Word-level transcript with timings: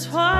Twilight 0.00 0.39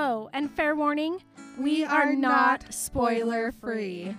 Oh, 0.00 0.30
and 0.32 0.48
fair 0.48 0.76
warning, 0.76 1.18
we, 1.58 1.84
are, 1.84 2.14
not 2.14 2.72
spoiler 2.72 3.50
free. 3.50 4.14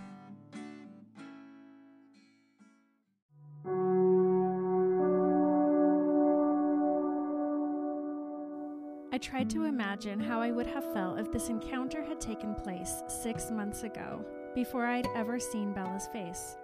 I 9.14 9.18
tried 9.22 9.50
to 9.52 9.64
imagine 9.64 10.20
how 10.20 10.42
I 10.42 10.52
would 10.52 10.68
have 10.68 10.84
felt 10.92 11.18
if 11.18 11.32
this 11.32 11.48
encounter 11.48 12.04
had 12.04 12.20
taken 12.20 12.56
place 12.56 13.02
six 13.08 13.50
months 13.50 13.84
ago, 13.84 14.26
before 14.54 14.86
I'd 14.86 15.08
ever 15.16 15.40
seen 15.40 15.72
Bella's 15.72 16.08
face. 16.08 16.58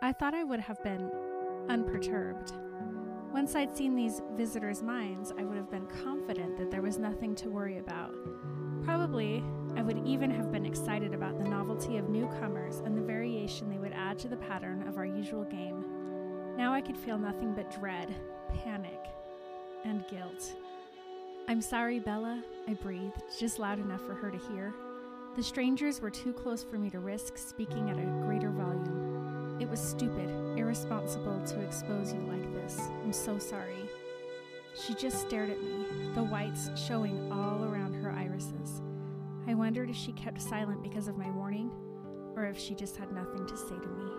I 0.00 0.12
thought 0.12 0.32
I 0.32 0.44
would 0.44 0.60
have 0.60 0.82
been 0.82 1.10
unperturbed. 1.68 2.54
Once 3.34 3.56
I'd 3.56 3.76
seen 3.76 3.96
these 3.96 4.22
visitors' 4.36 4.80
minds, 4.80 5.32
I 5.36 5.42
would 5.42 5.56
have 5.56 5.68
been 5.68 5.88
confident 6.04 6.56
that 6.56 6.70
there 6.70 6.82
was 6.82 6.98
nothing 6.98 7.34
to 7.34 7.50
worry 7.50 7.78
about. 7.78 8.14
Probably, 8.84 9.42
I 9.76 9.82
would 9.82 10.06
even 10.06 10.30
have 10.30 10.52
been 10.52 10.64
excited 10.64 11.12
about 11.12 11.36
the 11.36 11.48
novelty 11.48 11.96
of 11.96 12.08
newcomers 12.08 12.78
and 12.78 12.96
the 12.96 13.02
variation 13.02 13.68
they 13.68 13.78
would 13.78 13.92
add 13.92 14.20
to 14.20 14.28
the 14.28 14.36
pattern 14.36 14.86
of 14.86 14.98
our 14.98 15.04
usual 15.04 15.42
game. 15.42 15.84
Now 16.56 16.72
I 16.72 16.80
could 16.80 16.96
feel 16.96 17.18
nothing 17.18 17.54
but 17.54 17.76
dread, 17.76 18.14
panic, 18.62 19.00
and 19.84 20.06
guilt. 20.06 20.54
I'm 21.48 21.60
sorry, 21.60 21.98
Bella, 21.98 22.40
I 22.68 22.74
breathed, 22.74 23.20
just 23.36 23.58
loud 23.58 23.80
enough 23.80 24.06
for 24.06 24.14
her 24.14 24.30
to 24.30 24.38
hear. 24.38 24.72
The 25.34 25.42
strangers 25.42 26.00
were 26.00 26.08
too 26.08 26.32
close 26.32 26.62
for 26.62 26.78
me 26.78 26.88
to 26.90 27.00
risk 27.00 27.36
speaking 27.36 27.90
at 27.90 27.98
a 27.98 28.24
greater 28.24 28.50
volume. 28.50 29.58
It 29.60 29.68
was 29.68 29.80
stupid, 29.80 30.53
irresponsible 30.64 31.38
to 31.44 31.60
expose 31.60 32.14
you 32.14 32.20
like 32.20 32.54
this. 32.54 32.80
I'm 33.02 33.12
so 33.12 33.38
sorry. 33.38 33.86
She 34.74 34.94
just 34.94 35.20
stared 35.20 35.50
at 35.50 35.62
me, 35.62 35.84
the 36.14 36.22
whites 36.22 36.70
showing 36.74 37.30
all 37.30 37.64
around 37.64 37.92
her 38.02 38.10
irises. 38.10 38.80
I 39.46 39.52
wondered 39.52 39.90
if 39.90 39.96
she 39.96 40.12
kept 40.12 40.40
silent 40.40 40.82
because 40.82 41.06
of 41.06 41.18
my 41.18 41.30
warning, 41.30 41.70
or 42.34 42.46
if 42.46 42.58
she 42.58 42.74
just 42.74 42.96
had 42.96 43.12
nothing 43.12 43.46
to 43.46 43.56
say 43.58 43.74
to 43.74 43.88
me. 43.88 44.10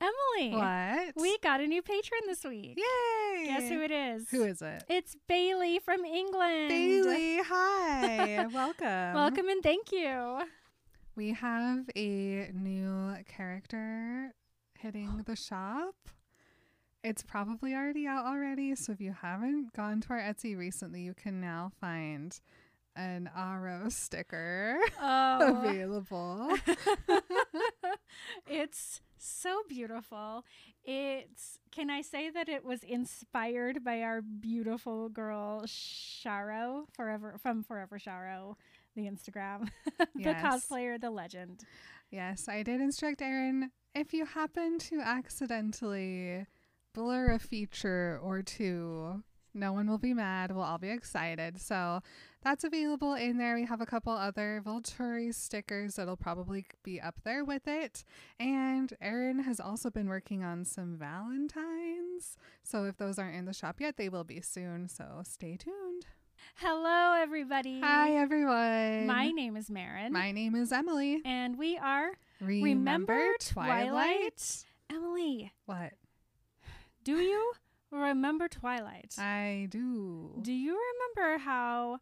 Emily! 0.00 0.56
What? 0.56 1.14
We 1.22 1.36
got 1.38 1.60
a 1.60 1.66
new 1.66 1.82
patron 1.82 2.22
this 2.26 2.42
week. 2.42 2.78
Yay! 2.78 3.44
Guess 3.48 3.68
who 3.68 3.82
it 3.82 3.90
is? 3.90 4.30
Who 4.30 4.44
is 4.44 4.62
it? 4.62 4.82
It's 4.88 5.14
Bailey 5.28 5.78
from 5.78 6.06
England. 6.06 6.70
Bailey. 6.70 7.42
Hi. 7.42 8.46
Welcome. 8.52 9.14
Welcome 9.14 9.48
and 9.50 9.62
thank 9.62 9.92
you. 9.92 10.40
We 11.16 11.32
have 11.32 11.88
a 11.96 12.50
new 12.52 13.16
character 13.26 14.34
hitting 14.78 15.22
the 15.26 15.34
shop. 15.34 15.94
It's 17.02 17.22
probably 17.22 17.74
already 17.74 18.06
out 18.06 18.26
already, 18.26 18.74
so 18.74 18.92
if 18.92 19.00
you 19.00 19.14
haven't 19.22 19.72
gone 19.72 20.00
to 20.02 20.10
our 20.10 20.20
Etsy 20.20 20.56
recently, 20.56 21.00
you 21.02 21.14
can 21.14 21.40
now 21.40 21.70
find 21.80 22.38
an 22.96 23.30
Aro 23.36 23.90
sticker 23.90 24.78
Oh, 25.00 25.62
available. 25.64 26.54
it's 28.46 29.00
so 29.16 29.62
beautiful. 29.68 30.44
It's 30.84 31.58
can 31.70 31.90
I 31.90 32.02
say 32.02 32.28
that 32.30 32.48
it 32.48 32.64
was 32.64 32.82
inspired 32.82 33.84
by 33.84 34.02
our 34.02 34.20
beautiful 34.20 35.08
girl 35.08 35.62
Sharo 35.66 36.84
Forever 36.92 37.36
from 37.42 37.62
Forever 37.62 37.98
Sharo, 37.98 38.56
the 38.96 39.02
Instagram, 39.02 39.68
the 39.98 40.06
Yes. 40.16 40.42
cosplayer, 40.44 41.00
the 41.00 41.10
legend. 41.10 41.62
yes, 42.10 42.48
I 42.48 42.62
did 42.64 42.80
instruct 42.80 43.22
Erin 43.22 43.70
if 43.94 44.12
you 44.12 44.26
happen 44.26 44.78
to 44.78 45.00
accidentally 45.00 46.46
blur 46.94 47.32
a 47.32 47.38
feature 47.38 48.18
or 48.22 48.42
two, 48.42 49.22
no 49.54 49.72
one 49.72 49.88
will 49.88 49.96
be 49.96 50.12
mad. 50.12 50.50
We'll 50.52 50.64
all 50.64 50.76
be 50.76 50.90
excited. 50.90 51.58
So 51.62 52.00
that's 52.42 52.62
available 52.62 53.14
in 53.14 53.38
there. 53.38 53.54
We 53.54 53.64
have 53.64 53.80
a 53.80 53.86
couple 53.86 54.12
other 54.12 54.60
Volturi 54.64 55.34
stickers 55.34 55.94
that'll 55.94 56.18
probably 56.18 56.66
be 56.82 57.00
up 57.00 57.14
there 57.24 57.42
with 57.42 57.66
it. 57.66 58.04
And 58.38 58.92
Erin 59.00 59.38
has 59.44 59.60
also 59.60 59.88
been 59.90 60.08
working 60.08 60.44
on 60.44 60.66
some 60.66 60.98
Valentines. 60.98 62.36
So 62.62 62.84
if 62.84 62.98
those 62.98 63.18
aren't 63.18 63.36
in 63.36 63.46
the 63.46 63.54
shop 63.54 63.80
yet, 63.80 63.96
they 63.96 64.10
will 64.10 64.24
be 64.24 64.42
soon. 64.42 64.88
So 64.90 65.22
stay 65.24 65.56
tuned. 65.56 66.04
Hello, 66.54 67.14
everybody. 67.20 67.80
Hi, 67.80 68.12
everyone. 68.16 69.06
My 69.06 69.30
name 69.30 69.56
is 69.56 69.68
Marin. 69.70 70.12
My 70.12 70.32
name 70.32 70.54
is 70.54 70.72
Emily. 70.72 71.20
and 71.24 71.58
we 71.58 71.76
are 71.76 72.12
Remember, 72.40 73.20
Twilight? 73.40 74.64
Emily, 74.90 75.52
What? 75.66 75.92
do 77.04 77.16
you 77.18 77.52
remember 77.90 78.48
Twilight? 78.48 79.14
I 79.18 79.66
do. 79.70 80.38
Do 80.40 80.52
you 80.52 80.78
remember 81.16 81.38
how 81.42 81.98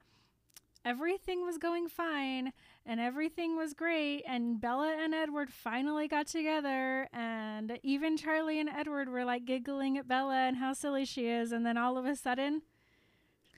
everything 0.84 1.44
was 1.44 1.56
going 1.58 1.88
fine 1.88 2.52
and 2.86 3.00
everything 3.00 3.56
was 3.56 3.72
great 3.74 4.22
and 4.26 4.60
Bella 4.60 4.94
and 5.02 5.14
Edward 5.14 5.50
finally 5.50 6.06
got 6.08 6.26
together 6.26 7.08
and 7.12 7.78
even 7.82 8.16
Charlie 8.18 8.60
and 8.60 8.68
Edward 8.68 9.08
were 9.08 9.24
like 9.24 9.46
giggling 9.46 9.96
at 9.96 10.06
Bella 10.06 10.36
and 10.46 10.56
how 10.58 10.74
silly 10.74 11.06
she 11.06 11.26
is 11.26 11.52
and 11.52 11.64
then 11.64 11.78
all 11.78 11.96
of 11.96 12.04
a 12.04 12.14
sudden 12.14 12.60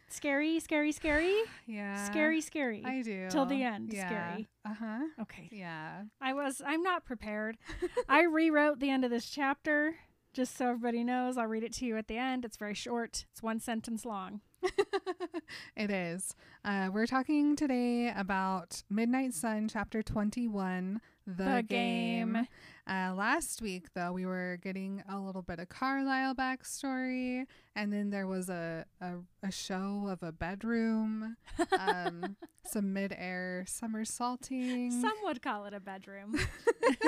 scary, 0.09 0.61
scary, 0.61 0.93
scary, 0.93 1.35
Yeah. 1.67 2.05
scary, 2.07 2.41
scary. 2.41 2.83
I 2.85 3.03
do. 3.03 3.29
Till 3.31 3.47
the 3.47 3.63
end, 3.63 3.93
Yeah. 3.93 4.07
scary. 4.09 4.49
Uh 4.65 4.75
huh. 4.75 5.01
Okay. 5.23 5.49
Yeah. 5.53 6.03
I 6.21 6.33
was 6.35 6.63
I'm 6.65 6.83
not 6.83 7.05
prepared. 7.05 7.57
I 8.09 8.23
rewrote 8.23 8.79
the 8.81 8.91
end 8.91 9.05
of 9.05 9.11
this 9.11 9.29
chapter 9.29 9.97
just 10.33 10.57
so 10.57 10.69
everybody 10.69 11.03
knows. 11.05 11.37
I'll 11.39 11.47
read 11.47 11.65
it 11.65 11.73
to 11.75 11.87
you 11.87 11.97
at 11.97 12.09
the 12.09 12.19
end. 12.19 12.45
It's 12.45 12.57
very 12.59 12.75
short. 12.75 13.25
It's 13.33 13.43
one 13.43 13.59
sentence 13.61 14.05
long. 14.05 14.41
it 15.77 15.91
is. 15.91 16.35
Uh, 16.65 16.89
we're 16.93 17.07
talking 17.07 17.57
today 17.57 18.13
about 18.15 18.83
Midnight 18.91 19.33
Sun, 19.35 19.69
chapter 19.69 20.03
21, 20.03 21.01
the, 21.27 21.33
The 21.45 21.63
game. 21.63 22.33
game. 22.35 22.47
Uh, 22.89 23.13
last 23.17 23.61
week, 23.63 23.87
though, 23.95 24.13
we 24.13 24.25
were 24.25 24.61
getting 24.63 25.03
a 25.11 25.19
little 25.19 25.43
bit 25.43 25.59
of 25.59 25.69
Carlisle 25.69 26.37
backstory, 26.37 27.45
and 27.75 27.93
then 27.93 28.11
there 28.11 28.29
was 28.29 28.49
a 28.49 28.85
a, 29.01 29.15
a 29.43 29.51
show 29.51 30.07
of 30.09 30.23
a 30.23 30.31
bedroom, 30.31 31.37
um, 31.81 32.37
some 32.65 32.93
mid-air 32.93 33.65
somersaulting, 33.67 34.93
Some 34.93 35.15
would 35.25 35.43
call 35.43 35.65
it 35.67 35.75
a 35.75 35.81
bedroom. 35.81 36.37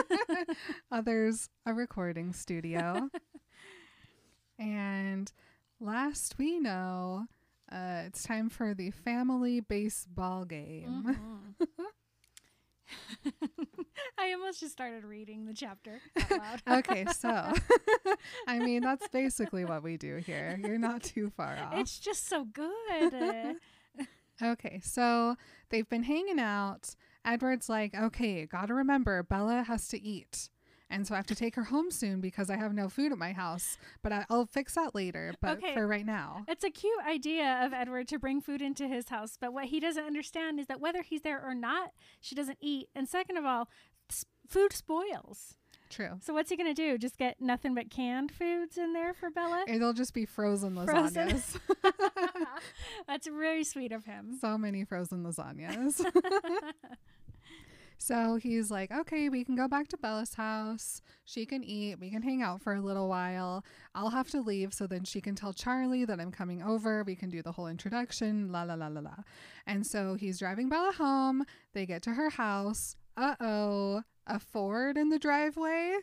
others 0.91 1.49
a 1.65 1.73
recording 1.73 2.33
studio, 2.33 3.09
and 4.59 5.31
last 5.81 6.35
we 6.39 6.59
know, 6.59 7.27
uh, 7.71 8.03
it's 8.07 8.25
time 8.25 8.49
for 8.49 8.75
the 8.75 8.91
family 8.91 9.61
baseball 9.61 10.45
game. 10.45 11.17
Mhm. 11.61 11.67
I 14.19 14.33
almost 14.33 14.61
just 14.61 14.73
started 14.73 15.05
reading 15.05 15.47
the 15.47 15.55
chapter 15.55 16.01
out 16.31 16.31
loud. 16.67 16.79
okay, 16.79 17.05
so 17.17 17.53
I 18.47 18.59
mean 18.59 18.83
that's 18.83 19.09
basically 19.09 19.65
what 19.65 19.83
we 19.83 19.97
do 19.97 20.17
here. 20.17 20.59
You're 20.63 20.79
not 20.79 21.03
too 21.03 21.31
far 21.31 21.57
off. 21.59 21.75
It's 21.77 21.99
just 21.99 22.29
so 22.29 22.45
good. 22.45 23.57
Okay, 24.41 24.81
so 24.85 25.35
they've 25.71 25.89
been 25.89 26.05
hanging 26.05 26.39
out. 26.39 26.95
Edward's 27.25 27.69
like, 27.69 27.95
okay, 27.95 28.47
gotta 28.47 28.73
remember, 28.73 29.23
Bella 29.25 29.65
has 29.65 29.89
to 29.89 30.01
eat. 30.01 30.49
And 30.91 31.07
so 31.07 31.15
I 31.15 31.17
have 31.19 31.27
to 31.27 31.35
take 31.35 31.55
her 31.57 31.65
home 31.65 31.91
soon 31.91 32.21
because 32.21 32.49
I 32.51 32.57
have 32.57 32.73
no 32.73 32.89
food 32.89 33.13
at 33.13 33.19
my 33.19 33.33
house. 33.33 33.77
But 34.03 34.13
I, 34.13 34.25
I'll 34.31 34.47
fix 34.47 34.75
that 34.75 34.95
later. 34.95 35.35
But 35.41 35.59
Okay. 35.59 35.75
for 35.75 35.87
right 35.87 36.07
now, 36.07 36.45
It's 36.49 36.65
a 36.65 36.71
cute 36.71 37.01
idea 37.07 37.61
of 37.65 37.73
Edward 37.75 38.09
to 38.09 38.19
bring 38.19 38.41
food 38.41 38.63
into 38.63 38.89
his 38.89 39.09
house, 39.11 39.37
but 39.41 39.53
what 39.53 39.67
he 39.67 39.81
doesn't 39.81 40.05
understand 40.05 40.59
is 40.59 40.67
that 40.67 40.81
whether 40.81 41.03
he's 41.03 41.23
there 41.23 41.43
or 41.45 41.55
not, 41.55 41.91
she 42.21 42.35
doesn't 42.35 42.59
eat. 42.61 42.89
And 42.95 43.09
second 43.09 43.37
of 43.37 43.45
all, 43.45 43.69
food 44.49 44.73
spoils. 44.73 45.57
true. 45.91 46.19
So 46.21 46.33
what's 46.33 46.49
he 46.51 46.57
going 46.57 46.75
to 46.75 46.81
do? 46.83 46.97
Just 46.99 47.19
get 47.19 47.41
nothing 47.41 47.75
but 47.75 47.91
canned 47.91 48.31
foods 48.33 48.79
in 48.79 48.93
there 48.95 49.13
for 49.13 49.31
Bella? 49.31 49.65
It'll 49.69 49.93
just 49.93 50.15
be 50.15 50.25
frozen 50.25 50.75
Frozen. 50.87 51.29
lasagnas. 51.29 51.59
That's 53.07 53.27
very 53.27 53.65
sweet 53.65 53.93
of 53.93 54.05
him. 54.05 54.39
so 54.41 54.57
many 54.57 54.85
frozen 54.85 55.23
lasagnas. 55.25 56.03
so 57.99 58.37
he's 58.37 58.71
like, 58.71 58.93
okay, 58.93 59.29
we 59.29 59.45
can 59.45 59.57
go 59.57 59.67
back 59.67 59.89
to 59.89 59.97
Bella's 59.97 60.35
house. 60.35 61.03
She 61.25 61.45
can 61.45 61.65
eat. 61.65 61.99
We 61.99 62.11
can 62.11 62.23
hang 62.23 62.43
out 62.43 62.63
for 62.63 62.75
a 62.75 62.81
little 62.81 63.09
while. 63.09 63.65
I'll 63.95 64.11
have 64.11 64.31
to 64.31 64.41
leave 64.41 64.73
so 64.73 64.87
then 64.87 65.05
she 65.05 65.21
can 65.21 65.35
tell 65.35 65.53
Charlie 65.53 66.05
that 66.05 66.21
I'm 66.21 66.31
coming 66.31 66.63
over. 66.63 67.03
We 67.03 67.17
can 67.17 67.29
do 67.29 67.43
the 67.43 67.53
whole 67.53 67.67
introduction, 67.67 68.53
la 68.53 68.63
la 68.63 68.75
la 68.75 68.87
la 68.87 69.01
la. 69.01 69.17
And 69.67 69.85
so 69.85 70.15
he's 70.15 70.39
driving 70.39 70.69
Bella 70.69 70.93
home. 70.93 71.45
They 71.75 71.87
get 71.87 72.03
to 72.03 72.15
her 72.15 72.31
house. 72.31 72.97
Uh 73.17 73.35
oh, 73.41 74.03
a 74.29 74.39
Ford 74.39 74.97
in 74.97 75.09
the 75.09 75.19
driveway. 75.19 75.99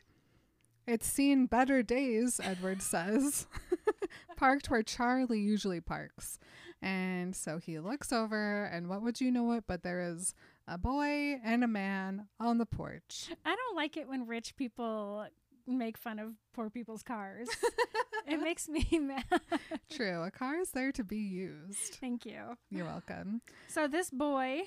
It's 0.86 1.08
seen 1.08 1.48
better 1.48 1.82
days, 1.82 2.40
Edward 2.44 2.82
says. 2.82 3.48
Parked 4.38 4.70
where 4.70 4.84
Charlie 4.84 5.40
usually 5.40 5.82
parks. 5.82 6.38
And 6.82 7.36
so 7.36 7.58
he 7.58 7.80
looks 7.80 8.14
over, 8.14 8.66
and 8.66 8.88
what 8.88 9.02
would 9.02 9.20
you 9.20 9.32
know 9.32 9.54
it? 9.54 9.64
But 9.66 9.82
there 9.82 10.02
is 10.02 10.36
a 10.68 10.78
boy 10.78 11.40
and 11.44 11.64
a 11.64 11.68
man 11.68 12.28
on 12.40 12.58
the 12.58 12.66
porch. 12.66 13.30
I 13.46 13.56
don't 13.56 13.76
like 13.76 13.98
it 13.98 14.08
when 14.08 14.26
rich 14.28 14.56
people 14.56 15.26
make 15.68 15.98
fun 15.98 16.20
of 16.20 16.34
poor 16.54 16.70
people's 16.70 17.04
cars. 17.04 17.48
it 18.28 18.40
makes 18.42 18.68
me 18.70 18.88
mad. 19.00 19.24
True, 19.90 20.24
a 20.24 20.32
car 20.32 20.58
is 20.60 20.72
there 20.72 20.92
to 20.92 21.04
be 21.04 21.18
used. 21.18 21.96
Thank 22.02 22.26
you. 22.26 22.58
You're 22.70 22.86
welcome. 22.86 23.42
So 23.68 23.88
this 23.88 24.10
boy 24.10 24.64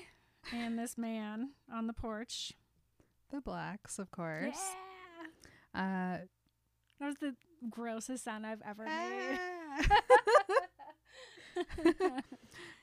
and 0.53 0.77
this 0.79 0.97
man 0.97 1.49
on 1.73 1.87
the 1.87 1.93
porch. 1.93 2.53
The 3.31 3.41
blacks, 3.41 3.99
of 3.99 4.09
course. 4.11 4.59
Yeah. 5.75 5.81
Uh, 5.81 6.17
That 6.99 7.05
was 7.05 7.15
the 7.21 7.35
grossest 7.69 8.23
sound 8.23 8.45
I've 8.45 8.61
ever 8.67 8.85
made. 8.85 9.39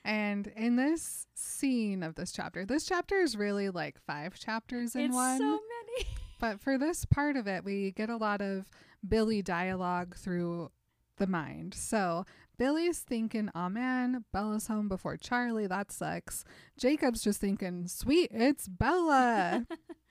and 0.07 0.47
in 0.55 0.77
this 0.77 1.27
scene 1.35 2.01
of 2.01 2.15
this 2.15 2.31
chapter, 2.31 2.65
this 2.65 2.85
chapter 2.85 3.19
is 3.19 3.35
really 3.35 3.69
like 3.69 3.99
five 3.99 4.39
chapters 4.39 4.95
in 4.95 5.07
it's 5.07 5.13
one. 5.13 5.37
so 5.37 5.43
many. 5.43 6.09
But 6.39 6.59
for 6.61 6.77
this 6.77 7.03
part 7.03 7.35
of 7.35 7.47
it, 7.47 7.63
we 7.63 7.93
get 7.93 8.11
a 8.11 8.15
lot 8.15 8.41
of 8.43 8.69
Billy 9.05 9.41
dialogue 9.41 10.15
through 10.15 10.69
the 11.17 11.25
mind. 11.25 11.73
So 11.73 12.25
Billy's 12.59 12.99
thinking, 12.99 13.49
oh 13.55 13.69
man, 13.69 14.23
Bella's 14.31 14.67
home 14.67 14.87
before 14.87 15.17
Charlie. 15.17 15.65
That 15.65 15.91
sucks. 15.91 16.43
Jacob's 16.77 17.23
just 17.23 17.41
thinking, 17.41 17.87
sweet, 17.87 18.29
it's 18.31 18.67
Bella. 18.67 19.65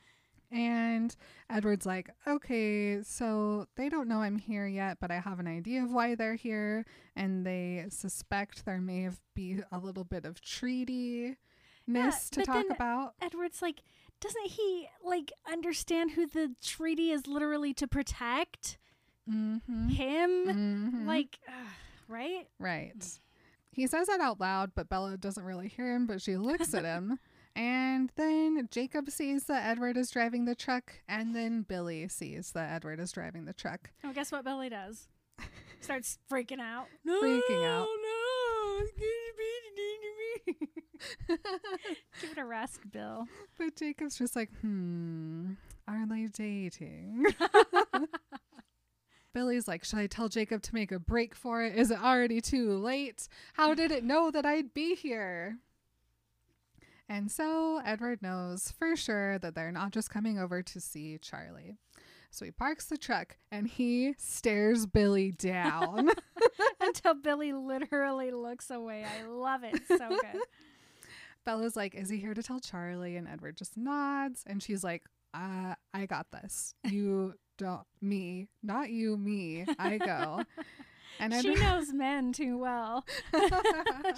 and 0.50 1.14
Edward's 1.50 1.86
like, 1.86 2.10
okay, 2.26 3.02
so 3.02 3.66
they 3.76 3.88
don't 3.88 4.08
know 4.08 4.20
I'm 4.22 4.38
here 4.38 4.66
yet, 4.66 4.98
but 5.00 5.10
I 5.10 5.20
have 5.20 5.38
an 5.40 5.46
idea 5.46 5.82
of 5.82 5.92
why 5.92 6.14
they're 6.14 6.34
here. 6.36 6.84
And 7.14 7.44
they 7.46 7.86
suspect 7.88 8.64
there 8.64 8.80
may 8.80 9.02
have 9.02 9.20
be 9.34 9.60
a 9.72 9.78
little 9.78 10.04
bit 10.04 10.24
of 10.24 10.40
treatiness 10.40 11.36
to 12.30 12.40
but 12.40 12.44
talk 12.46 12.66
then- 12.68 12.70
about. 12.76 13.14
Edward's 13.20 13.62
like, 13.62 13.82
doesn't 14.20 14.46
he 14.46 14.88
like 15.04 15.32
understand 15.50 16.12
who 16.12 16.26
the 16.26 16.54
treaty 16.64 17.10
is 17.10 17.26
literally 17.26 17.74
to 17.74 17.86
protect? 17.86 18.78
Mm-hmm. 19.30 19.88
Him? 19.88 20.30
Mhm. 20.46 21.06
Like, 21.06 21.38
ugh, 21.48 21.66
right? 22.08 22.46
Right. 22.58 23.18
He 23.72 23.86
says 23.86 24.06
that 24.06 24.20
out 24.20 24.40
loud, 24.40 24.72
but 24.74 24.88
Bella 24.88 25.16
doesn't 25.18 25.42
really 25.44 25.68
hear 25.68 25.94
him, 25.94 26.06
but 26.06 26.22
she 26.22 26.36
looks 26.36 26.72
at 26.72 26.84
him. 26.84 27.18
And 27.56 28.12
then 28.16 28.68
Jacob 28.70 29.08
sees 29.08 29.44
that 29.44 29.66
Edward 29.66 29.96
is 29.96 30.10
driving 30.10 30.44
the 30.44 30.54
truck, 30.54 30.92
and 31.08 31.34
then 31.34 31.62
Billy 31.62 32.06
sees 32.06 32.52
that 32.52 32.70
Edward 32.70 33.00
is 33.00 33.12
driving 33.12 33.46
the 33.46 33.54
truck. 33.54 33.90
Oh, 34.04 34.12
guess 34.12 34.30
what 34.30 34.44
Billy 34.44 34.68
does? 34.68 35.08
Starts 35.80 36.18
freaking 36.30 36.60
out. 36.60 36.88
No, 37.02 37.14
Freaking 37.22 37.64
out. 37.64 37.86
No, 37.86 38.80
give 42.20 42.32
it 42.32 42.38
a 42.38 42.44
rest, 42.44 42.80
Bill. 42.90 43.26
But 43.56 43.76
Jacob's 43.76 44.18
just 44.18 44.36
like, 44.36 44.50
hmm, 44.60 45.52
are 45.88 46.06
they 46.06 46.26
dating? 46.26 47.24
Billy's 49.32 49.66
like, 49.66 49.84
should 49.84 49.98
I 49.98 50.06
tell 50.06 50.28
Jacob 50.28 50.60
to 50.62 50.74
make 50.74 50.92
a 50.92 50.98
break 50.98 51.34
for 51.34 51.62
it? 51.62 51.76
Is 51.76 51.90
it 51.90 52.02
already 52.02 52.42
too 52.42 52.76
late? 52.76 53.28
How 53.54 53.72
did 53.74 53.92
it 53.92 54.04
know 54.04 54.30
that 54.30 54.44
I'd 54.44 54.74
be 54.74 54.94
here? 54.94 55.58
And 57.08 57.30
so 57.30 57.80
Edward 57.84 58.20
knows 58.22 58.72
for 58.78 58.96
sure 58.96 59.38
that 59.38 59.54
they're 59.54 59.72
not 59.72 59.92
just 59.92 60.10
coming 60.10 60.38
over 60.38 60.62
to 60.62 60.80
see 60.80 61.18
Charlie. 61.18 61.76
So 62.30 62.44
he 62.44 62.50
parks 62.50 62.86
the 62.86 62.98
truck 62.98 63.36
and 63.50 63.66
he 63.66 64.14
stares 64.18 64.86
Billy 64.86 65.30
down. 65.30 66.10
Until 66.80 67.14
Billy 67.14 67.52
literally 67.52 68.30
looks 68.30 68.70
away. 68.70 69.04
I 69.04 69.26
love 69.26 69.62
it. 69.64 69.80
So 69.88 70.08
good. 70.08 70.42
Bella's 71.44 71.76
like, 71.76 71.94
Is 71.94 72.10
he 72.10 72.18
here 72.18 72.34
to 72.34 72.42
tell 72.42 72.58
Charlie? 72.58 73.16
And 73.16 73.28
Edward 73.28 73.56
just 73.56 73.76
nods. 73.76 74.42
And 74.46 74.62
she's 74.62 74.82
like, 74.82 75.04
uh, 75.32 75.74
I 75.94 76.06
got 76.06 76.26
this. 76.30 76.74
You 76.84 77.34
don't, 77.58 77.86
me, 78.02 78.48
not 78.62 78.90
you, 78.90 79.16
me. 79.16 79.64
I 79.78 79.98
go. 79.98 80.42
And 81.18 81.32
she 81.34 81.54
knows 81.54 81.92
men 81.92 82.32
too 82.32 82.58
well. 82.58 83.06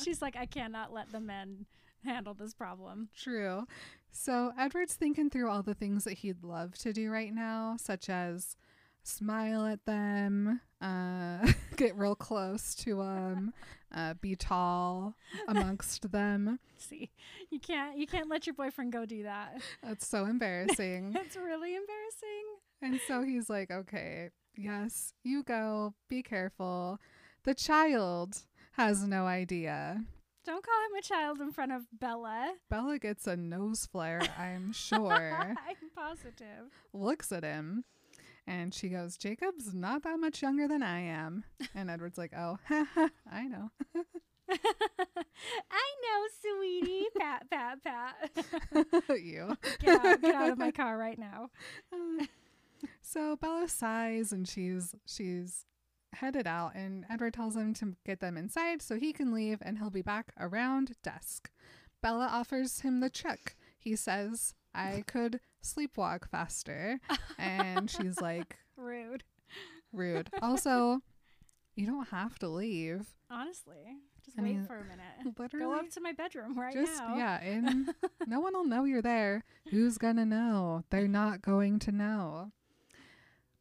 She's 0.02 0.20
like, 0.20 0.36
I 0.36 0.46
cannot 0.46 0.92
let 0.92 1.12
the 1.12 1.20
men 1.20 1.66
handle 2.04 2.34
this 2.34 2.54
problem. 2.54 3.08
True. 3.16 3.66
So 4.10 4.52
Edward's 4.58 4.94
thinking 4.94 5.30
through 5.30 5.48
all 5.50 5.62
the 5.62 5.74
things 5.74 6.04
that 6.04 6.14
he'd 6.18 6.42
love 6.42 6.74
to 6.78 6.92
do 6.92 7.10
right 7.10 7.32
now, 7.32 7.76
such 7.78 8.08
as 8.08 8.56
smile 9.02 9.64
at 9.66 9.84
them, 9.86 10.60
uh, 10.80 11.52
get 11.76 11.96
real 11.96 12.14
close 12.14 12.74
to 12.76 12.96
them, 12.96 13.52
uh, 13.94 14.14
be 14.20 14.34
tall 14.36 15.14
amongst 15.46 16.10
them. 16.10 16.58
See, 16.76 17.10
you 17.50 17.58
can't 17.60 17.96
you 17.96 18.06
can't 18.06 18.28
let 18.28 18.46
your 18.46 18.54
boyfriend 18.54 18.92
go 18.92 19.04
do 19.06 19.22
that. 19.24 19.60
That's 19.82 20.06
so 20.06 20.24
embarrassing. 20.26 21.14
It's 21.18 21.36
really 21.36 21.74
embarrassing. 21.74 22.44
and 22.82 23.00
so 23.06 23.22
he's 23.22 23.48
like, 23.50 23.70
okay, 23.70 24.30
yes, 24.56 25.12
you 25.22 25.42
go, 25.42 25.94
be 26.08 26.22
careful. 26.22 26.98
The 27.44 27.54
child 27.54 28.38
has 28.72 29.02
no 29.04 29.26
idea. 29.26 30.04
Don't 30.48 30.64
call 30.64 30.82
him 30.86 30.96
a 30.98 31.02
child 31.02 31.40
in 31.42 31.52
front 31.52 31.72
of 31.72 31.82
Bella. 31.92 32.54
Bella 32.70 32.98
gets 32.98 33.26
a 33.26 33.36
nose 33.36 33.84
flare, 33.84 34.22
I'm 34.38 34.72
sure. 34.72 35.12
I'm 35.12 35.90
positive. 35.94 36.70
looks 36.94 37.32
at 37.32 37.44
him 37.44 37.84
and 38.46 38.72
she 38.72 38.88
goes, 38.88 39.18
Jacob's 39.18 39.74
not 39.74 40.04
that 40.04 40.18
much 40.18 40.40
younger 40.40 40.66
than 40.66 40.82
I 40.82 41.00
am. 41.00 41.44
And 41.74 41.90
Edward's 41.90 42.16
like, 42.16 42.32
Oh, 42.34 42.56
I 43.30 43.42
know. 43.42 43.70
I 44.50 45.90
know, 46.00 46.26
sweetie. 46.40 47.08
Pat, 47.18 47.50
pat, 47.50 47.84
pat. 47.84 48.30
you. 49.20 49.54
get 49.80 50.02
out, 50.02 50.22
get 50.22 50.34
out 50.34 50.52
of 50.52 50.56
my 50.58 50.70
car 50.70 50.96
right 50.96 51.18
now. 51.18 51.50
So 53.02 53.36
Bella 53.36 53.68
sighs 53.68 54.32
and 54.32 54.48
she's 54.48 54.94
she's 55.04 55.66
headed 56.14 56.46
out 56.46 56.74
and 56.74 57.04
Edward 57.10 57.34
tells 57.34 57.56
him 57.56 57.74
to 57.74 57.96
get 58.04 58.20
them 58.20 58.36
inside 58.36 58.82
so 58.82 58.96
he 58.96 59.12
can 59.12 59.32
leave 59.32 59.58
and 59.62 59.78
he'll 59.78 59.90
be 59.90 60.02
back 60.02 60.32
around 60.38 60.92
dusk. 61.02 61.50
Bella 62.02 62.28
offers 62.30 62.80
him 62.80 63.00
the 63.00 63.10
truck. 63.10 63.54
He 63.78 63.96
says, 63.96 64.54
I 64.74 65.04
could 65.06 65.40
sleepwalk 65.64 66.28
faster. 66.28 67.00
And 67.38 67.90
she's 67.90 68.20
like, 68.20 68.56
Rude. 68.76 69.24
rude. 69.92 70.30
Also, 70.40 71.00
you 71.74 71.86
don't 71.86 72.08
have 72.08 72.38
to 72.40 72.48
leave. 72.48 73.08
Honestly, 73.30 73.98
just 74.24 74.38
I 74.38 74.42
wait 74.42 74.54
mean, 74.56 74.64
for 74.64 74.76
a 74.78 74.84
minute. 74.84 75.38
Literally. 75.38 75.64
Go 75.74 75.78
up 75.78 75.90
to 75.90 76.00
my 76.00 76.12
bedroom 76.12 76.58
right 76.58 76.72
just 76.72 77.00
now. 77.00 77.16
yeah, 77.16 77.40
and 77.42 77.92
no 78.26 78.40
one 78.40 78.54
will 78.54 78.64
know 78.64 78.84
you're 78.84 79.02
there. 79.02 79.44
Who's 79.70 79.98
gonna 79.98 80.24
know? 80.24 80.84
They're 80.90 81.08
not 81.08 81.42
going 81.42 81.78
to 81.80 81.92
know. 81.92 82.52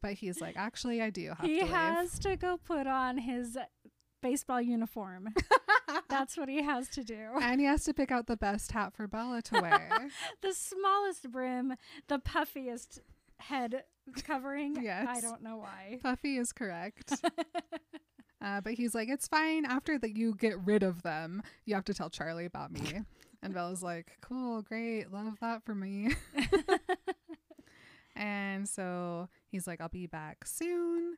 But 0.00 0.14
he's 0.14 0.40
like, 0.40 0.56
actually, 0.56 1.02
I 1.02 1.10
do 1.10 1.28
have 1.36 1.40
he 1.46 1.56
to 1.58 1.64
leave. 1.64 1.72
has 1.74 2.18
to 2.20 2.36
go 2.36 2.56
put 2.56 2.86
on 2.86 3.18
his 3.18 3.56
baseball 4.22 4.60
uniform. 4.60 5.34
That's 6.08 6.36
what 6.36 6.48
he 6.48 6.62
has 6.62 6.88
to 6.90 7.04
do. 7.04 7.18
and 7.40 7.60
he 7.60 7.66
has 7.66 7.84
to 7.84 7.94
pick 7.94 8.10
out 8.10 8.26
the 8.26 8.36
best 8.36 8.72
hat 8.72 8.92
for 8.94 9.06
Bella 9.06 9.42
to 9.42 9.60
wear. 9.60 10.08
the 10.42 10.52
smallest 10.54 11.30
brim, 11.30 11.74
the 12.08 12.18
puffiest 12.18 13.00
head 13.38 13.84
covering. 14.24 14.76
Yes. 14.82 15.06
I 15.08 15.20
don't 15.20 15.42
know 15.42 15.56
why. 15.56 15.98
Puffy 16.02 16.36
is 16.36 16.52
correct. 16.52 17.12
Uh, 18.40 18.60
but 18.60 18.74
he's 18.74 18.94
like, 18.94 19.08
it's 19.08 19.26
fine. 19.26 19.64
After 19.64 19.98
that, 19.98 20.16
you 20.16 20.32
get 20.32 20.56
rid 20.64 20.84
of 20.84 21.02
them. 21.02 21.42
You 21.64 21.74
have 21.74 21.84
to 21.86 21.92
tell 21.92 22.08
Charlie 22.08 22.44
about 22.44 22.70
me. 22.70 23.00
And 23.42 23.52
Bella's 23.52 23.82
like, 23.82 24.16
cool, 24.20 24.62
great, 24.62 25.12
love 25.12 25.38
that 25.40 25.64
for 25.64 25.74
me. 25.74 26.12
And 28.18 28.68
so 28.68 29.28
he's 29.46 29.66
like, 29.66 29.80
I'll 29.80 29.88
be 29.88 30.06
back 30.06 30.44
soon. 30.44 31.16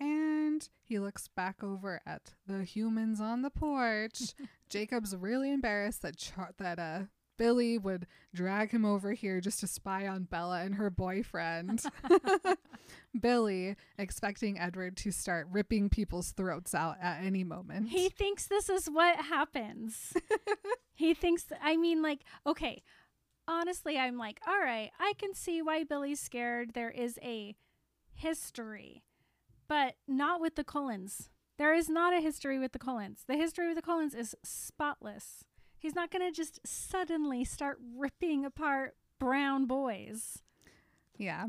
And 0.00 0.68
he 0.82 0.98
looks 0.98 1.28
back 1.28 1.62
over 1.62 2.00
at 2.06 2.34
the 2.46 2.64
humans 2.64 3.20
on 3.20 3.42
the 3.42 3.50
porch. 3.50 4.34
Jacob's 4.68 5.14
really 5.14 5.52
embarrassed 5.52 6.02
that 6.02 6.16
Char- 6.16 6.54
that 6.58 6.78
uh 6.78 7.00
Billy 7.36 7.78
would 7.78 8.06
drag 8.34 8.70
him 8.70 8.84
over 8.84 9.12
here 9.12 9.40
just 9.40 9.60
to 9.60 9.66
spy 9.66 10.06
on 10.06 10.24
Bella 10.24 10.60
and 10.60 10.74
her 10.74 10.90
boyfriend. 10.90 11.82
Billy 13.18 13.76
expecting 13.96 14.58
Edward 14.58 14.96
to 14.98 15.10
start 15.10 15.48
ripping 15.50 15.88
people's 15.88 16.32
throats 16.32 16.74
out 16.74 16.96
at 17.00 17.22
any 17.24 17.42
moment. 17.44 17.88
He 17.88 18.10
thinks 18.10 18.46
this 18.46 18.68
is 18.68 18.88
what 18.88 19.16
happens. 19.16 20.12
he 20.92 21.14
thinks, 21.14 21.46
I 21.62 21.78
mean, 21.78 22.02
like, 22.02 22.20
okay, 22.46 22.82
honestly, 23.50 23.98
I'm 23.98 24.16
like, 24.16 24.40
all 24.46 24.60
right, 24.60 24.90
I 24.98 25.14
can 25.18 25.34
see 25.34 25.60
why 25.60 25.84
Billy's 25.84 26.20
scared. 26.20 26.72
There 26.72 26.90
is 26.90 27.18
a 27.22 27.56
history, 28.14 29.02
but 29.68 29.96
not 30.06 30.40
with 30.40 30.54
the 30.54 30.64
Cullens. 30.64 31.28
There 31.58 31.74
is 31.74 31.88
not 31.90 32.14
a 32.14 32.20
history 32.20 32.58
with 32.58 32.72
the 32.72 32.78
Cullens. 32.78 33.24
The 33.26 33.36
history 33.36 33.66
with 33.66 33.76
the 33.76 33.82
Cullens 33.82 34.14
is 34.14 34.34
spotless. 34.42 35.44
He's 35.78 35.94
not 35.94 36.10
going 36.10 36.26
to 36.26 36.34
just 36.34 36.60
suddenly 36.64 37.44
start 37.44 37.78
ripping 37.96 38.44
apart 38.44 38.96
brown 39.18 39.66
boys. 39.66 40.42
Yeah. 41.18 41.46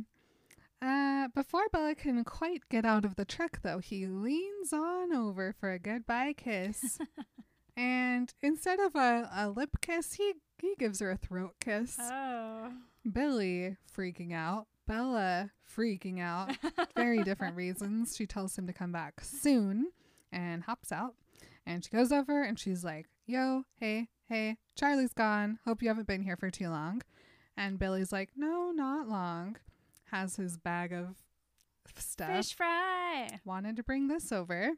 Uh, 0.82 1.28
before 1.36 1.70
Bella 1.72 1.94
can 1.94 2.24
quite 2.24 2.68
get 2.70 2.86
out 2.86 3.06
of 3.06 3.16
the 3.16 3.26
truck, 3.26 3.62
though, 3.62 3.80
he 3.80 4.08
leans 4.08 4.74
on 4.74 5.14
over 5.14 5.54
for 5.54 5.72
a 5.72 5.80
goodbye 5.80 6.34
kiss. 6.36 7.00
and 7.78 8.34
instead 8.42 8.80
of 8.80 8.96
a, 8.96 9.30
a 9.34 9.50
lip 9.50 9.78
kiss, 9.82 10.14
he, 10.14 10.34
he 10.62 10.76
gives 10.78 11.00
her 11.00 11.12
a 11.12 11.18
throat 11.18 11.56
kiss. 11.60 11.98
Oh. 12.00 12.72
Billy 13.12 13.78
freaking 13.98 14.34
out. 14.34 14.68
Bella 14.88 15.52
freaking 15.76 16.20
out. 16.22 16.52
Very 16.96 17.24
different 17.24 17.56
reasons. 17.56 18.16
She 18.16 18.26
tells 18.26 18.58
him 18.58 18.68
to 18.68 18.74
come 18.74 18.92
back 18.92 19.22
soon 19.22 19.92
and 20.32 20.64
hops 20.64 20.92
out. 20.92 21.16
And 21.66 21.84
she 21.84 21.90
goes 21.90 22.12
over 22.12 22.44
and 22.44 22.60
she's 22.60 22.84
like, 22.84 23.08
Yo, 23.26 23.64
hey, 23.80 24.10
hey, 24.28 24.58
Charlie's 24.76 25.14
gone. 25.14 25.60
Hope 25.66 25.82
you 25.82 25.88
haven't 25.88 26.08
been 26.08 26.24
here 26.24 26.36
for 26.36 26.50
too 26.50 26.70
long. 26.70 27.02
And 27.58 27.80
Billy's 27.80 28.12
like, 28.12 28.30
No, 28.36 28.72
not 28.72 29.08
long. 29.08 29.58
Has 30.12 30.36
his 30.36 30.58
bag 30.58 30.92
of 30.94 31.16
stuff. 31.96 32.30
Fish 32.30 32.54
fry. 32.56 33.28
Wanted 33.46 33.78
to 33.78 33.84
bring 33.84 34.08
this 34.08 34.32
over. 34.32 34.72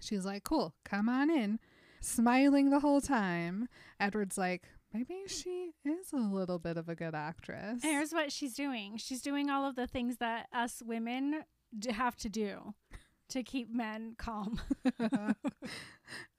She's 0.00 0.24
like, 0.24 0.44
Cool, 0.44 0.74
come 0.84 1.08
on 1.08 1.30
in. 1.30 1.58
Smiling 2.00 2.70
the 2.70 2.80
whole 2.80 3.00
time. 3.00 3.68
Edward's 3.98 4.38
like, 4.38 4.68
Maybe 4.92 5.20
she 5.26 5.72
is 5.84 6.12
a 6.12 6.16
little 6.16 6.58
bit 6.58 6.76
of 6.76 6.88
a 6.88 6.94
good 6.94 7.14
actress. 7.14 7.82
And 7.82 7.92
here's 7.92 8.12
what 8.12 8.32
she's 8.32 8.54
doing. 8.54 8.96
She's 8.96 9.22
doing 9.22 9.48
all 9.48 9.64
of 9.64 9.76
the 9.76 9.86
things 9.86 10.16
that 10.18 10.48
us 10.52 10.82
women 10.84 11.44
d- 11.78 11.92
have 11.92 12.16
to 12.16 12.28
do 12.28 12.74
to 13.28 13.42
keep 13.44 13.72
men 13.72 14.14
calm. 14.18 14.60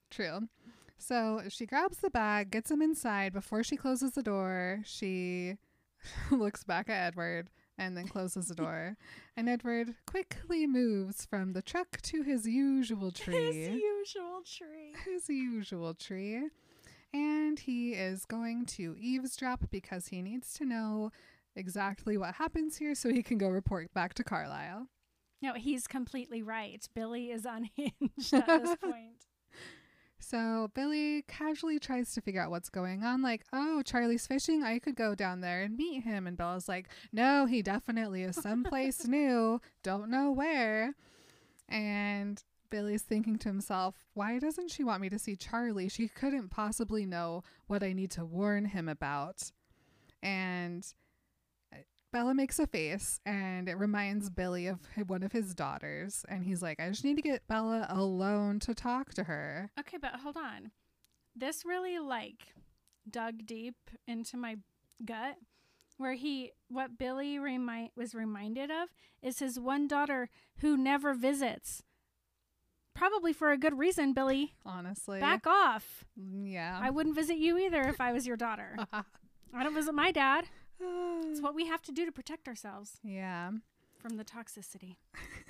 True. 0.10 0.50
So 0.98 1.42
she 1.50 1.66
grabs 1.66 1.98
the 1.98 2.10
bag, 2.10 2.52
gets 2.52 2.70
him 2.70 2.82
inside. 2.82 3.34
Before 3.34 3.64
she 3.64 3.78
closes 3.78 4.12
the 4.12 4.22
door, 4.24 4.82
she 4.86 5.56
looks 6.32 6.64
back 6.64 6.90
at 6.90 7.08
Edward 7.08 7.50
and 7.78 7.96
then 7.98 8.08
closes 8.08 8.48
the 8.48 8.56
door. 8.56 8.98
and 9.38 9.48
Edward 9.50 9.96
quickly 10.06 10.68
moves 10.68 11.26
from 11.26 11.54
the 11.54 11.62
truck 11.62 12.02
to 12.04 12.22
his 12.22 12.46
usual 12.46 13.12
tree. 13.12 13.34
His 13.36 13.56
usual 13.56 14.42
tree. 14.46 14.94
his 15.06 15.30
usual 15.30 15.94
tree. 15.94 16.50
And 17.14 17.60
he 17.60 17.94
is 17.94 18.26
going 18.26 18.66
to 18.68 18.96
eavesdrop 18.98 19.70
because 19.70 20.08
he 20.08 20.22
needs 20.22 20.54
to 20.54 20.66
know 20.66 21.12
exactly 21.56 22.18
what 22.18 22.36
happens 22.36 22.78
here 22.78 22.96
so 22.96 23.10
he 23.10 23.22
can 23.22 23.38
go 23.38 23.50
report 23.50 23.94
back 23.94 24.14
to 24.16 24.24
Carlisle. 24.24 24.88
No, 25.42 25.54
he's 25.54 25.88
completely 25.88 26.42
right. 26.42 26.88
Billy 26.94 27.32
is 27.32 27.46
unhinged 27.50 28.34
at 28.34 28.48
this 28.48 28.76
point. 28.82 29.26
So 30.20 30.70
Billy 30.76 31.24
casually 31.28 31.80
tries 31.80 32.14
to 32.14 32.22
figure 32.22 32.42
out 32.42 32.52
what's 32.52 32.70
going 32.70 33.04
on. 33.04 33.22
Like, 33.22 33.44
oh, 33.52 33.82
Charlie's 33.82 34.28
fishing. 34.28 34.64
I 34.64 34.80
could 34.80 34.96
go 34.96 35.16
down 35.16 35.42
there 35.42 35.64
and 35.64 35.76
meet 35.76 36.04
him. 36.04 36.28
And 36.28 36.38
Bella's 36.38 36.70
like, 36.70 36.90
no, 37.12 37.48
he 37.48 37.62
definitely 37.62 38.24
is 38.24 38.36
someplace 38.36 39.06
new. 39.08 39.60
Don't 39.84 40.10
know 40.10 40.32
where. 40.32 40.94
And 41.68 42.42
Billy's 42.72 43.04
thinking 43.04 43.38
to 43.40 43.50
himself, 43.50 43.94
why 44.16 44.40
doesn't 44.40 44.72
she 44.72 44.84
want 44.84 45.02
me 45.02 45.10
to 45.10 45.20
see 45.20 45.36
Charlie? 45.36 45.90
She 45.90 46.08
couldn't 46.08 46.50
possibly 46.50 47.06
know 47.06 47.44
what 47.68 47.84
I 47.84 47.94
need 47.94 48.10
to 48.12 48.26
warn 48.26 48.66
him 48.66 48.90
about. 48.90 49.52
And 50.24 50.84
uh, 51.72 51.80
Bella 52.12 52.34
makes 52.34 52.58
a 52.58 52.66
face 52.66 53.20
and 53.26 53.70
it 53.70 53.78
reminds 53.78 54.32
Billy 54.32 54.66
of 54.66 54.80
one 55.06 55.22
of 55.22 55.34
his 55.34 55.54
daughters. 55.54 56.26
And 56.28 56.44
he's 56.44 56.64
like, 56.64 56.80
I 56.80 56.90
just 56.90 57.04
need 57.04 57.18
to 57.18 57.22
get 57.22 57.48
Bella 57.48 57.86
alone 57.90 58.60
to 58.62 58.74
talk 58.74 59.14
to 59.14 59.26
her. 59.26 59.70
Okay, 59.80 59.98
but 60.02 60.16
hold 60.22 60.38
on. 60.38 60.72
This 61.36 61.64
really 61.64 62.00
like 62.00 62.56
dug 63.10 63.46
deep 63.46 63.76
into 64.08 64.38
my 64.38 64.58
gut 65.06 65.38
where 65.98 66.14
he 66.14 66.52
what 66.68 66.98
Billy 66.98 67.38
was 67.96 68.16
reminded 68.16 68.72
of 68.72 68.90
is 69.22 69.40
his 69.40 69.60
one 69.60 69.88
daughter 69.88 70.30
who 70.58 70.76
never 70.76 71.14
visits. 71.14 71.84
Probably 72.94 73.34
for 73.34 73.52
a 73.52 73.58
good 73.58 73.78
reason, 73.78 74.14
Billy. 74.14 74.54
honestly. 74.66 75.20
Back 75.20 75.48
off. 75.48 76.06
Yeah. 76.16 76.80
I 76.82 76.90
wouldn't 76.90 77.16
visit 77.16 77.38
you 77.38 77.58
either 77.58 77.82
if 77.82 78.00
I 78.02 78.12
was 78.12 78.28
your 78.28 78.38
daughter. 78.38 78.78
I 79.54 79.64
don't 79.64 79.74
visit 79.74 79.94
my 79.94 80.12
dad. 80.12 80.46
It's 81.24 81.42
what 81.42 81.56
we 81.56 81.68
have 81.68 81.82
to 81.84 81.92
do 81.92 82.06
to 82.06 82.12
protect 82.12 82.48
ourselves 82.48 83.00
yeah. 83.04 83.52
from 84.00 84.18
the 84.18 84.26
toxicity. 84.26 84.96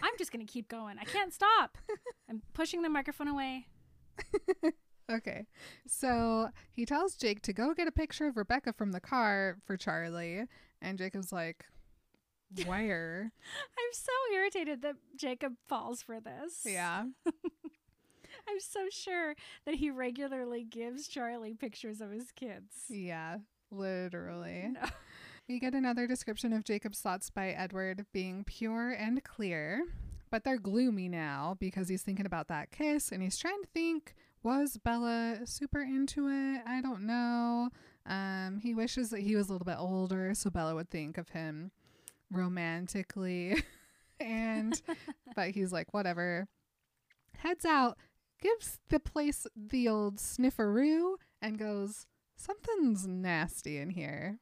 I'm 0.04 0.14
just 0.18 0.32
going 0.32 0.46
to 0.46 0.52
keep 0.52 0.68
going. 0.68 0.98
I 1.00 1.06
can't 1.06 1.34
stop. 1.34 1.78
I'm 2.30 2.42
pushing 2.54 2.82
the 2.82 2.90
microphone 2.90 3.30
away. 3.30 3.68
Okay. 5.12 5.46
So 5.88 6.50
he 6.72 6.86
tells 6.86 7.16
Jake 7.16 7.42
to 7.42 7.54
go 7.54 7.74
get 7.74 7.88
a 7.88 7.92
picture 7.92 8.28
of 8.28 8.38
Rebecca 8.38 8.74
from 8.74 8.92
the 8.92 9.02
car 9.02 9.58
for 9.66 9.76
Charlie. 9.76 10.44
And 10.82 10.98
Jacob's 10.98 11.32
like, 11.32 11.66
Where? 12.66 13.32
I'm 13.78 13.94
so 13.94 14.12
irritated 14.34 14.82
that 14.82 14.96
Jacob 15.16 15.54
falls 15.68 16.02
for 16.02 16.20
this. 16.20 16.62
yeah. 16.66 17.06
I'm 18.48 18.60
so 18.60 18.88
sure 18.90 19.36
that 19.66 19.76
he 19.76 19.92
regularly 19.92 20.64
gives 20.64 21.08
Charlie 21.08 21.54
pictures 21.54 22.02
of 22.02 22.12
his 22.12 22.32
kids. 22.32 22.86
Yeah. 22.90 23.38
Literally. 23.72 24.70
No. 24.74 24.82
We 25.50 25.60
get 25.60 25.74
another 25.74 26.08
description 26.08 26.54
of 26.54 26.64
Jacob's 26.64 27.02
thoughts 27.02 27.30
by 27.30 27.50
Edward 27.50 28.06
being 28.14 28.46
pure 28.46 28.92
and 28.92 29.22
clear, 29.22 29.84
but 30.30 30.46
they're 30.46 30.58
gloomy 30.58 31.10
now 31.10 31.58
because 31.60 31.90
he's 31.90 32.04
thinking 32.04 32.26
about 32.26 32.48
that 32.48 32.72
kiss 32.72 33.12
and 33.12 33.22
he's 33.22 33.38
trying 33.38 33.62
to 33.62 33.68
think 33.74 34.14
was 34.44 34.78
Bella 34.78 35.40
super 35.46 35.82
into 35.82 36.28
it? 36.30 36.62
I 36.66 36.80
don't 36.80 37.06
know. 37.06 37.70
Um, 38.06 38.60
he 38.64 38.74
wishes 38.74 39.10
that 39.10 39.22
he 39.22 39.36
was 39.36 39.50
a 39.50 39.52
little 39.52 39.66
bit 39.66 39.78
older 39.78 40.34
so 40.36 40.50
Bella 40.50 40.74
would 40.74 40.90
think 40.90 41.18
of 41.18 41.30
him 41.30 41.72
romantically. 42.32 43.64
and 44.20 44.82
but 45.36 45.52
he's 45.52 45.72
like 45.72 45.94
whatever. 45.94 46.48
Heads 47.38 47.66
out, 47.66 47.98
gives 48.42 48.80
the 48.90 49.00
place 49.00 49.48
the 49.56 49.88
old 49.88 50.18
snifferoo 50.18 51.16
and 51.42 51.58
goes, 51.58 52.06
"Something's 52.36 53.08
nasty 53.08 53.78
in 53.78 53.92
here." 53.92 54.40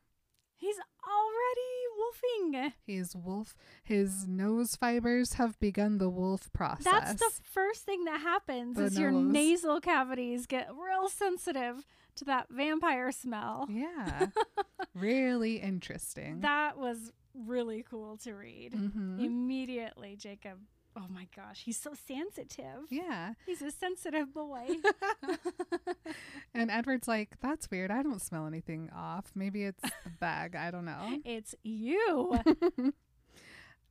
He's 0.55 0.75
already 1.07 1.79
wolfing. 1.97 2.73
He's 2.85 3.15
wolf. 3.15 3.55
His 3.81 4.27
nose 4.27 4.75
fibers 4.75 5.33
have 5.33 5.57
begun 5.59 5.99
the 5.99 6.09
wolf 6.09 6.51
process. 6.51 6.83
That's 6.83 7.13
the 7.13 7.31
first 7.43 7.83
thing 7.83 8.03
that 8.03 8.19
happens 8.19 8.75
The 8.75 8.85
is 8.85 8.99
your 8.99 9.11
nasal 9.11 9.79
cavities 9.79 10.47
get 10.47 10.69
real 10.71 11.07
sensitive 11.07 11.85
to 12.15 12.25
that 12.25 12.47
vampire 12.49 13.13
smell. 13.13 13.67
Yeah. 13.69 14.27
really 14.93 15.55
interesting. 15.55 16.41
That 16.41 16.77
was 16.77 17.13
really 17.45 17.83
cool 17.89 18.17
to 18.17 18.33
read. 18.33 18.73
Mhm. 18.73 19.23
Immediately, 19.23 20.15
Jacob. 20.17 20.59
Oh 20.95 21.05
my 21.09 21.27
gosh, 21.35 21.61
he's 21.63 21.77
so 21.77 21.93
sensitive. 22.07 22.85
Yeah. 22.89 23.33
He's 23.45 23.61
a 23.61 23.71
sensitive 23.71 24.33
boy. 24.33 24.67
And 26.53 26.71
Edward's 26.71 27.07
like, 27.07 27.39
that's 27.41 27.69
weird. 27.69 27.91
I 27.91 28.01
don't 28.01 28.21
smell 28.21 28.47
anything 28.47 28.89
off. 28.93 29.31
Maybe 29.35 29.63
it's 29.63 29.83
a 29.83 30.09
bag. 30.19 30.55
I 30.55 30.71
don't 30.71 30.83
know. 30.85 31.19
it's 31.23 31.53
you. 31.63 32.37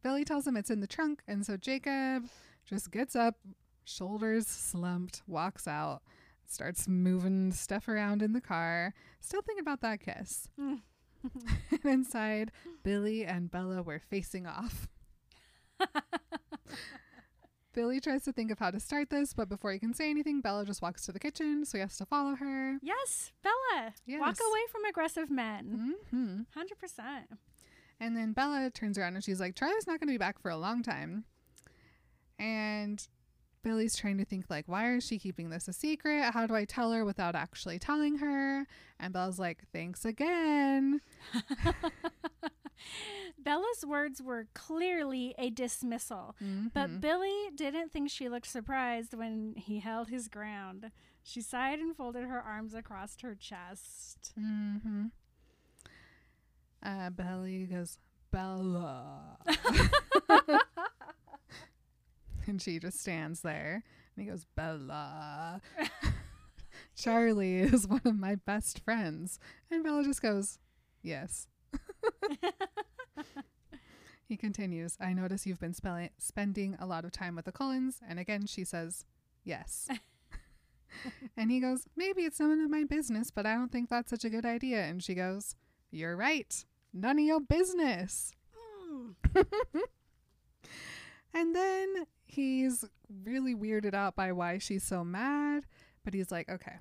Billy 0.03 0.25
tells 0.25 0.47
him 0.47 0.57
it's 0.57 0.71
in 0.71 0.81
the 0.81 0.87
trunk. 0.87 1.23
And 1.29 1.47
so 1.47 1.57
Jacob 1.57 2.25
just 2.67 2.91
gets 2.91 3.15
up, 3.17 3.37
shoulders 3.85 4.47
slumped, 4.47 5.23
walks 5.27 5.67
out, 5.69 6.03
starts 6.47 6.89
moving 6.89 7.53
stuff 7.53 7.89
around 7.89 8.23
in 8.23 8.33
the 8.33 8.41
car, 8.41 8.93
still 9.21 9.41
thinking 9.43 9.63
about 9.63 9.81
that 9.83 10.01
kiss. 10.01 10.49
Mm. 10.61 10.81
and 11.71 11.85
inside, 11.85 12.53
Billy 12.83 13.25
and 13.25 13.51
Bella 13.51 13.83
were 13.83 14.01
facing 14.11 14.47
off. 14.47 14.89
Billy 17.75 18.01
tries 18.01 18.25
to 18.25 18.33
think 18.33 18.51
of 18.51 18.59
how 18.59 18.71
to 18.73 18.81
start 18.81 19.09
this, 19.11 19.33
but 19.35 19.49
before 19.49 19.71
he 19.73 19.79
can 19.79 19.95
say 19.95 20.11
anything, 20.11 20.41
Bella 20.41 20.65
just 20.65 20.83
walks 20.83 21.05
to 21.07 21.13
the 21.13 21.21
kitchen, 21.21 21.65
so 21.65 21.79
he 21.79 21.83
has 21.83 21.97
to 21.99 22.07
follow 22.07 22.35
her. 22.35 22.79
yes, 22.83 23.33
Bella. 23.43 23.93
Yes. 24.05 24.21
Walk 24.21 24.37
away 24.41 24.61
from 24.73 24.85
aggressive 24.85 25.31
men. 25.31 25.95
hmm 26.11 26.41
100%. 26.57 27.39
And 28.01 28.17
then 28.17 28.33
Bella 28.33 28.71
turns 28.71 28.97
around 28.99 29.15
and 29.15 29.25
she's 29.25 29.41
like, 29.41 29.55
Charlie's 29.55 29.87
not 29.87 30.01
going 30.01 30.09
to 30.09 30.15
be 30.15 30.19
back 30.19 30.41
for 30.41 30.51
a 30.51 30.57
long 30.57 30.83
time. 30.83 31.25
And 32.39 33.07
Billy's 33.63 33.97
trying 33.97 34.19
to 34.19 34.25
think, 34.25 34.47
like, 34.49 34.67
why 34.69 34.93
is 34.95 35.05
she 35.07 35.19
keeping 35.19 35.51
this 35.51 35.69
a 35.69 35.73
secret? 35.73 36.33
How 36.33 36.47
do 36.47 36.55
I 36.55 36.65
tell 36.65 36.93
her 36.93 37.05
without 37.05 37.35
actually 37.35 37.79
telling 37.79 38.19
her? 38.19 38.67
And 39.01 39.13
Bella's 39.13 39.39
like, 39.39 39.63
thanks 39.73 40.05
again. 40.05 41.01
Bella's 43.39 43.85
words 43.87 44.23
were 44.23 44.47
clearly 44.55 45.35
a 45.39 45.51
dismissal, 45.51 46.37
but 46.75 46.89
Mhm. 46.91 47.01
Billy 47.01 47.51
didn't 47.55 47.91
think 47.93 48.11
she 48.11 48.29
looked 48.29 48.47
surprised 48.47 49.15
when 49.15 49.55
he 49.57 49.81
held 49.81 50.09
his 50.09 50.29
ground. 50.29 50.91
She 51.23 51.41
sighed 51.41 51.79
and 51.81 51.95
folded 51.97 52.25
her 52.25 52.41
arms 52.41 52.75
across 52.75 53.17
her 53.21 53.35
chest. 53.35 54.33
Mm-hmm. 54.39 55.07
Uh, 56.83 57.11
Belly 57.11 57.67
goes, 57.67 57.99
Bella. 58.31 59.39
and 62.53 62.61
she 62.61 62.79
just 62.79 63.01
stands 63.01 63.43
there. 63.43 63.83
And 64.17 64.25
he 64.25 64.31
goes, 64.31 64.47
Bella. 64.57 65.61
Charlie 66.97 67.59
is 67.59 67.87
one 67.87 68.03
of 68.05 68.19
my 68.19 68.37
best 68.37 68.81
friends. 68.81 69.39
And 69.71 69.85
Bella 69.85 70.03
just 70.05 70.23
goes, 70.23 70.59
Yes. 71.03 71.47
he 74.29 74.37
continues, 74.37 74.97
I 75.01 75.13
notice 75.13 75.47
you've 75.47 75.61
been 75.61 75.75
spell- 75.75 76.09
spending 76.19 76.77
a 76.81 76.87
lot 76.87 77.05
of 77.05 77.13
time 77.13 77.37
with 77.37 77.45
the 77.45 77.53
Cullens. 77.53 78.01
And 78.07 78.19
again, 78.19 78.47
she 78.47 78.65
says, 78.65 79.05
Yes. 79.45 79.89
and 81.37 81.51
he 81.51 81.61
goes, 81.61 81.87
Maybe 81.97 82.23
it's 82.23 82.41
none 82.41 82.61
of 82.61 82.71
my 82.71 82.85
business, 82.85 83.31
but 83.31 83.47
I 83.47 83.55
don't 83.55 83.71
think 83.71 83.89
that's 83.89 84.11
such 84.11 84.25
a 84.25 84.31
good 84.31 84.47
idea. 84.47 84.83
And 84.85 85.03
she 85.03 85.15
goes, 85.15 85.55
You're 85.91 86.17
right. 86.17 86.65
None 86.93 87.19
of 87.19 87.25
your 87.25 87.41
business. 87.41 88.33
Hmm. 88.57 89.11
And 91.35 91.55
then 91.55 92.07
he's 92.29 92.85
really 93.25 93.55
weirded 93.55 93.95
out 93.95 94.15
by 94.15 94.31
why 94.33 94.59
she's 94.59 94.85
so 94.85 95.03
mad. 95.05 95.65
But 96.05 96.15
he's 96.15 96.31
like, 96.31 96.49
Okay, 96.49 96.77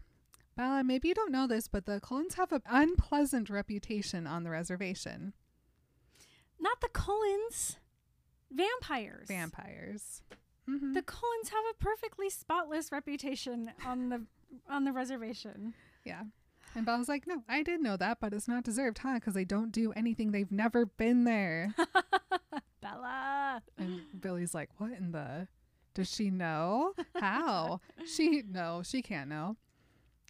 Bella, 0.55 0.83
maybe 0.83 1.07
you 1.07 1.13
don't 1.13 1.31
know 1.31 1.47
this, 1.47 1.67
but 1.67 1.85
the 1.85 1.99
Cullens 1.99 2.35
have 2.35 2.51
an 2.51 2.61
unpleasant 2.69 3.49
reputation 3.49 4.27
on 4.27 4.43
the 4.43 4.49
reservation. 4.49 5.33
Not 6.59 6.79
the 6.81 6.89
Cullens. 6.89 7.77
Vampires. 8.51 9.27
Vampires. 9.27 10.21
Mhm. 10.69 10.93
The 10.93 11.01
Cullens 11.01 11.49
have 11.49 11.63
a 11.71 11.83
perfectly 11.83 12.29
spotless 12.29 12.91
reputation 12.91 13.71
on 13.85 14.09
the 14.09 14.25
on 14.69 14.85
the 14.85 14.91
reservation. 14.93 15.73
yeah. 16.05 16.23
And 16.75 16.85
Bella's 16.85 17.07
like, 17.09 17.25
No, 17.27 17.43
I 17.49 17.63
did 17.63 17.81
know 17.81 17.97
that, 17.97 18.19
but 18.19 18.33
it's 18.33 18.47
not 18.47 18.63
deserved, 18.63 18.99
huh? 18.99 19.15
Because 19.15 19.33
they 19.33 19.45
don't 19.45 19.71
do 19.71 19.91
anything. 19.93 20.31
They've 20.31 20.51
never 20.51 20.85
been 20.85 21.23
there. 21.23 21.73
Bella. 22.91 23.61
And 23.77 24.01
Billy's 24.19 24.53
like, 24.53 24.69
What 24.77 24.91
in 24.91 25.11
the? 25.11 25.47
Does 25.93 26.13
she 26.13 26.29
know? 26.29 26.93
How? 27.15 27.81
she, 28.05 28.43
no, 28.49 28.81
she 28.83 29.01
can't 29.01 29.29
know. 29.29 29.57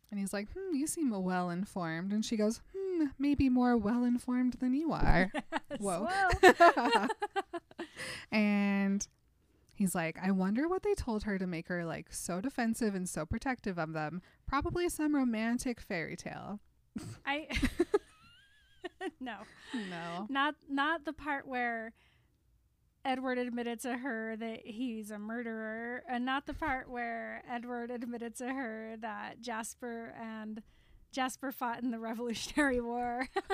And 0.09 0.19
he's 0.19 0.33
like, 0.33 0.47
Hmm, 0.53 0.75
you 0.75 0.87
seem 0.87 1.09
well 1.11 1.49
informed. 1.49 2.13
And 2.13 2.23
she 2.23 2.37
goes, 2.37 2.61
Hmm, 2.75 3.07
maybe 3.19 3.49
more 3.49 3.77
well 3.77 4.03
informed 4.03 4.53
than 4.53 4.73
you 4.73 4.93
are. 4.93 5.31
Whoa. 5.79 6.07
Whoa. 6.41 7.07
and 8.31 9.07
he's 9.75 9.93
like, 9.93 10.17
I 10.21 10.31
wonder 10.31 10.67
what 10.67 10.83
they 10.83 10.93
told 10.95 11.23
her 11.23 11.37
to 11.37 11.47
make 11.47 11.67
her 11.67 11.85
like 11.85 12.07
so 12.11 12.41
defensive 12.41 12.95
and 12.95 13.07
so 13.07 13.25
protective 13.25 13.77
of 13.77 13.93
them. 13.93 14.21
Probably 14.47 14.89
some 14.89 15.15
romantic 15.15 15.81
fairy 15.81 16.15
tale. 16.15 16.59
I 17.25 17.47
No. 19.19 19.37
No. 19.73 20.27
Not 20.29 20.55
not 20.69 21.05
the 21.05 21.13
part 21.13 21.47
where 21.47 21.93
Edward 23.07 23.37
admitted 23.37 23.79
to 23.79 23.97
her 23.97 24.35
that 24.35 24.65
he's 24.65 25.11
a 25.11 25.17
murderer, 25.17 26.03
and 26.09 26.25
not 26.25 26.45
the 26.45 26.53
part 26.53 26.89
where 26.89 27.41
Edward 27.49 27.89
admitted 27.95 28.35
to 28.35 28.49
her 28.49 28.95
that 28.99 29.41
Jasper 29.41 30.13
and 30.21 30.61
Jasper 31.13 31.53
fought 31.53 31.81
in 31.81 31.91
the 31.91 31.99
Revolutionary 32.01 32.81
War. 32.81 33.29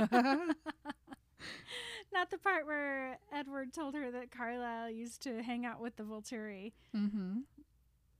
not 2.12 2.32
the 2.32 2.40
part 2.40 2.66
where 2.66 3.20
Edward 3.32 3.74
told 3.74 3.94
her 3.94 4.10
that 4.10 4.32
Carlisle 4.32 4.90
used 4.90 5.22
to 5.22 5.44
hang 5.44 5.68
out 5.68 5.80
with 5.80 5.98
the 5.98 6.04
Volturi. 6.04 6.74
mm-hmm. 6.96 7.42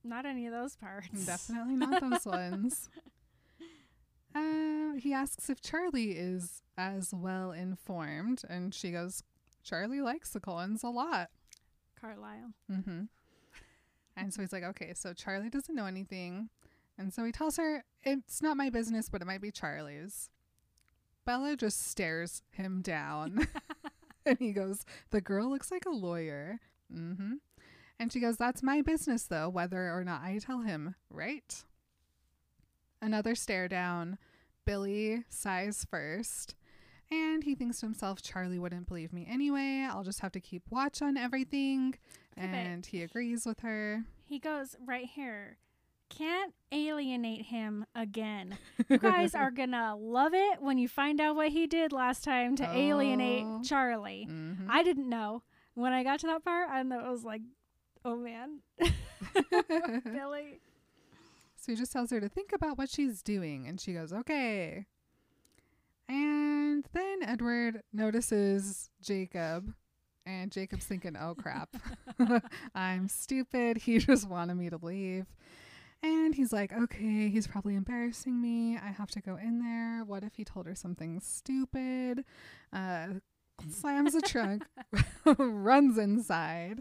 Not 0.06 0.26
any 0.26 0.46
of 0.46 0.52
those 0.52 0.76
parts. 0.76 1.24
Definitely 1.24 1.76
not 1.76 2.00
those 2.00 2.26
ones. 2.26 2.90
Uh, 4.34 4.92
he 4.98 5.14
asks 5.14 5.48
if 5.48 5.62
Charlie 5.62 6.10
is 6.10 6.60
as 6.76 7.14
well 7.14 7.52
informed, 7.52 8.42
and 8.48 8.74
she 8.74 8.90
goes, 8.90 9.22
Charlie 9.64 10.00
likes 10.00 10.30
the 10.30 10.40
Cullens 10.40 10.82
a 10.82 10.88
lot. 10.88 11.30
Carlisle. 12.00 12.52
Mm-hmm. 12.70 13.02
And 14.16 14.32
so 14.32 14.42
he's 14.42 14.52
like, 14.52 14.62
okay, 14.62 14.92
so 14.94 15.12
Charlie 15.12 15.50
doesn't 15.50 15.74
know 15.74 15.86
anything. 15.86 16.50
And 16.96 17.12
so 17.12 17.24
he 17.24 17.32
tells 17.32 17.56
her, 17.56 17.84
it's 18.04 18.40
not 18.40 18.56
my 18.56 18.70
business, 18.70 19.08
but 19.08 19.22
it 19.22 19.24
might 19.24 19.40
be 19.40 19.50
Charlie's. 19.50 20.30
Bella 21.24 21.56
just 21.56 21.88
stares 21.88 22.42
him 22.50 22.82
down. 22.82 23.48
and 24.26 24.38
he 24.38 24.52
goes, 24.52 24.84
the 25.10 25.20
girl 25.20 25.50
looks 25.50 25.70
like 25.70 25.84
a 25.86 25.90
lawyer. 25.90 26.60
Mm-hmm. 26.92 27.34
And 27.98 28.12
she 28.12 28.20
goes, 28.20 28.36
that's 28.36 28.62
my 28.62 28.82
business, 28.82 29.24
though, 29.24 29.48
whether 29.48 29.92
or 29.92 30.04
not 30.04 30.22
I 30.22 30.38
tell 30.38 30.62
him, 30.62 30.94
right? 31.10 31.62
Another 33.00 33.34
stare 33.34 33.68
down. 33.68 34.18
Billy 34.64 35.24
sighs 35.28 35.86
first. 35.88 36.54
And 37.14 37.44
he 37.44 37.54
thinks 37.54 37.80
to 37.80 37.86
himself, 37.86 38.22
Charlie 38.22 38.58
wouldn't 38.58 38.88
believe 38.88 39.12
me 39.12 39.26
anyway. 39.30 39.86
I'll 39.90 40.02
just 40.04 40.20
have 40.20 40.32
to 40.32 40.40
keep 40.40 40.62
watch 40.70 41.00
on 41.02 41.16
everything. 41.16 41.94
And 42.36 42.84
he 42.84 43.02
agrees 43.02 43.46
with 43.46 43.60
her. 43.60 44.02
He 44.26 44.38
goes 44.40 44.74
right 44.84 45.06
here. 45.06 45.58
Can't 46.08 46.52
alienate 46.72 47.46
him 47.46 47.86
again. 47.94 48.58
You 48.88 48.98
guys 48.98 49.34
are 49.34 49.50
gonna 49.60 49.96
love 49.96 50.32
it 50.34 50.60
when 50.60 50.78
you 50.78 50.88
find 50.88 51.20
out 51.20 51.36
what 51.36 51.48
he 51.48 51.66
did 51.66 51.92
last 51.92 52.24
time 52.24 52.56
to 52.56 52.64
alienate 52.76 53.44
Oh. 53.46 53.62
Charlie. 53.64 54.26
Mhm. 54.30 54.66
I 54.68 54.82
didn't 54.82 55.08
know. 55.08 55.42
When 55.74 55.92
I 55.92 56.02
got 56.04 56.20
to 56.20 56.26
that 56.28 56.44
part, 56.44 56.68
I 56.70 56.82
was 56.82 57.24
like, 57.24 57.42
oh 58.04 58.16
man. 58.16 58.60
Billy. 60.04 60.60
So 61.56 61.72
he 61.72 61.76
just 61.76 61.92
tells 61.92 62.10
her 62.10 62.20
to 62.20 62.28
think 62.28 62.52
about 62.52 62.76
what 62.78 62.90
she's 62.90 63.22
doing, 63.22 63.66
and 63.66 63.80
she 63.80 63.92
goes, 63.94 64.12
okay. 64.12 64.86
And 66.08 66.63
then 66.92 67.22
Edward 67.22 67.82
notices 67.92 68.90
Jacob, 69.02 69.74
and 70.26 70.50
Jacob's 70.50 70.86
thinking, 70.86 71.16
oh 71.20 71.34
crap, 71.34 71.76
I'm 72.74 73.08
stupid. 73.08 73.78
He 73.78 73.98
just 74.00 74.28
wanted 74.28 74.54
me 74.54 74.70
to 74.70 74.78
leave. 74.80 75.26
And 76.02 76.34
he's 76.34 76.52
like, 76.52 76.72
okay, 76.72 77.28
he's 77.28 77.46
probably 77.46 77.76
embarrassing 77.76 78.40
me. 78.40 78.76
I 78.76 78.90
have 78.90 79.10
to 79.12 79.22
go 79.22 79.36
in 79.36 79.60
there. 79.60 80.04
What 80.04 80.22
if 80.22 80.34
he 80.34 80.44
told 80.44 80.66
her 80.66 80.74
something 80.74 81.18
stupid? 81.20 82.24
Uh, 82.72 83.06
slams 83.70 84.12
the 84.12 84.20
trunk, 84.20 84.64
runs 85.38 85.96
inside. 85.96 86.80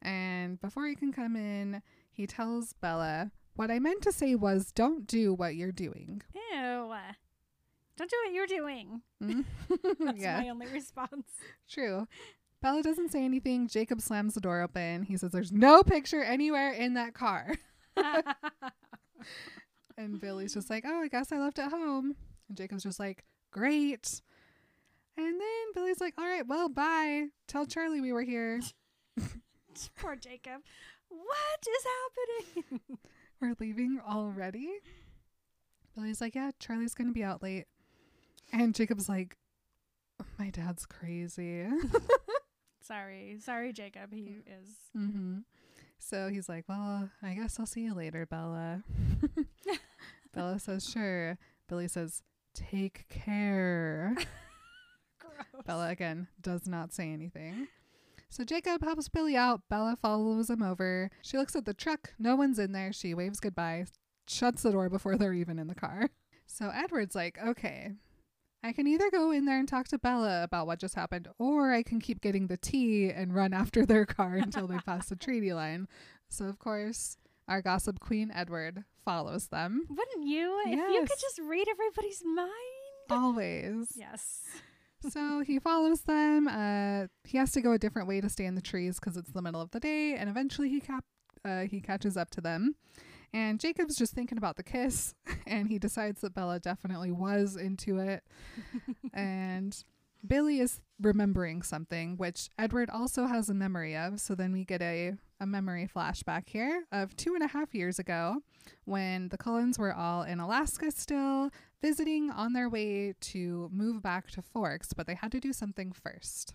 And 0.00 0.60
before 0.60 0.86
he 0.86 0.94
can 0.94 1.12
come 1.12 1.34
in, 1.34 1.82
he 2.12 2.26
tells 2.28 2.72
Bella, 2.74 3.32
What 3.56 3.72
I 3.72 3.80
meant 3.80 4.02
to 4.02 4.12
say 4.12 4.36
was, 4.36 4.70
don't 4.70 5.08
do 5.08 5.34
what 5.34 5.56
you're 5.56 5.72
doing. 5.72 6.22
Ew. 6.52 6.94
Don't 7.96 8.10
do 8.10 8.16
what 8.24 8.34
you're 8.34 8.46
doing. 8.46 9.02
Mm. 9.22 9.44
That's 10.04 10.18
yeah, 10.18 10.40
my 10.40 10.48
only 10.50 10.66
response. 10.66 11.28
true. 11.68 12.06
Bella 12.62 12.82
doesn't 12.82 13.12
say 13.12 13.24
anything. 13.24 13.68
Jacob 13.68 14.00
slams 14.00 14.34
the 14.34 14.40
door 14.40 14.60
open. 14.62 15.02
He 15.02 15.16
says, 15.16 15.30
There's 15.30 15.52
no 15.52 15.82
picture 15.82 16.22
anywhere 16.22 16.72
in 16.72 16.94
that 16.94 17.14
car. 17.14 17.54
And 19.98 20.20
Billy's 20.20 20.54
just 20.54 20.68
like, 20.68 20.84
oh, 20.86 21.00
I 21.00 21.08
guess 21.08 21.32
I 21.32 21.38
left 21.38 21.58
it 21.58 21.70
home. 21.70 22.16
And 22.48 22.56
Jacob's 22.56 22.82
just 22.82 23.00
like, 23.00 23.24
great. 23.50 24.20
And 25.16 25.40
then 25.40 25.72
Billy's 25.74 26.00
like, 26.00 26.14
all 26.18 26.26
right, 26.26 26.46
well, 26.46 26.68
bye. 26.68 27.28
Tell 27.48 27.66
Charlie 27.66 28.02
we 28.02 28.12
were 28.12 28.22
here. 28.22 28.60
Poor 29.98 30.16
Jacob. 30.16 30.60
What 31.08 31.66
is 31.66 32.54
happening? 32.64 32.80
We're 33.40 33.54
leaving 33.58 34.00
already. 34.06 34.70
Billy's 35.94 36.20
like, 36.20 36.34
yeah, 36.34 36.50
Charlie's 36.58 36.94
going 36.94 37.08
to 37.08 37.14
be 37.14 37.24
out 37.24 37.42
late. 37.42 37.64
And 38.52 38.74
Jacob's 38.74 39.08
like, 39.08 39.36
my 40.38 40.50
dad's 40.50 40.86
crazy. 40.86 41.66
Sorry. 42.82 43.38
Sorry, 43.40 43.72
Jacob. 43.72 44.12
He 44.12 44.38
is. 44.46 44.68
hmm 44.94 45.38
So 45.98 46.28
he's 46.28 46.48
like, 46.48 46.64
Well, 46.68 47.10
I 47.22 47.34
guess 47.34 47.58
I'll 47.58 47.66
see 47.66 47.82
you 47.82 47.94
later, 47.94 48.26
Bella. 48.26 48.82
Bella 50.34 50.58
says, 50.58 50.88
Sure. 50.88 51.36
Billy 51.68 51.88
says, 51.88 52.22
Take 52.54 53.06
care. 53.08 54.14
Bella 55.66 55.88
again 55.90 56.28
does 56.40 56.66
not 56.66 56.92
say 56.92 57.12
anything. 57.12 57.66
So 58.28 58.44
Jacob 58.44 58.82
helps 58.82 59.08
Billy 59.08 59.36
out. 59.36 59.62
Bella 59.68 59.96
follows 60.00 60.48
him 60.50 60.62
over. 60.62 61.10
She 61.22 61.36
looks 61.38 61.56
at 61.56 61.64
the 61.64 61.74
truck. 61.74 62.14
No 62.18 62.36
one's 62.36 62.58
in 62.58 62.72
there. 62.72 62.92
She 62.92 63.14
waves 63.14 63.40
goodbye, 63.40 63.86
shuts 64.28 64.62
the 64.62 64.72
door 64.72 64.88
before 64.88 65.16
they're 65.16 65.32
even 65.34 65.58
in 65.58 65.66
the 65.68 65.74
car. 65.74 66.10
So 66.46 66.70
Edward's 66.72 67.14
like, 67.14 67.38
okay, 67.44 67.92
I 68.66 68.72
can 68.72 68.88
either 68.88 69.12
go 69.12 69.30
in 69.30 69.44
there 69.44 69.60
and 69.60 69.68
talk 69.68 69.86
to 69.88 69.98
Bella 69.98 70.42
about 70.42 70.66
what 70.66 70.80
just 70.80 70.96
happened, 70.96 71.28
or 71.38 71.72
I 71.72 71.84
can 71.84 72.00
keep 72.00 72.20
getting 72.20 72.48
the 72.48 72.56
tea 72.56 73.10
and 73.10 73.32
run 73.32 73.52
after 73.54 73.86
their 73.86 74.04
car 74.04 74.34
until 74.34 74.66
they 74.66 74.78
pass 74.78 75.08
the 75.08 75.14
treaty 75.24 75.52
line. 75.52 75.86
So, 76.28 76.46
of 76.46 76.58
course, 76.58 77.16
our 77.46 77.62
gossip 77.62 78.00
queen, 78.00 78.32
Edward, 78.34 78.82
follows 79.04 79.46
them. 79.46 79.86
Wouldn't 79.88 80.26
you? 80.26 80.62
If 80.66 80.78
you 80.78 81.00
could 81.02 81.20
just 81.20 81.38
read 81.38 81.68
everybody's 81.68 82.22
mind. 82.24 82.50
Always. 83.08 83.92
Yes. 83.94 84.40
so 85.08 85.44
he 85.46 85.60
follows 85.60 86.00
them. 86.00 86.48
Uh, 86.48 87.06
he 87.22 87.38
has 87.38 87.52
to 87.52 87.60
go 87.60 87.70
a 87.70 87.78
different 87.78 88.08
way 88.08 88.20
to 88.20 88.28
stay 88.28 88.46
in 88.46 88.56
the 88.56 88.60
trees 88.60 88.98
because 88.98 89.16
it's 89.16 89.30
the 89.30 89.42
middle 89.42 89.60
of 89.60 89.70
the 89.70 89.78
day, 89.78 90.16
and 90.16 90.28
eventually 90.28 90.68
he 90.68 90.80
cap 90.80 91.04
uh, 91.44 91.60
he 91.60 91.80
catches 91.80 92.16
up 92.16 92.30
to 92.30 92.40
them. 92.40 92.74
And 93.32 93.60
Jacob's 93.60 93.96
just 93.96 94.14
thinking 94.14 94.38
about 94.38 94.56
the 94.56 94.62
kiss, 94.62 95.14
and 95.46 95.68
he 95.68 95.78
decides 95.78 96.20
that 96.20 96.34
Bella 96.34 96.58
definitely 96.60 97.12
was 97.12 97.56
into 97.56 97.98
it. 97.98 98.22
and 99.14 99.84
Billy 100.26 100.60
is 100.60 100.80
remembering 101.00 101.62
something, 101.62 102.16
which 102.16 102.48
Edward 102.58 102.90
also 102.90 103.26
has 103.26 103.48
a 103.48 103.54
memory 103.54 103.96
of. 103.96 104.20
So 104.20 104.34
then 104.34 104.52
we 104.52 104.64
get 104.64 104.82
a, 104.82 105.14
a 105.40 105.46
memory 105.46 105.88
flashback 105.94 106.48
here 106.48 106.84
of 106.90 107.16
two 107.16 107.34
and 107.34 107.42
a 107.42 107.48
half 107.48 107.74
years 107.74 107.98
ago 107.98 108.42
when 108.84 109.28
the 109.28 109.38
Cullens 109.38 109.78
were 109.78 109.94
all 109.94 110.22
in 110.22 110.40
Alaska 110.40 110.90
still, 110.90 111.50
visiting 111.82 112.30
on 112.30 112.52
their 112.52 112.68
way 112.68 113.14
to 113.20 113.68
move 113.72 114.02
back 114.02 114.30
to 114.32 114.42
Forks, 114.42 114.92
but 114.92 115.06
they 115.06 115.14
had 115.14 115.32
to 115.32 115.40
do 115.40 115.52
something 115.52 115.92
first. 115.92 116.54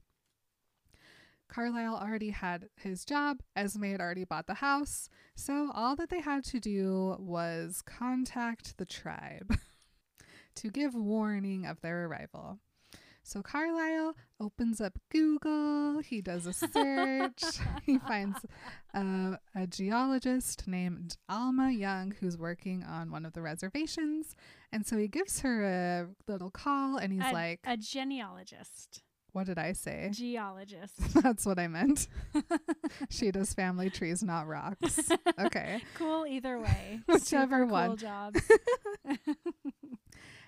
Carlisle 1.51 1.95
already 1.95 2.29
had 2.29 2.69
his 2.77 3.03
job, 3.03 3.41
Esme 3.55 3.83
had 3.83 4.01
already 4.01 4.23
bought 4.23 4.47
the 4.47 4.55
house, 4.55 5.09
so 5.35 5.69
all 5.73 5.95
that 5.97 6.09
they 6.09 6.21
had 6.21 6.45
to 6.45 6.59
do 6.59 7.17
was 7.19 7.81
contact 7.85 8.77
the 8.77 8.85
tribe 8.85 9.57
to 10.55 10.69
give 10.69 10.95
warning 10.95 11.65
of 11.65 11.81
their 11.81 12.05
arrival. 12.05 12.59
So 13.23 13.41
Carlisle 13.41 14.15
opens 14.39 14.81
up 14.81 14.97
Google, 15.09 15.99
he 15.99 16.21
does 16.21 16.47
a 16.47 16.53
search, 16.53 17.43
he 17.85 17.99
finds 17.99 18.39
uh, 18.93 19.35
a 19.53 19.67
geologist 19.67 20.67
named 20.67 21.17
Alma 21.29 21.71
Young 21.71 22.13
who's 22.19 22.37
working 22.37 22.83
on 22.83 23.11
one 23.11 23.25
of 23.25 23.33
the 23.33 23.41
reservations. 23.41 24.35
And 24.71 24.85
so 24.87 24.97
he 24.97 25.07
gives 25.07 25.41
her 25.41 25.63
a 25.63 26.07
little 26.31 26.49
call 26.49 26.97
and 26.97 27.13
he's 27.13 27.29
a, 27.29 27.33
like, 27.33 27.59
a 27.65 27.77
genealogist, 27.77 29.03
What 29.33 29.45
did 29.45 29.57
I 29.57 29.71
say? 29.73 30.09
geologist. 30.11 30.95
That's 31.23 31.45
what 31.45 31.57
I 31.57 31.67
meant. 31.67 32.07
she 33.09 33.31
does 33.31 33.53
family 33.53 33.89
trees, 33.89 34.21
not 34.23 34.47
rocks. 34.47 35.09
Okay. 35.39 35.81
cool 35.95 36.25
either 36.27 36.59
way. 36.59 36.99
Whichever 37.07 37.59
Super 37.63 37.65
Cool 37.65 37.71
one. 37.71 37.97
jobs. 37.97 38.41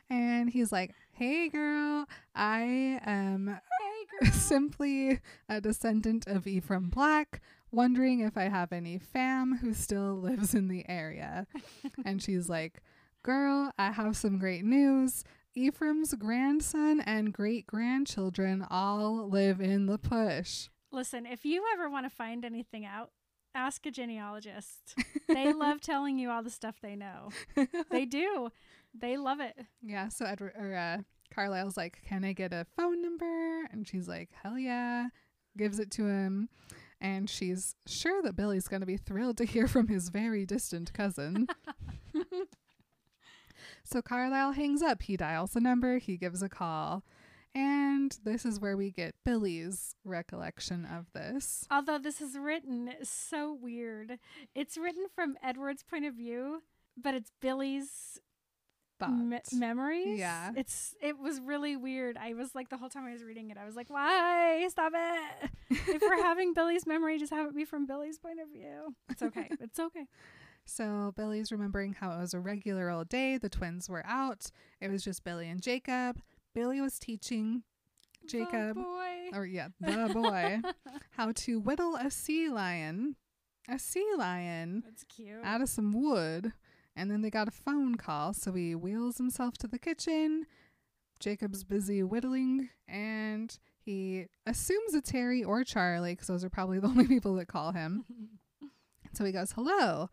And 0.10 0.50
he's 0.50 0.72
like, 0.72 0.94
Hey, 1.12 1.48
girl, 1.50 2.06
I 2.36 3.00
am 3.06 3.48
hey, 3.48 4.26
girl. 4.28 4.32
simply 4.34 5.20
a 5.48 5.62
descendant 5.62 6.28
of 6.28 6.46
Ephraim 6.46 6.90
Black, 6.90 7.42
wondering 7.72 8.20
if 8.20 8.38
I 8.38 8.44
have 8.44 8.74
any 8.74 8.98
fam 9.00 9.58
who 9.62 9.74
still 9.74 10.16
lives 10.16 10.54
in 10.54 10.68
the 10.68 10.86
area. 10.90 11.48
and 12.06 12.22
she's 12.22 12.50
like, 12.50 12.82
Girl, 13.24 13.72
I 13.80 13.92
have 13.92 14.18
some 14.18 14.38
great 14.38 14.66
news. 14.66 15.24
Ephraim's 15.56 16.14
grandson 16.16 17.00
and 17.02 17.32
great 17.32 17.68
grandchildren 17.68 18.66
all 18.70 19.30
live 19.30 19.62
in 19.62 19.86
La 19.86 19.98
Push. 19.98 20.70
Listen, 20.92 21.26
if 21.26 21.46
you 21.46 21.64
ever 21.74 21.90
want 21.90 22.06
to 22.06 22.10
find 22.10 22.44
anything 22.44 22.86
out, 22.86 23.12
ask 23.54 23.86
a 23.86 23.92
genealogist. 23.92 24.96
They 25.28 25.54
love 25.54 25.80
telling 25.80 26.18
you 26.18 26.32
all 26.32 26.42
the 26.44 26.50
stuff 26.50 26.76
they 26.82 26.96
know. 26.96 27.30
They 27.92 28.06
do. 28.06 28.50
They 29.00 29.18
love 29.18 29.40
it. 29.40 29.56
Yeah, 29.82 30.10
so 30.10 30.26
Edward 30.26 30.54
or 30.58 30.74
uh, 30.76 30.98
Carlisle's 31.34 31.78
like, 31.78 32.02
"Can 32.08 32.24
I 32.24 32.34
get 32.34 32.52
a 32.54 32.66
phone 32.76 33.02
number?" 33.04 33.66
And 33.72 33.88
she's 33.88 34.08
like, 34.08 34.30
"Hell 34.42 34.58
yeah!" 34.58 35.10
Gives 35.56 35.78
it 35.80 35.92
to 35.92 36.08
him, 36.08 36.50
and 37.00 37.30
she's 37.30 37.76
sure 37.86 38.24
that 38.24 38.36
Billy's 38.36 38.68
going 38.68 38.80
to 38.82 38.88
be 38.88 38.98
thrilled 38.98 39.38
to 39.38 39.46
hear 39.46 39.68
from 39.68 39.88
his 39.88 40.10
very 40.10 40.46
distant 40.46 40.92
cousin. 40.94 41.48
so 43.94 44.02
Carlisle 44.02 44.54
hangs 44.54 44.82
up. 44.82 45.04
He 45.04 45.16
dials 45.16 45.52
the 45.52 45.62
number. 45.62 46.00
He 46.00 46.18
gives 46.18 46.42
a 46.42 46.50
call, 46.50 47.04
and 47.54 48.18
this 48.24 48.44
is 48.44 48.60
where 48.60 48.76
we 48.76 48.90
get 48.90 49.14
Billy's 49.24 49.96
recollection 50.04 50.84
of 50.84 51.14
this. 51.14 51.68
Although 51.70 52.00
this 52.00 52.20
is 52.20 52.36
written 52.36 52.90
so 53.04 53.54
weird. 53.54 54.18
It's 54.56 54.80
written 54.80 55.06
from 55.14 55.38
Edward's 55.44 55.84
point 55.84 56.06
of 56.06 56.16
view, 56.16 56.64
but 56.98 57.14
it's 57.14 57.32
Billy's 57.40 58.20
me- 59.08 59.40
memories. 59.54 60.18
Yeah. 60.18 60.54
It's 60.56 60.96
it 61.00 61.20
was 61.20 61.40
really 61.40 61.76
weird. 61.76 62.18
I 62.18 62.34
was 62.34 62.56
like 62.56 62.70
the 62.70 62.78
whole 62.78 62.90
time 62.90 63.06
I 63.06 63.12
was 63.12 63.24
reading 63.24 63.52
it, 63.52 63.58
I 63.58 63.66
was 63.66 63.76
like, 63.76 63.92
"Why? 63.92 64.68
Stop 64.72 64.94
it." 64.96 65.52
if 65.70 66.02
we're 66.02 66.24
having 66.24 66.56
Billy's 66.56 66.88
memory, 66.88 67.20
just 67.20 67.32
have 67.32 67.46
it 67.46 67.56
be 67.56 67.66
from 67.66 67.86
Billy's 67.86 68.18
point 68.18 68.40
of 68.40 68.50
view. 68.50 68.96
It's 69.10 69.22
okay. 69.22 69.50
It's 69.60 69.80
okay. 69.80 70.08
So 70.66 71.14
Billy's 71.16 71.52
remembering 71.52 71.94
how 71.94 72.12
it 72.14 72.20
was 72.20 72.34
a 72.34 72.40
regular 72.40 72.90
old 72.90 73.10
day. 73.10 73.38
The 73.38 73.50
twins 73.50 73.90
were 73.90 74.06
out. 74.06 74.50
It 74.82 74.90
was 74.90 75.04
just 75.04 75.24
Billy 75.24 75.50
and 75.50 75.62
Jacob. 75.62 76.22
Billy 76.56 76.80
was 76.82 77.00
teaching 77.00 77.64
Jacob, 78.28 78.78
or 79.34 79.46
yeah, 79.46 79.68
the 79.82 80.10
boy, 80.14 80.62
how 81.12 81.32
to 81.34 81.60
whittle 81.60 81.96
a 81.98 82.10
sea 82.10 82.48
lion, 82.50 83.16
a 83.68 83.78
sea 83.78 84.08
lion 84.18 84.84
That's 84.86 85.04
cute. 85.04 85.44
out 85.44 85.62
of 85.62 85.70
some 85.70 85.92
wood. 85.92 86.54
And 86.96 87.10
then 87.10 87.22
they 87.22 87.30
got 87.32 87.48
a 87.48 87.52
phone 87.52 87.96
call. 87.96 88.34
So 88.34 88.54
he 88.54 88.76
wheels 88.76 89.18
himself 89.18 89.58
to 89.58 89.68
the 89.68 89.80
kitchen. 89.80 90.46
Jacob's 91.20 91.64
busy 91.64 92.04
whittling 92.04 92.70
and 92.88 93.58
he 93.80 94.28
assumes 94.46 94.94
it's 94.94 95.10
Harry 95.12 95.44
or 95.44 95.64
Charlie 95.64 96.14
because 96.14 96.28
those 96.28 96.44
are 96.44 96.50
probably 96.50 96.80
the 96.80 96.88
only 96.88 97.08
people 97.08 97.36
that 97.36 97.48
call 97.48 97.72
him. 97.72 98.06
So 99.16 99.24
he 99.26 99.32
goes, 99.32 99.52
hello. 99.52 100.10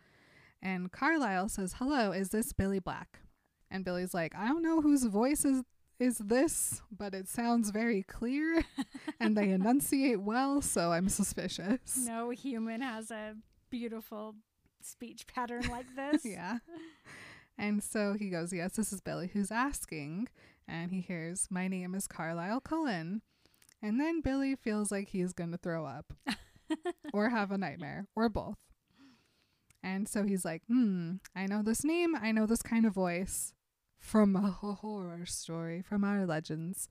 And 0.63 0.93
Carlisle 0.93 1.49
says, 1.49 1.75
hello, 1.79 2.13
is 2.13 2.29
this 2.31 2.53
Billy 2.53 2.79
Black? 2.79 3.21
And 3.71 3.85
Billy's 3.85 4.13
like, 4.15 4.35
I 4.37 4.49
don't 4.49 4.63
know 4.63 4.81
whose 4.81 5.05
voice 5.05 5.45
is, 5.45 5.63
is 5.99 6.19
this, 6.19 6.83
but 6.91 7.15
it 7.15 7.29
sounds 7.29 7.71
very 7.71 8.03
clear 8.03 8.65
and 9.21 9.37
they 9.37 9.51
enunciate 9.51 10.21
well, 10.21 10.61
so 10.61 10.93
I'm 10.93 11.09
suspicious. 11.09 11.97
no 12.07 12.31
human 12.31 12.83
has 12.83 13.11
a 13.11 13.37
beautiful 13.71 14.35
speech 14.83 15.27
pattern 15.27 15.63
like 15.71 15.87
this. 15.97 16.25
yeah. 16.25 16.59
And 17.57 17.83
so 17.83 18.15
he 18.15 18.31
goes, 18.31 18.53
Yes, 18.53 18.73
this 18.73 18.93
is 18.93 19.01
Billy 19.01 19.29
who's 19.33 19.51
asking. 19.51 20.29
And 20.67 20.91
he 20.93 21.01
hears, 21.01 21.47
My 21.51 21.69
name 21.69 21.95
is 21.95 22.07
Carlisle 22.07 22.61
Cullen. 22.63 23.23
And 23.83 24.01
then 24.01 24.21
Billy 24.21 24.57
feels 24.57 24.91
like 24.91 25.09
he's 25.09 25.33
going 25.33 25.53
to 25.53 25.59
throw 25.59 25.85
up 25.87 26.13
or 27.15 27.29
have 27.31 27.51
a 27.51 27.59
nightmare 27.59 28.07
or 28.17 28.29
both. 28.29 28.59
And 29.83 30.09
so 30.09 30.25
he's 30.25 30.45
like, 30.45 30.63
Hmm, 30.67 31.15
I 31.35 31.47
know 31.47 31.63
this 31.63 31.85
name. 31.85 32.15
I 32.15 32.33
know 32.33 32.47
this 32.47 32.63
kind 32.63 32.85
of 32.85 32.95
voice 32.95 33.53
from 33.99 34.35
a 34.37 34.51
horror 34.51 35.27
story 35.27 35.83
from 35.83 36.05
our 36.05 36.27
legends. 36.27 36.89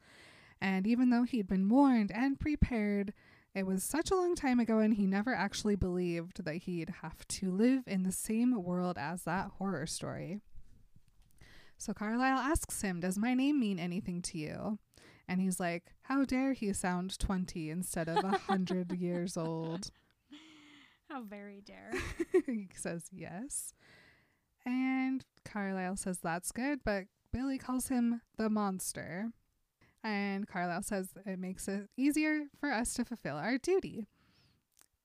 And 0.61 0.85
even 0.85 1.09
though 1.09 1.23
he'd 1.23 1.47
been 1.47 1.69
warned 1.69 2.11
and 2.13 2.39
prepared, 2.39 3.13
it 3.55 3.65
was 3.65 3.83
such 3.83 4.11
a 4.11 4.15
long 4.15 4.35
time 4.35 4.59
ago, 4.59 4.79
and 4.79 4.93
he 4.93 5.07
never 5.07 5.33
actually 5.33 5.75
believed 5.75 6.43
that 6.43 6.55
he'd 6.55 6.93
have 7.01 7.27
to 7.27 7.51
live 7.51 7.83
in 7.87 8.03
the 8.03 8.11
same 8.11 8.61
world 8.63 8.97
as 8.97 9.23
that 9.23 9.51
horror 9.57 9.87
story. 9.87 10.39
So 11.77 11.93
Carlisle 11.93 12.39
asks 12.39 12.81
him, 12.81 12.99
Does 12.99 13.17
my 13.17 13.33
name 13.33 13.59
mean 13.59 13.79
anything 13.79 14.21
to 14.23 14.37
you? 14.37 14.79
And 15.27 15.41
he's 15.41 15.59
like, 15.59 15.93
How 16.03 16.25
dare 16.25 16.53
he 16.53 16.73
sound 16.73 17.17
20 17.17 17.69
instead 17.69 18.07
of 18.09 18.17
a 18.17 18.29
100 18.29 18.91
years 18.99 19.37
old? 19.37 19.89
How 21.09 21.23
very 21.23 21.61
dare. 21.61 21.91
he 22.45 22.67
says 22.75 23.05
yes. 23.11 23.73
And 24.65 25.25
Carlisle 25.43 25.97
says 25.97 26.19
that's 26.19 26.51
good, 26.51 26.81
but 26.85 27.05
Billy 27.33 27.57
calls 27.57 27.87
him 27.87 28.21
the 28.37 28.49
monster. 28.49 29.31
And 30.03 30.47
Carlisle 30.47 30.83
says 30.83 31.09
it 31.25 31.39
makes 31.39 31.67
it 31.67 31.89
easier 31.97 32.43
for 32.59 32.71
us 32.71 32.93
to 32.93 33.05
fulfill 33.05 33.35
our 33.37 33.57
duty. 33.57 34.07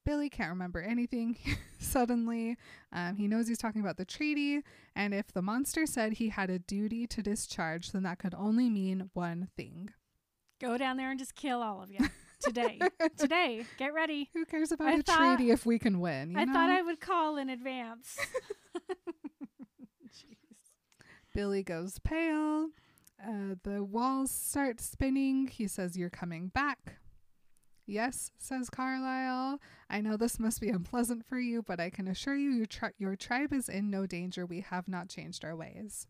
Billy 0.04 0.28
can't 0.28 0.50
remember 0.50 0.80
anything 0.82 1.38
suddenly. 1.78 2.56
Um, 2.92 3.16
he 3.16 3.26
knows 3.26 3.48
he's 3.48 3.58
talking 3.58 3.80
about 3.80 3.96
the 3.96 4.04
treaty, 4.04 4.60
and 4.94 5.14
if 5.14 5.32
the 5.32 5.40
monster 5.40 5.86
said 5.86 6.14
he 6.14 6.28
had 6.28 6.50
a 6.50 6.58
duty 6.58 7.06
to 7.06 7.22
discharge, 7.22 7.92
then 7.92 8.02
that 8.02 8.18
could 8.18 8.34
only 8.34 8.68
mean 8.68 9.08
one 9.14 9.48
thing. 9.56 9.90
Go 10.60 10.76
down 10.76 10.98
there 10.98 11.10
and 11.10 11.18
just 11.18 11.34
kill 11.34 11.62
all 11.62 11.82
of 11.82 11.90
you 11.90 11.98
today. 12.44 12.78
today, 13.16 13.64
get 13.78 13.94
ready. 13.94 14.30
Who 14.34 14.44
cares 14.44 14.70
about 14.72 14.88
I 14.88 14.92
a 14.96 15.02
thought- 15.02 15.36
treaty 15.36 15.50
if 15.50 15.64
we 15.66 15.78
can 15.78 16.00
win? 16.00 16.32
You 16.32 16.38
I 16.38 16.44
know? 16.44 16.52
thought 16.52 16.70
I 16.70 16.82
would 16.82 17.00
call 17.00 17.36
in 17.36 17.48
advance. 17.48 18.16
Billy 21.34 21.62
goes 21.62 21.98
pale. 21.98 22.68
Uh, 23.22 23.54
the 23.62 23.82
walls 23.82 24.30
start 24.30 24.80
spinning. 24.80 25.48
He 25.48 25.66
says, 25.66 25.96
You're 25.96 26.10
coming 26.10 26.48
back. 26.48 26.98
Yes, 27.86 28.30
says 28.38 28.70
Carlisle. 28.70 29.60
I 29.90 30.00
know 30.00 30.16
this 30.16 30.38
must 30.38 30.60
be 30.60 30.70
unpleasant 30.70 31.26
for 31.26 31.38
you, 31.38 31.62
but 31.62 31.80
I 31.80 31.90
can 31.90 32.08
assure 32.08 32.34
you 32.36 32.50
your, 32.50 32.66
tri- 32.66 32.92
your 32.98 33.14
tribe 33.16 33.52
is 33.52 33.68
in 33.68 33.90
no 33.90 34.06
danger. 34.06 34.46
We 34.46 34.60
have 34.60 34.88
not 34.88 35.08
changed 35.10 35.44
our 35.44 35.54
ways. 35.54 36.06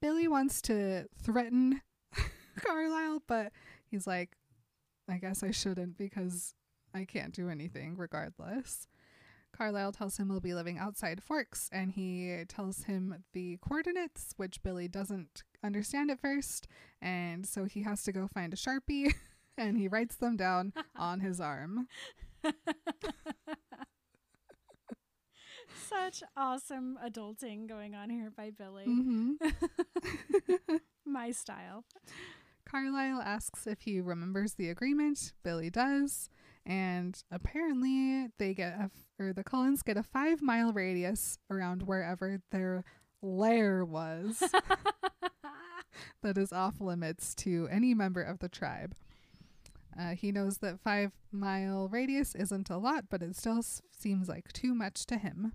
Billy 0.00 0.26
wants 0.28 0.62
to 0.62 1.06
threaten 1.22 1.82
Carlisle, 2.64 3.22
but 3.26 3.52
he's 3.84 4.06
like, 4.06 4.36
I 5.08 5.18
guess 5.18 5.42
I 5.42 5.50
shouldn't 5.50 5.96
because 5.96 6.54
I 6.94 7.04
can't 7.04 7.34
do 7.34 7.48
anything 7.48 7.96
regardless. 7.96 8.88
Carlisle 9.52 9.92
tells 9.92 10.16
him 10.18 10.28
he'll 10.28 10.40
be 10.40 10.52
living 10.54 10.76
outside 10.78 11.22
Forks, 11.22 11.68
and 11.72 11.92
he 11.92 12.44
tells 12.48 12.84
him 12.84 13.24
the 13.32 13.56
coordinates, 13.58 14.34
which 14.36 14.62
Billy 14.62 14.86
doesn't 14.88 15.44
understand 15.62 16.10
at 16.10 16.20
first, 16.20 16.66
and 17.00 17.46
so 17.46 17.64
he 17.64 17.82
has 17.82 18.02
to 18.02 18.12
go 18.12 18.26
find 18.28 18.52
a 18.52 18.56
sharpie, 18.56 19.14
and 19.58 19.78
he 19.78 19.88
writes 19.88 20.16
them 20.16 20.36
down 20.36 20.72
on 20.96 21.20
his 21.20 21.40
arm. 21.40 21.88
Such 25.88 26.22
awesome 26.36 26.98
adulting 27.04 27.66
going 27.68 27.94
on 27.94 28.10
here 28.10 28.30
by 28.36 28.50
Billy. 28.50 28.84
hmm 28.84 29.32
My 31.04 31.30
style. 31.30 31.84
Carlisle 32.68 33.22
asks 33.22 33.66
if 33.66 33.82
he 33.82 34.00
remembers 34.00 34.54
the 34.54 34.68
agreement. 34.68 35.32
Billy 35.42 35.70
does, 35.70 36.28
and 36.64 37.22
apparently 37.30 38.28
they 38.38 38.54
get 38.54 38.72
a, 38.74 38.90
or 39.22 39.32
the 39.32 39.44
Cullens 39.44 39.82
get 39.82 39.96
a 39.96 40.02
five 40.02 40.42
mile 40.42 40.72
radius 40.72 41.38
around 41.50 41.82
wherever 41.84 42.40
their 42.50 42.84
lair 43.22 43.84
was. 43.84 44.42
that 46.22 46.38
is 46.38 46.52
off 46.52 46.80
limits 46.80 47.34
to 47.36 47.68
any 47.70 47.94
member 47.94 48.22
of 48.22 48.38
the 48.40 48.48
tribe. 48.48 48.94
Uh, 49.98 50.10
he 50.10 50.30
knows 50.30 50.58
that 50.58 50.80
five 50.80 51.12
mile 51.32 51.88
radius 51.88 52.34
isn't 52.34 52.68
a 52.68 52.76
lot, 52.76 53.04
but 53.08 53.22
it 53.22 53.34
still 53.34 53.58
s- 53.58 53.80
seems 53.90 54.28
like 54.28 54.52
too 54.52 54.74
much 54.74 55.06
to 55.06 55.16
him. 55.16 55.52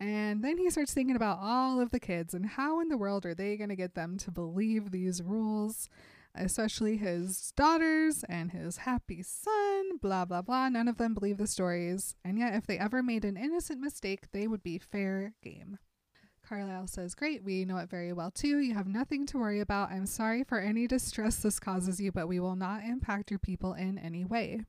And 0.00 0.44
then 0.44 0.58
he 0.58 0.70
starts 0.70 0.94
thinking 0.94 1.16
about 1.16 1.38
all 1.40 1.80
of 1.80 1.90
the 1.90 1.98
kids 1.98 2.32
and 2.32 2.46
how 2.46 2.80
in 2.80 2.88
the 2.88 2.96
world 2.96 3.26
are 3.26 3.34
they 3.34 3.56
going 3.56 3.70
to 3.70 3.76
get 3.76 3.94
them 3.94 4.16
to 4.18 4.30
believe 4.30 4.90
these 4.90 5.22
rules, 5.22 5.88
especially 6.36 6.96
his 6.98 7.52
daughters 7.56 8.24
and 8.28 8.52
his 8.52 8.78
happy 8.78 9.22
son, 9.22 9.98
blah, 10.00 10.24
blah, 10.24 10.42
blah. 10.42 10.68
None 10.68 10.86
of 10.86 10.98
them 10.98 11.14
believe 11.14 11.38
the 11.38 11.48
stories. 11.48 12.14
And 12.24 12.38
yet, 12.38 12.54
if 12.54 12.66
they 12.66 12.78
ever 12.78 13.02
made 13.02 13.24
an 13.24 13.36
innocent 13.36 13.80
mistake, 13.80 14.30
they 14.32 14.46
would 14.46 14.62
be 14.62 14.78
fair 14.78 15.34
game. 15.42 15.78
Carlisle 16.48 16.86
says, 16.86 17.14
Great, 17.14 17.44
we 17.44 17.64
know 17.64 17.76
it 17.76 17.90
very 17.90 18.12
well 18.12 18.30
too. 18.30 18.58
You 18.58 18.74
have 18.74 18.86
nothing 18.86 19.26
to 19.26 19.38
worry 19.38 19.60
about. 19.60 19.90
I'm 19.90 20.06
sorry 20.06 20.44
for 20.44 20.58
any 20.58 20.86
distress 20.86 21.36
this 21.36 21.60
causes 21.60 22.00
you, 22.00 22.12
but 22.12 22.28
we 22.28 22.40
will 22.40 22.56
not 22.56 22.84
impact 22.84 23.30
your 23.30 23.40
people 23.40 23.74
in 23.74 23.98
any 23.98 24.24
way. 24.24 24.60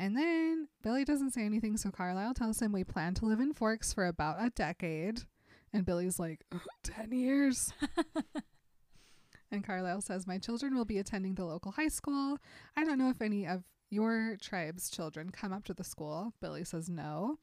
And 0.00 0.16
then 0.16 0.68
Billy 0.82 1.04
doesn't 1.04 1.32
say 1.32 1.42
anything, 1.42 1.76
so 1.76 1.90
Carlisle 1.90 2.32
tells 2.32 2.62
him 2.62 2.72
we 2.72 2.84
plan 2.84 3.12
to 3.14 3.26
live 3.26 3.38
in 3.38 3.52
Forks 3.52 3.92
for 3.92 4.06
about 4.06 4.36
a 4.42 4.48
decade. 4.48 5.24
And 5.74 5.84
Billy's 5.84 6.18
like, 6.18 6.42
10 6.84 7.12
years. 7.12 7.70
and 9.52 9.62
Carlisle 9.62 10.00
says, 10.00 10.26
My 10.26 10.38
children 10.38 10.74
will 10.74 10.86
be 10.86 10.96
attending 10.96 11.34
the 11.34 11.44
local 11.44 11.72
high 11.72 11.88
school. 11.88 12.38
I 12.78 12.84
don't 12.84 12.96
know 12.96 13.10
if 13.10 13.20
any 13.20 13.46
of 13.46 13.64
your 13.90 14.38
tribe's 14.40 14.88
children 14.88 15.28
come 15.28 15.52
up 15.52 15.64
to 15.66 15.74
the 15.74 15.84
school. 15.84 16.32
Billy 16.40 16.64
says, 16.64 16.88
No. 16.88 17.36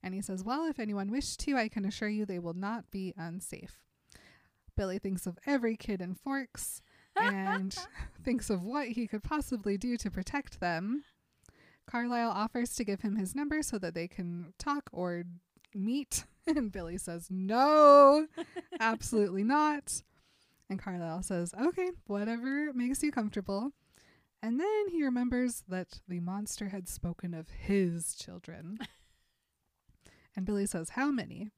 And 0.00 0.14
he 0.14 0.22
says, 0.22 0.44
Well, 0.44 0.66
if 0.66 0.78
anyone 0.78 1.10
wished 1.10 1.40
to, 1.40 1.56
I 1.56 1.66
can 1.66 1.84
assure 1.84 2.08
you 2.08 2.24
they 2.24 2.38
will 2.38 2.54
not 2.54 2.92
be 2.92 3.12
unsafe. 3.16 3.80
Billy 4.76 5.00
thinks 5.00 5.26
of 5.26 5.36
every 5.46 5.76
kid 5.76 6.00
in 6.00 6.14
Forks 6.14 6.80
and 7.16 7.76
thinks 8.22 8.50
of 8.50 8.62
what 8.62 8.86
he 8.86 9.08
could 9.08 9.24
possibly 9.24 9.76
do 9.76 9.96
to 9.96 10.12
protect 10.12 10.60
them. 10.60 11.02
Carlisle 11.86 12.30
offers 12.30 12.74
to 12.74 12.84
give 12.84 13.00
him 13.02 13.16
his 13.16 13.34
number 13.34 13.62
so 13.62 13.78
that 13.78 13.94
they 13.94 14.08
can 14.08 14.52
talk 14.58 14.88
or 14.92 15.24
meet. 15.74 16.24
And 16.46 16.70
Billy 16.70 16.98
says, 16.98 17.28
No, 17.30 18.26
absolutely 18.78 19.42
not. 19.42 20.02
And 20.68 20.78
Carlisle 20.78 21.22
says, 21.22 21.54
Okay, 21.58 21.88
whatever 22.06 22.70
makes 22.74 23.02
you 23.02 23.10
comfortable. 23.10 23.70
And 24.42 24.60
then 24.60 24.88
he 24.90 25.02
remembers 25.02 25.64
that 25.68 26.00
the 26.06 26.20
monster 26.20 26.68
had 26.68 26.86
spoken 26.86 27.32
of 27.32 27.48
his 27.48 28.14
children. 28.14 28.78
And 30.36 30.44
Billy 30.44 30.66
says, 30.66 30.90
How 30.90 31.10
many? 31.10 31.50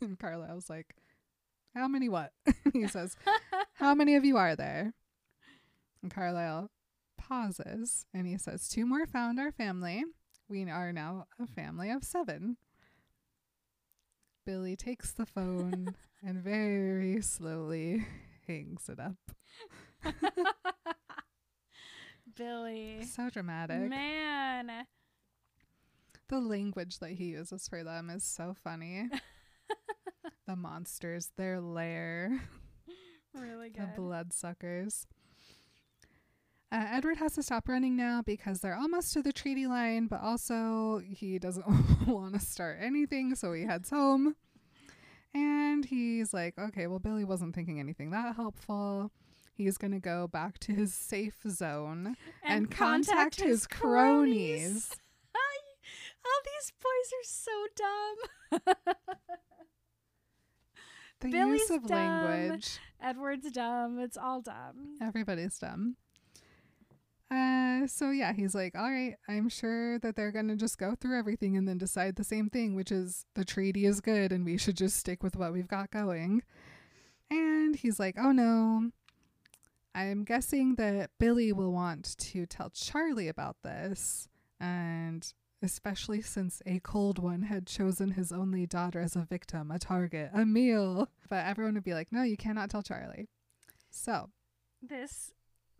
and 0.00 0.18
Carlisle's 0.18 0.68
like, 0.68 0.96
How 1.74 1.86
many 1.86 2.08
what? 2.08 2.32
he 2.72 2.88
says, 2.88 3.16
How 3.74 3.94
many 3.94 4.16
of 4.16 4.24
you 4.24 4.36
are 4.36 4.56
there? 4.56 4.94
And 6.02 6.10
Carlisle 6.12 6.70
pauses 7.28 8.06
and 8.12 8.26
he 8.26 8.36
says, 8.38 8.68
Two 8.68 8.86
more 8.86 9.06
found 9.06 9.38
our 9.40 9.52
family. 9.52 10.04
We 10.48 10.68
are 10.68 10.92
now 10.92 11.26
a 11.40 11.46
family 11.46 11.90
of 11.90 12.04
seven. 12.04 12.56
Billy 14.44 14.76
takes 14.76 15.12
the 15.12 15.24
phone 15.26 15.94
and 16.22 16.42
very 16.42 17.20
slowly 17.22 18.06
hangs 18.46 18.88
it 18.88 19.00
up. 19.00 19.16
Billy. 22.36 23.04
So 23.04 23.30
dramatic. 23.30 23.88
Man. 23.88 24.70
The 26.28 26.40
language 26.40 26.98
that 26.98 27.12
he 27.12 27.26
uses 27.26 27.68
for 27.68 27.84
them 27.84 28.10
is 28.10 28.24
so 28.24 28.54
funny. 28.62 29.08
the 30.46 30.56
monsters, 30.56 31.30
their 31.36 31.60
lair, 31.60 32.40
Really 33.34 33.70
good. 33.70 33.82
the 33.82 34.00
bloodsuckers. 34.00 35.06
Uh, 36.72 36.86
Edward 36.90 37.18
has 37.18 37.34
to 37.34 37.42
stop 37.42 37.68
running 37.68 37.96
now 37.96 38.22
because 38.24 38.60
they're 38.60 38.76
almost 38.76 39.12
to 39.12 39.22
the 39.22 39.32
treaty 39.32 39.66
line, 39.66 40.06
but 40.06 40.20
also 40.20 41.00
he 41.08 41.38
doesn't 41.38 41.64
want 42.06 42.34
to 42.34 42.40
start 42.40 42.78
anything, 42.80 43.34
so 43.34 43.52
he 43.52 43.62
heads 43.62 43.90
home. 43.90 44.34
And 45.32 45.84
he's 45.84 46.32
like, 46.32 46.58
okay, 46.58 46.86
well, 46.86 46.98
Billy 46.98 47.24
wasn't 47.24 47.54
thinking 47.54 47.78
anything 47.80 48.10
that 48.10 48.36
helpful. 48.36 49.10
He's 49.56 49.78
going 49.78 49.92
to 49.92 50.00
go 50.00 50.26
back 50.26 50.58
to 50.60 50.72
his 50.72 50.92
safe 50.94 51.36
zone 51.48 52.16
and, 52.42 52.70
contact, 52.70 53.40
his 53.40 53.66
cronies. 53.68 54.90
All 56.26 56.40
these 56.44 56.72
boys 56.80 57.12
are 57.12 57.24
so 57.24 58.62
dumb. 58.62 58.96
The 61.20 61.30
Billy's 61.30 61.60
use 61.60 61.70
of 61.70 61.86
dumb. 61.86 62.24
language. 62.24 62.78
Edward's 63.02 63.50
dumb. 63.50 63.98
It's 63.98 64.18
all 64.18 64.42
dumb. 64.42 64.96
Everybody's 65.00 65.58
dumb. 65.58 65.96
Uh, 67.30 67.86
so 67.86 68.10
yeah, 68.10 68.32
he's 68.32 68.54
like, 68.54 68.76
all 68.76 68.90
right, 68.90 69.16
I'm 69.28 69.48
sure 69.48 69.98
that 70.00 70.14
they're 70.16 70.32
gonna 70.32 70.56
just 70.56 70.78
go 70.78 70.94
through 70.94 71.18
everything 71.18 71.56
and 71.56 71.66
then 71.66 71.78
decide 71.78 72.16
the 72.16 72.24
same 72.24 72.48
thing, 72.50 72.74
which 72.74 72.92
is 72.92 73.26
the 73.34 73.44
treaty 73.44 73.86
is 73.86 74.00
good 74.00 74.32
and 74.32 74.44
we 74.44 74.56
should 74.56 74.76
just 74.76 74.96
stick 74.96 75.22
with 75.22 75.36
what 75.36 75.52
we've 75.52 75.68
got 75.68 75.90
going. 75.90 76.42
And 77.30 77.74
he's 77.76 77.98
like, 77.98 78.16
oh 78.18 78.32
no, 78.32 78.90
I'm 79.94 80.24
guessing 80.24 80.74
that 80.76 81.10
Billy 81.18 81.52
will 81.52 81.72
want 81.72 82.16
to 82.18 82.46
tell 82.46 82.70
Charlie 82.70 83.28
about 83.28 83.56
this, 83.62 84.28
and 84.60 85.32
especially 85.62 86.20
since 86.20 86.60
a 86.66 86.80
cold 86.80 87.18
one 87.18 87.42
had 87.42 87.66
chosen 87.66 88.10
his 88.12 88.32
only 88.32 88.66
daughter 88.66 89.00
as 89.00 89.16
a 89.16 89.26
victim, 89.28 89.70
a 89.70 89.78
target, 89.78 90.30
a 90.34 90.44
meal. 90.44 91.08
But 91.28 91.46
everyone 91.46 91.74
would 91.74 91.84
be 91.84 91.94
like, 91.94 92.12
no, 92.12 92.22
you 92.22 92.36
cannot 92.36 92.70
tell 92.70 92.82
Charlie. 92.82 93.28
So 93.90 94.30
This 94.82 95.32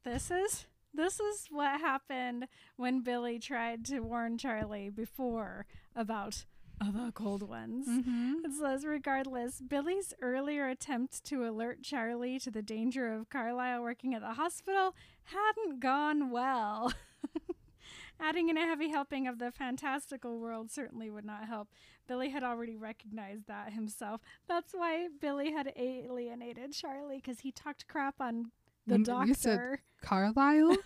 this 0.04 0.30
is 0.30 0.66
this 0.94 1.20
is 1.20 1.46
what 1.50 1.80
happened 1.80 2.46
when 2.76 3.00
Billy 3.00 3.38
tried 3.38 3.84
to 3.86 4.00
warn 4.00 4.38
Charlie 4.38 4.90
before 4.90 5.66
about 5.96 6.44
the 6.80 7.12
cold 7.14 7.42
ones. 7.42 7.86
Mhm. 7.88 8.44
It 8.44 8.52
says, 8.52 8.84
regardless, 8.84 9.60
Billy's 9.60 10.12
earlier 10.20 10.68
attempt 10.68 11.24
to 11.24 11.46
alert 11.48 11.82
Charlie 11.82 12.38
to 12.40 12.50
the 12.50 12.62
danger 12.62 13.12
of 13.12 13.28
Carlisle 13.30 13.82
working 13.82 14.14
at 14.14 14.20
the 14.22 14.34
hospital 14.34 14.94
hadn't 15.24 15.80
gone 15.80 16.30
well. 16.30 16.92
Adding 18.20 18.48
in 18.48 18.56
a 18.56 18.62
heavy 18.66 18.90
helping 18.90 19.26
of 19.26 19.38
the 19.38 19.50
fantastical 19.50 20.38
world 20.38 20.70
certainly 20.70 21.10
would 21.10 21.24
not 21.24 21.46
help. 21.46 21.68
Billy 22.06 22.30
had 22.30 22.44
already 22.44 22.76
recognized 22.76 23.46
that 23.48 23.72
himself. 23.72 24.20
That's 24.46 24.72
why 24.72 25.08
Billy 25.20 25.52
had 25.52 25.72
alienated 25.76 26.72
Charlie 26.72 27.16
because 27.16 27.40
he 27.40 27.50
talked 27.50 27.88
crap 27.88 28.20
on 28.20 28.52
the 28.86 28.96
Mm, 28.96 29.26
you 29.28 29.34
said 29.34 29.56
doctor. 29.56 29.80
Carlisle? 30.02 30.76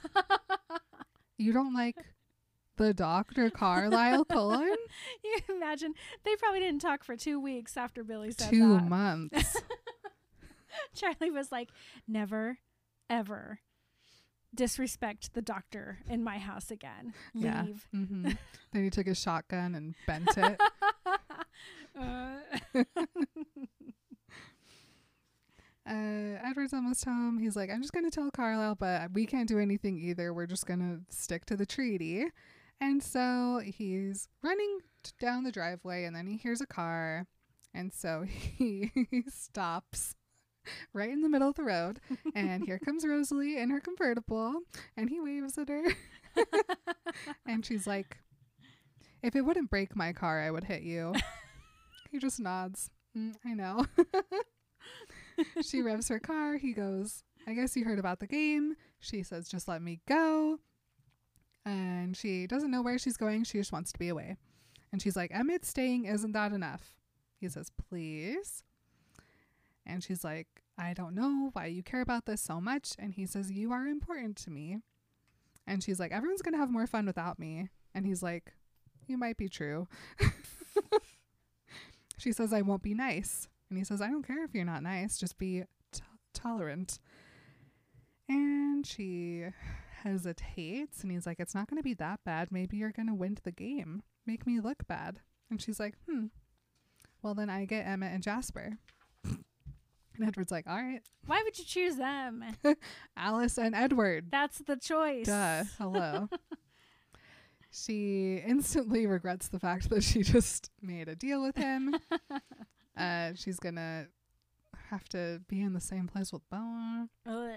you 1.39 1.53
don't 1.53 1.75
like 1.75 1.97
the 2.77 2.95
doctor 2.95 3.51
Carlisle 3.51 4.25
Cullen? 4.27 4.77
you 5.25 5.39
imagine 5.57 5.95
they 6.25 6.37
probably 6.37 6.61
didn't 6.61 6.81
talk 6.81 7.03
for 7.05 7.17
two 7.17 7.41
weeks 7.41 7.77
after 7.77 8.05
Billy 8.05 8.31
said 8.31 8.51
Two 8.51 8.75
that. 8.77 8.89
months. 8.89 9.57
Charlie 10.95 11.31
was 11.31 11.51
like, 11.51 11.71
"Never, 12.07 12.59
ever 13.11 13.61
disrespect 14.55 15.35
the 15.35 15.43
doctor 15.43 15.99
in 16.09 16.23
my 16.23 16.39
house 16.39 16.71
again. 16.71 17.13
Yeah. 17.35 17.65
Leave." 17.65 17.87
hmm 17.93 18.29
then 18.73 18.85
he 18.85 18.91
took 18.91 19.07
his 19.07 19.19
shotgun 19.19 19.75
and 19.75 19.95
bent 20.07 20.37
it. 20.37 20.61
Uh, 21.99 22.37
Uh, 25.89 26.39
Edward's 26.47 26.75
almost 26.75 27.05
home. 27.05 27.39
He's 27.39 27.57
like, 27.57 27.71
I'm 27.71 27.81
just 27.81 27.93
going 27.93 28.05
to 28.05 28.11
tell 28.11 28.31
Carlisle, 28.31 28.77
but 28.77 29.13
we 29.13 29.25
can't 29.27 29.49
do 29.49 29.59
anything 29.59 29.99
either. 29.99 30.35
We're 30.35 30.47
just 30.47 30.67
going 30.67 30.81
to 30.81 31.15
stick 31.15 31.47
to 31.47 31.57
the 31.57 31.67
treaty. 31.67 32.27
And 32.81 33.03
so 33.03 33.61
he's 33.65 34.29
running 34.43 34.79
t- 35.03 35.13
down 35.19 35.45
the 35.45 35.53
driveway 35.53 36.05
and 36.05 36.15
then 36.15 36.27
he 36.27 36.37
hears 36.37 36.61
a 36.61 36.67
car. 36.67 37.27
And 37.75 37.93
so 37.93 38.25
he 38.29 38.91
stops 39.29 40.15
right 40.93 41.11
in 41.11 41.23
the 41.23 41.29
middle 41.29 41.49
of 41.49 41.55
the 41.55 41.65
road. 41.65 42.01
And 42.35 42.65
here 42.65 42.79
comes 42.79 43.07
Rosalie 43.07 43.59
in 43.59 43.71
her 43.71 43.81
convertible. 43.81 44.61
And 44.97 45.09
he 45.09 45.21
waves 45.21 45.57
at 45.57 45.69
her. 45.71 45.85
and 47.47 47.65
she's 47.65 47.87
like, 47.87 48.19
If 49.23 49.35
it 49.35 49.43
wouldn't 49.43 49.71
break 49.71 49.97
my 49.97 50.13
car, 50.13 50.41
I 50.41 50.51
would 50.51 50.65
hit 50.65 50.83
you. 50.83 51.15
he 52.11 52.19
just 52.19 52.39
nods. 52.41 52.91
"Mm, 53.17 53.35
I 53.45 53.55
know. 53.55 53.87
She 55.63 55.83
revs 55.83 56.09
her 56.09 56.19
car. 56.19 56.57
He 56.57 56.73
goes, 56.73 57.25
I 57.47 57.55
guess 57.55 57.77
you 57.77 57.85
heard 57.85 57.99
about 57.99 58.21
the 58.21 58.27
game. 58.27 58.75
She 59.01 59.23
says, 59.23 59.49
just 59.49 59.69
let 59.69 59.83
me 59.83 60.01
go. 60.07 60.59
And 61.65 62.17
she 62.17 62.47
doesn't 62.47 62.71
know 62.71 62.83
where 62.83 62.99
she's 62.99 63.17
going. 63.17 63.45
She 63.45 63.59
just 63.59 63.73
wants 63.73 63.93
to 63.93 63.99
be 63.99 64.09
away. 64.09 64.37
And 64.93 65.03
she's 65.03 65.17
like, 65.17 65.31
Emmett 65.33 65.65
staying. 65.65 66.07
Isn't 66.07 66.33
that 66.33 66.53
enough? 66.53 66.97
He 67.41 67.49
says, 67.49 67.71
please. 67.89 68.65
And 69.87 70.03
she's 70.03 70.25
like, 70.25 70.47
I 70.79 70.95
don't 70.95 71.15
know 71.15 71.51
why 71.55 71.67
you 71.67 71.83
care 71.83 72.01
about 72.01 72.27
this 72.27 72.41
so 72.41 72.61
much. 72.61 72.93
And 72.99 73.15
he 73.15 73.27
says, 73.27 73.51
You 73.51 73.73
are 73.73 73.87
important 73.87 74.37
to 74.39 74.51
me. 74.51 74.79
And 75.67 75.83
she's 75.83 75.99
like, 75.99 76.13
Everyone's 76.13 76.43
going 76.43 76.55
to 76.55 76.59
have 76.59 76.71
more 76.71 76.87
fun 76.87 77.07
without 77.07 77.39
me. 77.39 77.69
And 77.95 78.07
he's 78.07 78.23
like, 78.23 78.53
You 79.07 79.19
might 79.19 79.37
be 79.37 79.49
true. 79.49 79.89
she 82.19 82.33
says, 82.33 82.53
I 82.53 82.63
won't 82.63 82.83
be 82.83 82.95
nice. 82.95 83.49
And 83.69 83.79
he 83.79 83.85
says, 83.85 84.01
I 84.01 84.09
don't 84.09 84.27
care 84.27 84.45
if 84.45 84.55
you're 84.55 84.65
not 84.65 84.83
nice, 84.83 85.19
just 85.19 85.39
be 85.39 85.65
t- 85.93 86.01
tolerant. 86.33 86.99
And 88.29 88.87
she 88.87 89.45
hesitates, 90.03 91.03
and 91.03 91.11
he's 91.11 91.27
like, 91.27 91.41
It's 91.41 91.55
not 91.55 91.69
going 91.69 91.79
to 91.79 91.85
be 91.85 91.95
that 91.95 92.21
bad. 92.25 92.51
Maybe 92.51 92.77
you're 92.77 92.93
going 92.93 93.09
to 93.09 93.15
win 93.15 93.39
the 93.43 93.53
game. 93.53 94.03
Make 94.27 94.47
me 94.47 94.61
look 94.61 94.87
bad. 94.87 95.21
And 95.51 95.61
she's 95.61 95.81
like, 95.81 95.95
Hmm. 96.09 96.27
Well, 97.23 97.35
then 97.35 97.51
I 97.51 97.65
get 97.65 97.87
Emmett 97.87 98.15
and 98.15 98.23
Jasper. 98.23 98.79
And 99.25 100.27
Edward's 100.27 100.51
like, 100.51 100.67
All 100.67 100.77
right, 100.77 101.01
Why 101.27 101.43
would 101.45 101.59
you 101.59 101.65
choose 101.65 101.97
them? 101.97 102.45
Alice 103.17 103.59
and 103.59 103.75
Edward. 103.75 104.27
That's 104.31 104.59
the 104.59 104.77
choice. 104.77 105.27
Duh. 105.27 105.65
Hello. 105.79 106.29
she 107.71 108.43
instantly 108.47 109.07
regrets 109.07 109.49
the 109.49 109.61
fact 109.61 109.91
that 109.91 110.03
she 110.03 110.23
just 110.23 110.71
made 110.83 111.09
a 111.09 111.15
deal 111.15 111.43
with 111.43 111.57
him. 111.57 111.95
uh, 112.99 113.33
she's 113.35 113.59
gonna 113.59 114.09
have 114.91 115.09
to 115.11 115.41
be 115.49 115.61
in 115.61 115.73
the 115.73 115.81
same 115.81 116.09
place 116.09 116.33
with. 116.33 116.43
Ugh. 116.53 117.57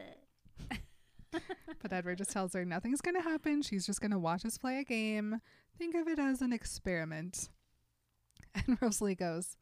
But 1.81 1.93
Edward 1.93 2.19
just 2.19 2.31
tells 2.31 2.53
her 2.53 2.65
nothing's 2.65 3.01
gonna 3.01 3.21
happen. 3.21 3.61
She's 3.61 3.85
just 3.85 4.01
gonna 4.01 4.19
watch 4.19 4.45
us 4.45 4.57
play 4.57 4.79
a 4.79 4.83
game. 4.83 5.41
Think 5.77 5.95
of 5.95 6.07
it 6.07 6.19
as 6.19 6.41
an 6.41 6.53
experiment. 6.53 7.49
And 8.53 8.77
Rosalie 8.81 9.15
goes, 9.15 9.57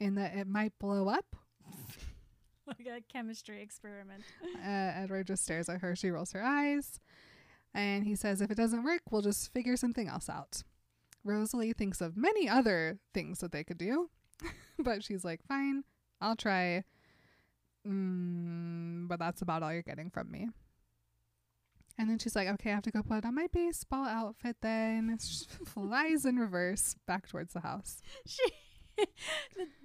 in 0.00 0.16
that 0.16 0.34
it 0.34 0.46
might 0.46 0.78
blow 0.78 1.08
up. 1.08 1.36
like 2.66 2.86
a 2.86 3.00
chemistry 3.10 3.62
experiment. 3.62 4.24
Uh, 4.56 4.92
Edward 5.02 5.28
just 5.28 5.44
stares 5.44 5.68
at 5.68 5.80
her. 5.80 5.94
She 5.96 6.10
rolls 6.10 6.32
her 6.32 6.42
eyes. 6.42 7.00
And 7.72 8.04
he 8.04 8.14
says, 8.14 8.40
if 8.40 8.50
it 8.50 8.56
doesn't 8.56 8.84
work, 8.84 9.02
we'll 9.10 9.22
just 9.22 9.52
figure 9.52 9.76
something 9.76 10.08
else 10.08 10.28
out. 10.28 10.62
Rosalie 11.24 11.72
thinks 11.72 12.00
of 12.00 12.16
many 12.16 12.48
other 12.48 12.98
things 13.12 13.40
that 13.40 13.52
they 13.52 13.64
could 13.64 13.78
do. 13.78 14.10
but 14.78 15.02
she's 15.04 15.24
like, 15.24 15.40
fine, 15.46 15.84
I'll 16.20 16.36
try. 16.36 16.84
Mm, 17.86 19.08
but 19.08 19.18
that's 19.18 19.42
about 19.42 19.62
all 19.62 19.72
you're 19.72 19.82
getting 19.82 20.10
from 20.10 20.30
me. 20.30 20.48
And 21.98 22.10
then 22.10 22.18
she's 22.18 22.36
like, 22.36 22.48
okay, 22.48 22.70
I 22.70 22.74
have 22.74 22.82
to 22.82 22.90
go 22.90 23.02
put 23.02 23.24
on 23.24 23.34
my 23.34 23.46
baseball 23.52 24.04
outfit 24.04 24.56
then. 24.60 25.16
She 25.20 25.46
flies 25.64 26.26
in 26.26 26.36
reverse 26.36 26.96
back 27.06 27.28
towards 27.28 27.52
the 27.54 27.60
house. 27.60 28.00
She. 28.26 28.42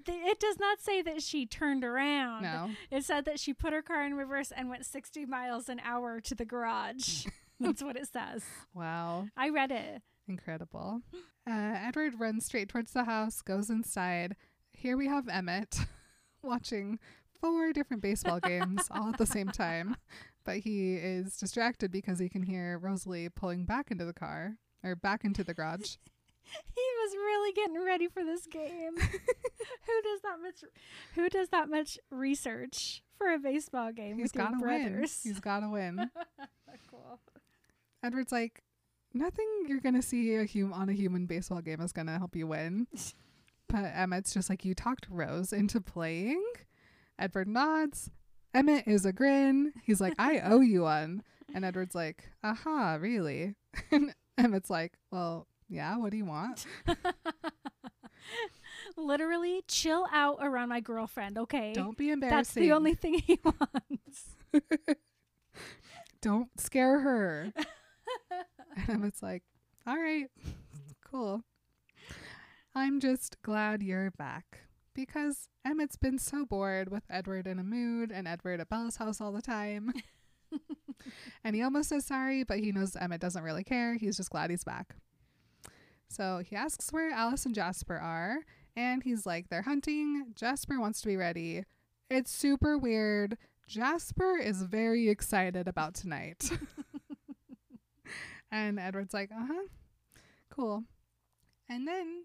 it 0.07 0.39
does 0.39 0.57
not 0.57 0.79
say 0.79 1.01
that 1.01 1.21
she 1.21 1.45
turned 1.45 1.83
around. 1.83 2.43
No. 2.43 2.69
It 2.89 3.03
said 3.03 3.25
that 3.25 3.41
she 3.41 3.53
put 3.53 3.73
her 3.73 3.81
car 3.81 4.05
in 4.05 4.13
reverse 4.13 4.53
and 4.55 4.69
went 4.69 4.85
60 4.85 5.25
miles 5.25 5.67
an 5.67 5.81
hour 5.83 6.21
to 6.21 6.33
the 6.33 6.45
garage. 6.45 7.25
That's 7.59 7.83
what 7.83 7.97
it 7.97 8.07
says. 8.11 8.45
Wow. 8.73 9.27
I 9.35 9.49
read 9.49 9.71
it. 9.71 10.01
Incredible. 10.27 11.01
Uh, 11.47 11.75
Edward 11.75 12.19
runs 12.19 12.45
straight 12.45 12.69
towards 12.69 12.93
the 12.93 13.03
house, 13.05 13.41
goes 13.41 13.69
inside. 13.69 14.35
Here 14.73 14.95
we 14.95 15.07
have 15.07 15.27
Emmett 15.27 15.77
watching 16.43 16.99
four 17.39 17.73
different 17.73 18.03
baseball 18.03 18.39
games 18.39 18.87
all 18.91 19.09
at 19.09 19.17
the 19.17 19.25
same 19.25 19.49
time. 19.49 19.97
But 20.43 20.57
he 20.59 20.95
is 20.95 21.37
distracted 21.37 21.91
because 21.91 22.19
he 22.19 22.29
can 22.29 22.43
hear 22.43 22.77
Rosalie 22.79 23.29
pulling 23.29 23.65
back 23.65 23.91
into 23.91 24.05
the 24.05 24.13
car 24.13 24.57
or 24.83 24.95
back 24.95 25.23
into 25.23 25.43
the 25.43 25.53
garage. 25.53 25.95
He 26.43 26.81
was 27.03 27.15
really 27.15 27.53
getting 27.53 27.85
ready 27.85 28.07
for 28.07 28.25
this 28.25 28.47
game. 28.47 28.95
who 28.97 30.01
does 30.03 30.21
that 30.23 30.37
much 30.41 30.63
who 31.13 31.29
does 31.29 31.49
that 31.49 31.69
much 31.69 31.99
research 32.09 33.03
for 33.15 33.31
a 33.31 33.37
baseball 33.37 33.91
game 33.93 34.17
He's 34.17 34.31
got 34.31 34.49
to 34.49 34.57
win. 34.59 35.05
He's 35.23 35.39
got 35.39 35.59
to 35.59 35.69
win. 35.69 36.09
cool. 36.89 37.19
Edward's 38.03 38.31
like, 38.31 38.63
nothing 39.13 39.45
you're 39.67 39.79
going 39.79 39.95
to 39.95 40.01
see 40.01 40.35
a 40.35 40.45
hum- 40.45 40.73
on 40.73 40.89
a 40.89 40.93
human 40.93 41.25
baseball 41.25 41.61
game 41.61 41.81
is 41.81 41.91
going 41.91 42.07
to 42.07 42.17
help 42.17 42.35
you 42.35 42.47
win. 42.47 42.87
But 43.67 43.93
Emmett's 43.95 44.33
just 44.33 44.49
like, 44.49 44.65
you 44.65 44.75
talked 44.75 45.07
Rose 45.09 45.53
into 45.53 45.79
playing. 45.79 46.43
Edward 47.17 47.47
nods. 47.47 48.09
Emmett 48.53 48.85
is 48.85 49.05
a 49.05 49.13
grin. 49.13 49.71
He's 49.85 50.01
like, 50.01 50.13
I 50.19 50.39
owe 50.43 50.59
you 50.59 50.81
one. 50.81 51.23
And 51.55 51.63
Edward's 51.63 51.95
like, 51.95 52.29
aha, 52.43 52.97
really? 52.99 53.55
And 53.93 54.13
Emmett's 54.37 54.69
like, 54.69 54.97
well, 55.09 55.47
yeah, 55.69 55.95
what 55.95 56.11
do 56.11 56.17
you 56.17 56.25
want? 56.25 56.65
Literally 58.97 59.63
chill 59.69 60.05
out 60.11 60.39
around 60.41 60.67
my 60.67 60.81
girlfriend, 60.81 61.37
okay? 61.37 61.71
Don't 61.71 61.97
be 61.97 62.09
embarrassing. 62.09 62.37
That's 62.37 62.53
the 62.53 62.73
only 62.73 62.93
thing 62.93 63.19
he 63.19 63.39
wants. 63.41 64.35
Don't 66.21 66.49
scare 66.59 66.99
her. 66.99 67.53
and 68.87 68.89
Emmett's 68.89 69.23
like, 69.23 69.43
all 69.85 69.97
right, 69.97 70.27
cool. 71.05 71.43
I'm 72.73 72.99
just 72.99 73.41
glad 73.41 73.83
you're 73.83 74.11
back 74.11 74.59
because 74.93 75.49
Emmett's 75.65 75.97
been 75.97 76.17
so 76.17 76.45
bored 76.45 76.89
with 76.89 77.03
Edward 77.09 77.47
in 77.47 77.59
a 77.59 77.63
mood 77.63 78.11
and 78.11 78.27
Edward 78.27 78.61
at 78.61 78.69
Bella's 78.69 78.97
house 78.97 79.19
all 79.19 79.31
the 79.31 79.41
time. 79.41 79.93
and 81.43 81.55
he 81.55 81.61
almost 81.61 81.89
says 81.89 82.05
sorry, 82.05 82.43
but 82.43 82.59
he 82.59 82.71
knows 82.71 82.95
Emmett 82.95 83.21
doesn't 83.21 83.43
really 83.43 83.63
care. 83.63 83.95
He's 83.95 84.17
just 84.17 84.29
glad 84.29 84.49
he's 84.49 84.63
back. 84.63 84.95
So 86.07 86.41
he 86.45 86.55
asks 86.55 86.91
where 86.91 87.11
Alice 87.11 87.45
and 87.45 87.55
Jasper 87.55 87.95
are, 87.95 88.39
and 88.75 89.03
he's 89.03 89.25
like, 89.25 89.49
they're 89.49 89.61
hunting. 89.61 90.27
Jasper 90.35 90.79
wants 90.79 91.01
to 91.01 91.07
be 91.07 91.17
ready. 91.17 91.63
It's 92.09 92.31
super 92.31 92.77
weird. 92.77 93.37
Jasper 93.67 94.37
is 94.37 94.63
very 94.63 95.07
excited 95.09 95.67
about 95.67 95.93
tonight. 95.93 96.51
And 98.51 98.79
Edward's 98.79 99.13
like, 99.13 99.31
uh 99.31 99.45
huh, 99.47 99.67
cool. 100.49 100.83
And 101.69 101.87
then 101.87 102.23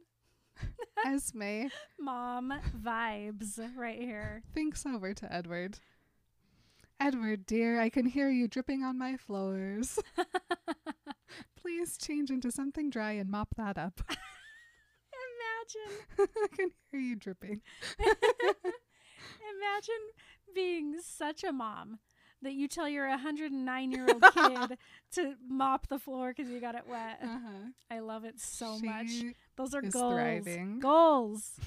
Esme 1.06 1.66
Mom 1.98 2.52
vibes 2.82 3.58
right 3.76 4.00
here. 4.00 4.42
thinks 4.54 4.84
over 4.86 5.14
to 5.14 5.32
Edward. 5.32 5.78
Edward, 6.98 7.44
dear, 7.44 7.80
I 7.80 7.90
can 7.90 8.06
hear 8.06 8.30
you 8.30 8.48
dripping 8.48 8.82
on 8.82 8.98
my 8.98 9.16
floors. 9.16 9.98
Please 11.56 11.98
change 11.98 12.30
into 12.30 12.50
something 12.50 12.88
dry 12.88 13.12
and 13.12 13.28
mop 13.28 13.48
that 13.56 13.76
up. 13.76 14.00
Imagine 15.68 16.28
I 16.44 16.56
can 16.56 16.70
hear 16.90 17.00
you 17.00 17.16
dripping. 17.16 17.60
Imagine 17.98 20.02
being 20.54 20.96
such 21.02 21.44
a 21.44 21.52
mom 21.52 21.98
that 22.42 22.52
you 22.52 22.68
tell 22.68 22.88
your 22.88 23.08
109 23.08 23.90
year 23.90 24.06
old 24.08 24.22
kid 24.34 24.78
to 25.12 25.34
mop 25.48 25.88
the 25.88 25.98
floor 25.98 26.32
because 26.36 26.50
you 26.50 26.60
got 26.60 26.74
it 26.74 26.84
wet. 26.88 27.18
Uh-huh. 27.22 27.70
I 27.90 28.00
love 28.00 28.24
it 28.24 28.38
so 28.40 28.78
She 28.80 28.86
much. 28.86 29.34
Those 29.56 29.74
are 29.74 29.82
goals. 29.82 30.14
thriving. 30.14 30.80
Goals. 30.80 31.50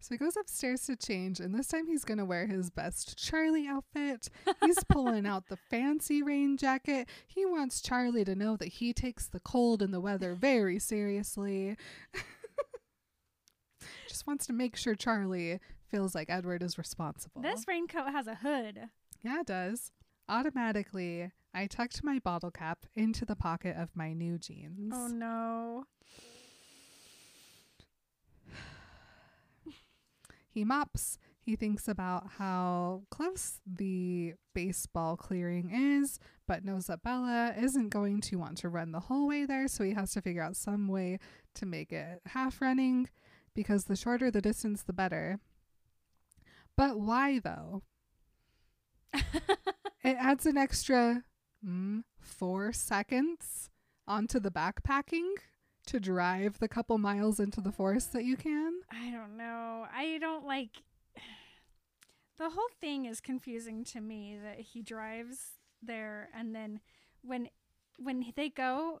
So 0.00 0.14
he 0.14 0.18
goes 0.18 0.36
upstairs 0.36 0.82
to 0.82 0.94
change, 0.94 1.40
and 1.40 1.52
this 1.52 1.66
time 1.66 1.88
he's 1.88 2.04
going 2.04 2.18
to 2.18 2.24
wear 2.24 2.46
his 2.46 2.70
best 2.70 3.18
Charlie 3.18 3.66
outfit. 3.66 4.28
He's 4.64 4.78
pulling 4.84 5.26
out 5.26 5.48
the 5.48 5.56
fancy 5.70 6.22
rain 6.22 6.56
jacket. 6.56 7.08
He 7.26 7.44
wants 7.44 7.80
Charlie 7.80 8.24
to 8.24 8.36
know 8.36 8.56
that 8.58 8.68
he 8.68 8.92
takes 8.92 9.26
the 9.26 9.40
cold 9.40 9.82
and 9.82 9.92
the 9.92 9.98
weather 10.00 10.34
very 10.36 10.78
seriously. 10.78 11.76
Just 14.08 14.24
wants 14.24 14.46
to 14.46 14.52
make 14.52 14.76
sure 14.76 14.94
Charlie 14.94 15.58
feels 15.90 16.14
like 16.14 16.30
Edward 16.30 16.62
is 16.62 16.78
responsible. 16.78 17.42
This 17.42 17.66
raincoat 17.66 18.10
has 18.12 18.28
a 18.28 18.36
hood. 18.36 18.88
Yeah, 19.22 19.40
it 19.40 19.46
does. 19.46 19.92
Automatically, 20.28 21.30
I 21.54 21.66
tucked 21.66 22.04
my 22.04 22.18
bottle 22.18 22.50
cap 22.50 22.86
into 22.94 23.24
the 23.24 23.36
pocket 23.36 23.76
of 23.76 23.96
my 23.96 24.12
new 24.12 24.38
jeans. 24.38 24.92
Oh 24.94 25.08
no. 25.08 25.84
He 30.50 30.64
mops. 30.64 31.18
He 31.40 31.56
thinks 31.56 31.88
about 31.88 32.32
how 32.38 33.04
close 33.10 33.60
the 33.66 34.34
baseball 34.54 35.16
clearing 35.16 35.70
is, 35.70 36.18
but 36.46 36.64
knows 36.64 36.88
that 36.88 37.02
Bella 37.02 37.54
isn't 37.56 37.88
going 37.88 38.20
to 38.22 38.36
want 38.36 38.58
to 38.58 38.68
run 38.68 38.92
the 38.92 39.00
whole 39.00 39.28
way 39.28 39.46
there, 39.46 39.66
so 39.68 39.84
he 39.84 39.94
has 39.94 40.12
to 40.12 40.20
figure 40.20 40.42
out 40.42 40.56
some 40.56 40.88
way 40.88 41.18
to 41.54 41.64
make 41.64 41.92
it 41.92 42.20
half 42.26 42.60
running 42.60 43.08
because 43.54 43.84
the 43.84 43.96
shorter 43.96 44.30
the 44.30 44.42
distance, 44.42 44.82
the 44.82 44.92
better. 44.92 45.38
But 46.76 47.00
why 47.00 47.38
though? 47.38 47.82
It 50.08 50.16
adds 50.18 50.46
an 50.46 50.56
extra 50.56 51.24
mm, 51.66 52.02
four 52.20 52.72
seconds 52.72 53.68
onto 54.06 54.40
the 54.40 54.50
backpacking 54.50 55.34
to 55.86 56.00
drive 56.00 56.58
the 56.60 56.68
couple 56.68 56.96
miles 56.98 57.40
into 57.40 57.60
the 57.60 57.72
forest 57.72 58.12
that 58.12 58.24
you 58.24 58.36
can. 58.36 58.80
I 58.90 59.10
don't 59.10 59.36
know. 59.36 59.86
I 59.94 60.18
don't 60.18 60.46
like. 60.46 60.82
The 62.38 62.50
whole 62.50 62.68
thing 62.80 63.04
is 63.04 63.20
confusing 63.20 63.82
to 63.86 64.00
me 64.00 64.38
that 64.40 64.60
he 64.60 64.80
drives 64.80 65.54
there 65.82 66.28
and 66.32 66.54
then 66.54 66.78
when 67.20 67.48
when 67.98 68.24
they 68.36 68.48
go 68.48 69.00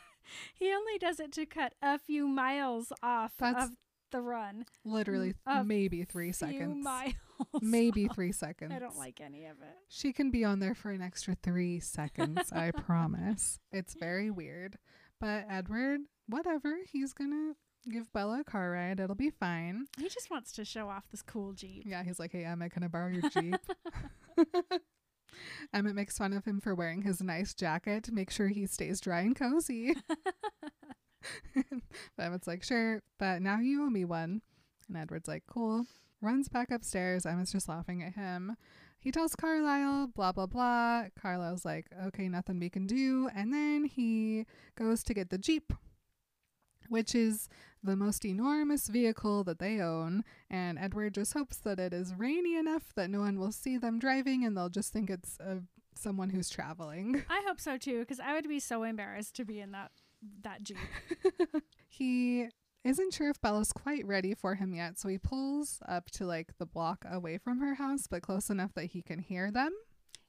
he 0.54 0.72
only 0.72 0.96
does 0.96 1.18
it 1.18 1.32
to 1.32 1.44
cut 1.44 1.74
a 1.82 1.98
few 1.98 2.28
miles 2.28 2.92
off 3.02 3.32
That's 3.38 3.64
of 3.64 3.70
the 4.10 4.20
run. 4.20 4.64
Literally, 4.84 5.34
maybe 5.64 6.04
three 6.04 6.32
seconds. 6.32 6.84
miles. 6.84 7.14
Maybe 7.60 8.08
three 8.08 8.32
seconds. 8.32 8.72
I 8.76 8.78
don't 8.78 8.96
like 8.96 9.20
any 9.20 9.44
of 9.46 9.56
it. 9.60 9.76
She 9.88 10.12
can 10.12 10.30
be 10.30 10.44
on 10.44 10.58
there 10.60 10.74
for 10.74 10.90
an 10.90 11.02
extra 11.02 11.36
three 11.42 11.80
seconds, 11.80 12.52
I 12.52 12.70
promise. 12.76 13.58
It's 13.72 13.94
very 13.94 14.30
weird. 14.30 14.76
But 15.20 15.44
Edward, 15.48 16.00
whatever, 16.28 16.76
he's 16.90 17.12
gonna 17.12 17.54
give 17.90 18.12
Bella 18.12 18.40
a 18.40 18.44
car 18.44 18.70
ride. 18.72 19.00
It'll 19.00 19.14
be 19.16 19.30
fine. 19.30 19.86
He 19.98 20.08
just 20.08 20.30
wants 20.30 20.52
to 20.52 20.64
show 20.64 20.88
off 20.88 21.04
this 21.10 21.22
cool 21.22 21.52
Jeep. 21.52 21.84
Yeah, 21.86 22.02
he's 22.02 22.18
like, 22.18 22.32
hey, 22.32 22.44
Emmett, 22.44 22.72
can 22.72 22.82
I 22.82 22.88
borrow 22.88 23.08
your 23.10 23.28
Jeep? 23.30 23.56
Emmett 25.72 25.94
makes 25.94 26.18
fun 26.18 26.32
of 26.32 26.44
him 26.44 26.60
for 26.60 26.74
wearing 26.74 27.02
his 27.02 27.20
nice 27.22 27.54
jacket 27.54 28.02
to 28.04 28.12
make 28.12 28.30
sure 28.30 28.48
he 28.48 28.66
stays 28.66 29.00
dry 29.00 29.20
and 29.20 29.36
cozy. 29.36 29.94
Emmett's 32.18 32.46
like, 32.46 32.62
sure, 32.62 33.02
but 33.18 33.42
now 33.42 33.58
you 33.58 33.82
owe 33.84 33.90
me 33.90 34.04
one. 34.04 34.42
And 34.88 34.96
Edward's 34.96 35.28
like, 35.28 35.44
cool. 35.46 35.86
Runs 36.20 36.48
back 36.48 36.70
upstairs. 36.70 37.26
Emmett's 37.26 37.52
just 37.52 37.68
laughing 37.68 38.02
at 38.02 38.14
him. 38.14 38.56
He 39.00 39.12
tells 39.12 39.36
Carlisle, 39.36 40.08
blah, 40.08 40.32
blah, 40.32 40.46
blah. 40.46 41.04
Carlisle's 41.20 41.64
like, 41.64 41.86
okay, 42.06 42.28
nothing 42.28 42.58
we 42.58 42.68
can 42.68 42.86
do. 42.86 43.28
And 43.34 43.52
then 43.52 43.84
he 43.84 44.44
goes 44.76 45.04
to 45.04 45.14
get 45.14 45.30
the 45.30 45.38
Jeep, 45.38 45.72
which 46.88 47.14
is 47.14 47.48
the 47.82 47.94
most 47.94 48.24
enormous 48.24 48.88
vehicle 48.88 49.44
that 49.44 49.60
they 49.60 49.80
own. 49.80 50.24
And 50.50 50.78
Edward 50.78 51.14
just 51.14 51.32
hopes 51.32 51.58
that 51.58 51.78
it 51.78 51.92
is 51.92 52.14
rainy 52.14 52.56
enough 52.56 52.92
that 52.96 53.10
no 53.10 53.20
one 53.20 53.38
will 53.38 53.52
see 53.52 53.78
them 53.78 54.00
driving 54.00 54.44
and 54.44 54.56
they'll 54.56 54.68
just 54.68 54.92
think 54.92 55.10
it's 55.10 55.38
uh, 55.38 55.60
someone 55.94 56.30
who's 56.30 56.50
traveling. 56.50 57.22
I 57.30 57.42
hope 57.46 57.60
so 57.60 57.76
too, 57.76 58.00
because 58.00 58.20
I 58.20 58.32
would 58.34 58.48
be 58.48 58.60
so 58.60 58.82
embarrassed 58.82 59.36
to 59.36 59.44
be 59.44 59.60
in 59.60 59.72
that 59.72 59.92
that 60.42 60.62
Jeep. 60.62 60.76
he 61.88 62.48
isn't 62.84 63.12
sure 63.14 63.30
if 63.30 63.40
Bella's 63.40 63.72
quite 63.72 64.06
ready 64.06 64.34
for 64.34 64.54
him 64.54 64.74
yet, 64.74 64.98
so 64.98 65.08
he 65.08 65.18
pulls 65.18 65.80
up 65.86 66.10
to 66.12 66.26
like 66.26 66.56
the 66.58 66.66
block 66.66 67.04
away 67.10 67.38
from 67.38 67.60
her 67.60 67.74
house, 67.74 68.06
but 68.08 68.22
close 68.22 68.50
enough 68.50 68.72
that 68.74 68.86
he 68.86 69.02
can 69.02 69.18
hear 69.18 69.50
them. 69.50 69.72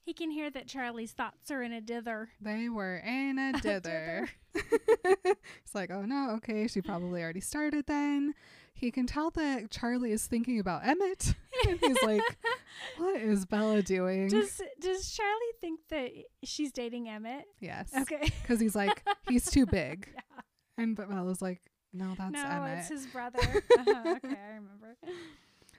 He 0.03 0.13
can 0.13 0.31
hear 0.31 0.49
that 0.49 0.67
Charlie's 0.67 1.11
thoughts 1.11 1.51
are 1.51 1.61
in 1.61 1.71
a 1.71 1.81
dither. 1.81 2.29
They 2.41 2.67
were 2.67 2.97
in 2.97 3.37
a 3.37 3.53
dither. 3.61 4.29
it's 4.55 5.75
like, 5.75 5.91
oh 5.91 6.01
no, 6.01 6.31
okay, 6.37 6.67
she 6.67 6.81
probably 6.81 7.21
already 7.21 7.41
started 7.41 7.85
then. 7.85 8.33
He 8.79 8.91
can 8.91 9.07
tell 9.07 9.29
that 9.31 9.71
Charlie 9.71 10.13
is 10.13 10.25
thinking 10.25 10.57
about 10.57 10.87
Emmett. 10.87 11.35
and 11.67 11.77
he's 11.81 12.01
like, 12.01 12.21
what 12.97 13.19
is 13.19 13.45
Bella 13.45 13.81
doing? 13.81 14.29
Does 14.29 14.61
does 14.79 15.11
Charlie 15.11 15.53
think 15.59 15.81
that 15.89 16.11
she's 16.45 16.71
dating 16.71 17.09
Emmett? 17.09 17.43
yes. 17.59 17.91
Okay. 17.93 18.31
Because 18.41 18.61
he's 18.61 18.75
like, 18.75 19.05
he's 19.27 19.51
too 19.51 19.65
big. 19.65 20.07
Yeah. 20.13 20.41
And 20.77 20.95
but 20.95 21.09
Bella's 21.09 21.41
like, 21.41 21.59
no, 21.91 22.15
that's 22.17 22.31
no, 22.31 22.41
Emmett. 22.41 22.79
it's 22.79 22.87
his 22.87 23.05
brother. 23.07 23.39
uh-huh, 23.39 24.15
okay, 24.23 24.37
I 24.37 24.55
remember. 24.55 24.95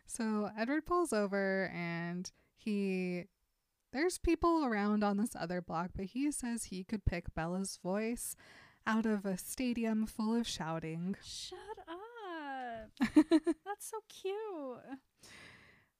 So 0.07 0.51
Edward 0.59 0.85
pulls 0.85 1.15
over 1.15 1.71
and 1.75 2.31
he 2.55 3.25
there's 3.95 4.19
people 4.19 4.63
around 4.65 5.03
on 5.03 5.17
this 5.17 5.35
other 5.35 5.63
block, 5.63 5.93
but 5.97 6.05
he 6.07 6.31
says 6.31 6.65
he 6.65 6.85
could 6.85 7.07
pick 7.07 7.35
Bella's 7.35 7.79
voice 7.83 8.37
out 8.87 9.07
of 9.07 9.25
a 9.25 9.39
stadium 9.39 10.07
full 10.07 10.35
of 10.39 10.47
shouting. 10.47 11.17
Shut 11.25 11.59
up. 11.89 12.10
That's 13.15 13.91
so 13.91 13.99
cute. 14.09 14.99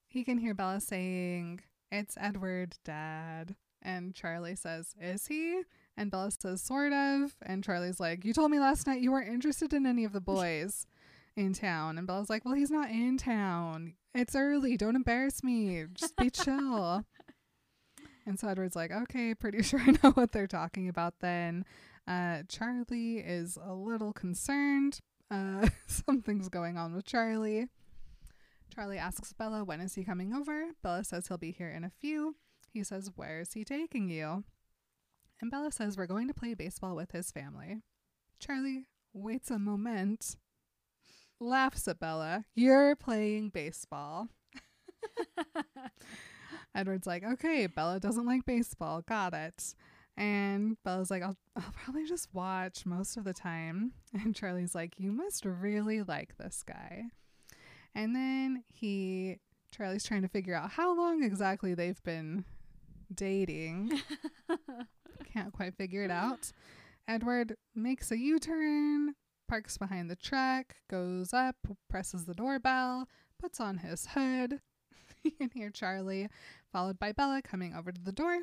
he 0.07 0.23
can 0.23 0.37
hear 0.37 0.53
Bella 0.53 0.79
saying, 0.81 1.61
It's 1.91 2.15
Edward, 2.19 2.75
Dad. 2.83 3.55
And 3.81 4.13
Charlie 4.13 4.55
says, 4.55 4.93
Is 4.99 5.27
he? 5.27 5.61
And 5.97 6.11
Bella 6.11 6.31
says, 6.31 6.61
Sort 6.61 6.93
of. 6.93 7.35
And 7.41 7.63
Charlie's 7.63 7.99
like, 7.99 8.23
You 8.25 8.33
told 8.33 8.51
me 8.51 8.59
last 8.59 8.85
night 8.87 9.01
you 9.01 9.11
weren't 9.11 9.29
interested 9.33 9.73
in 9.73 9.85
any 9.85 10.03
of 10.03 10.13
the 10.13 10.21
boys 10.35 10.85
in 11.35 11.53
town. 11.53 11.97
And 11.97 12.05
Bella's 12.05 12.29
like, 12.29 12.45
Well, 12.45 12.53
he's 12.55 12.71
not 12.71 12.89
in 12.89 13.17
town. 13.17 13.93
It's 14.13 14.35
early. 14.35 14.75
Don't 14.77 14.95
embarrass 14.95 15.43
me. 15.43 15.85
Just 15.93 16.15
be 16.17 16.29
chill. 16.29 17.05
And 18.23 18.39
so 18.39 18.47
Edward's 18.49 18.75
like, 18.75 18.91
Okay, 18.91 19.33
pretty 19.33 19.63
sure 19.63 19.79
I 19.79 19.95
know 20.03 20.11
what 20.11 20.31
they're 20.31 20.45
talking 20.45 20.87
about 20.87 21.15
then. 21.21 21.65
Uh, 22.07 22.43
Charlie 22.47 23.17
is 23.17 23.57
a 23.63 23.73
little 23.73 24.13
concerned. 24.13 24.99
Uh, 25.31 25.67
something's 25.87 26.49
going 26.49 26.77
on 26.77 26.93
with 26.93 27.05
Charlie. 27.05 27.67
Charlie 28.73 28.97
asks 28.97 29.33
Bella, 29.33 29.63
when 29.63 29.79
is 29.81 29.95
he 29.95 30.03
coming 30.03 30.33
over? 30.33 30.71
Bella 30.83 31.03
says 31.03 31.27
he'll 31.27 31.37
be 31.37 31.51
here 31.51 31.69
in 31.69 31.83
a 31.83 31.89
few. 31.89 32.35
He 32.73 32.83
says, 32.83 33.11
Where 33.15 33.39
is 33.39 33.53
he 33.53 33.63
taking 33.63 34.09
you? 34.09 34.43
And 35.41 35.49
Bella 35.49 35.71
says, 35.71 35.97
We're 35.97 36.05
going 36.05 36.27
to 36.27 36.33
play 36.33 36.53
baseball 36.53 36.95
with 36.95 37.11
his 37.11 37.31
family. 37.31 37.81
Charlie 38.39 38.85
waits 39.13 39.51
a 39.51 39.59
moment, 39.59 40.35
laughs 41.39 41.87
at 41.87 41.99
Bella. 41.99 42.45
You're 42.55 42.95
playing 42.95 43.49
baseball. 43.49 44.29
Edward's 46.75 47.07
like, 47.07 47.23
Okay, 47.23 47.67
Bella 47.67 47.99
doesn't 47.99 48.25
like 48.25 48.45
baseball. 48.45 49.01
Got 49.01 49.33
it. 49.33 49.75
And 50.21 50.77
Bella's 50.83 51.09
like, 51.09 51.23
I'll, 51.23 51.35
I'll 51.55 51.73
probably 51.73 52.05
just 52.05 52.29
watch 52.31 52.85
most 52.85 53.17
of 53.17 53.23
the 53.23 53.33
time. 53.33 53.93
And 54.13 54.35
Charlie's 54.35 54.75
like, 54.75 54.93
You 54.99 55.11
must 55.11 55.45
really 55.45 56.03
like 56.03 56.37
this 56.37 56.63
guy. 56.65 57.05
And 57.95 58.15
then 58.15 58.63
he, 58.67 59.39
Charlie's 59.75 60.03
trying 60.03 60.21
to 60.21 60.27
figure 60.27 60.53
out 60.53 60.71
how 60.71 60.95
long 60.95 61.23
exactly 61.23 61.73
they've 61.73 62.03
been 62.03 62.45
dating. 63.13 63.99
Can't 65.33 65.51
quite 65.51 65.75
figure 65.75 66.03
it 66.03 66.11
out. 66.11 66.51
Edward 67.07 67.55
makes 67.73 68.11
a 68.11 68.17
U 68.17 68.37
turn, 68.37 69.15
parks 69.47 69.79
behind 69.79 70.11
the 70.11 70.15
truck, 70.15 70.75
goes 70.87 71.33
up, 71.33 71.55
presses 71.89 72.25
the 72.25 72.35
doorbell, 72.35 73.07
puts 73.39 73.59
on 73.59 73.77
his 73.77 74.05
hood. 74.13 74.59
you 75.23 75.31
can 75.31 75.49
hear 75.51 75.71
Charlie, 75.71 76.29
followed 76.71 76.99
by 76.99 77.11
Bella, 77.11 77.41
coming 77.41 77.73
over 77.73 77.91
to 77.91 78.01
the 78.01 78.11
door. 78.11 78.41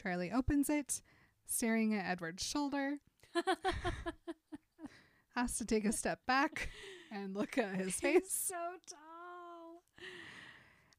Charlie 0.00 0.30
opens 0.30 0.70
it, 0.70 1.02
staring 1.46 1.94
at 1.94 2.06
Edward's 2.08 2.44
shoulder, 2.44 2.98
has 5.34 5.56
to 5.58 5.64
take 5.64 5.84
a 5.84 5.92
step 5.92 6.20
back 6.26 6.68
and 7.12 7.34
look 7.34 7.58
at 7.58 7.74
his 7.74 7.86
He's 7.86 8.00
face. 8.00 8.32
so 8.32 8.54
tall. 8.88 9.82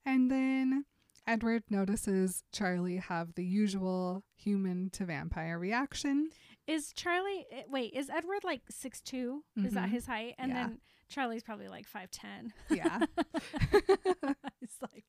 And 0.05 0.29
then 0.31 0.85
Edward 1.27 1.63
notices 1.69 2.43
Charlie 2.51 2.97
have 2.97 3.35
the 3.35 3.45
usual 3.45 4.23
human 4.35 4.89
to 4.91 5.05
vampire 5.05 5.59
reaction. 5.59 6.29
Is 6.67 6.91
Charlie 6.93 7.45
eh, 7.51 7.63
wait, 7.69 7.93
is 7.93 8.09
Edward 8.09 8.43
like 8.43 8.61
six 8.69 9.01
two? 9.01 9.43
Is 9.57 9.73
that 9.73 9.89
Mhm. 9.89 9.91
his 9.91 10.05
height? 10.07 10.35
And 10.37 10.51
Yeah. 10.51 10.67
then 10.67 10.79
Charlie's 11.09 11.43
probably 11.43 11.67
like 11.67 11.87
five 11.87 12.11
ten. 12.11 12.53
Yeah. 12.69 12.99
He's 14.59 14.77
like 14.81 15.05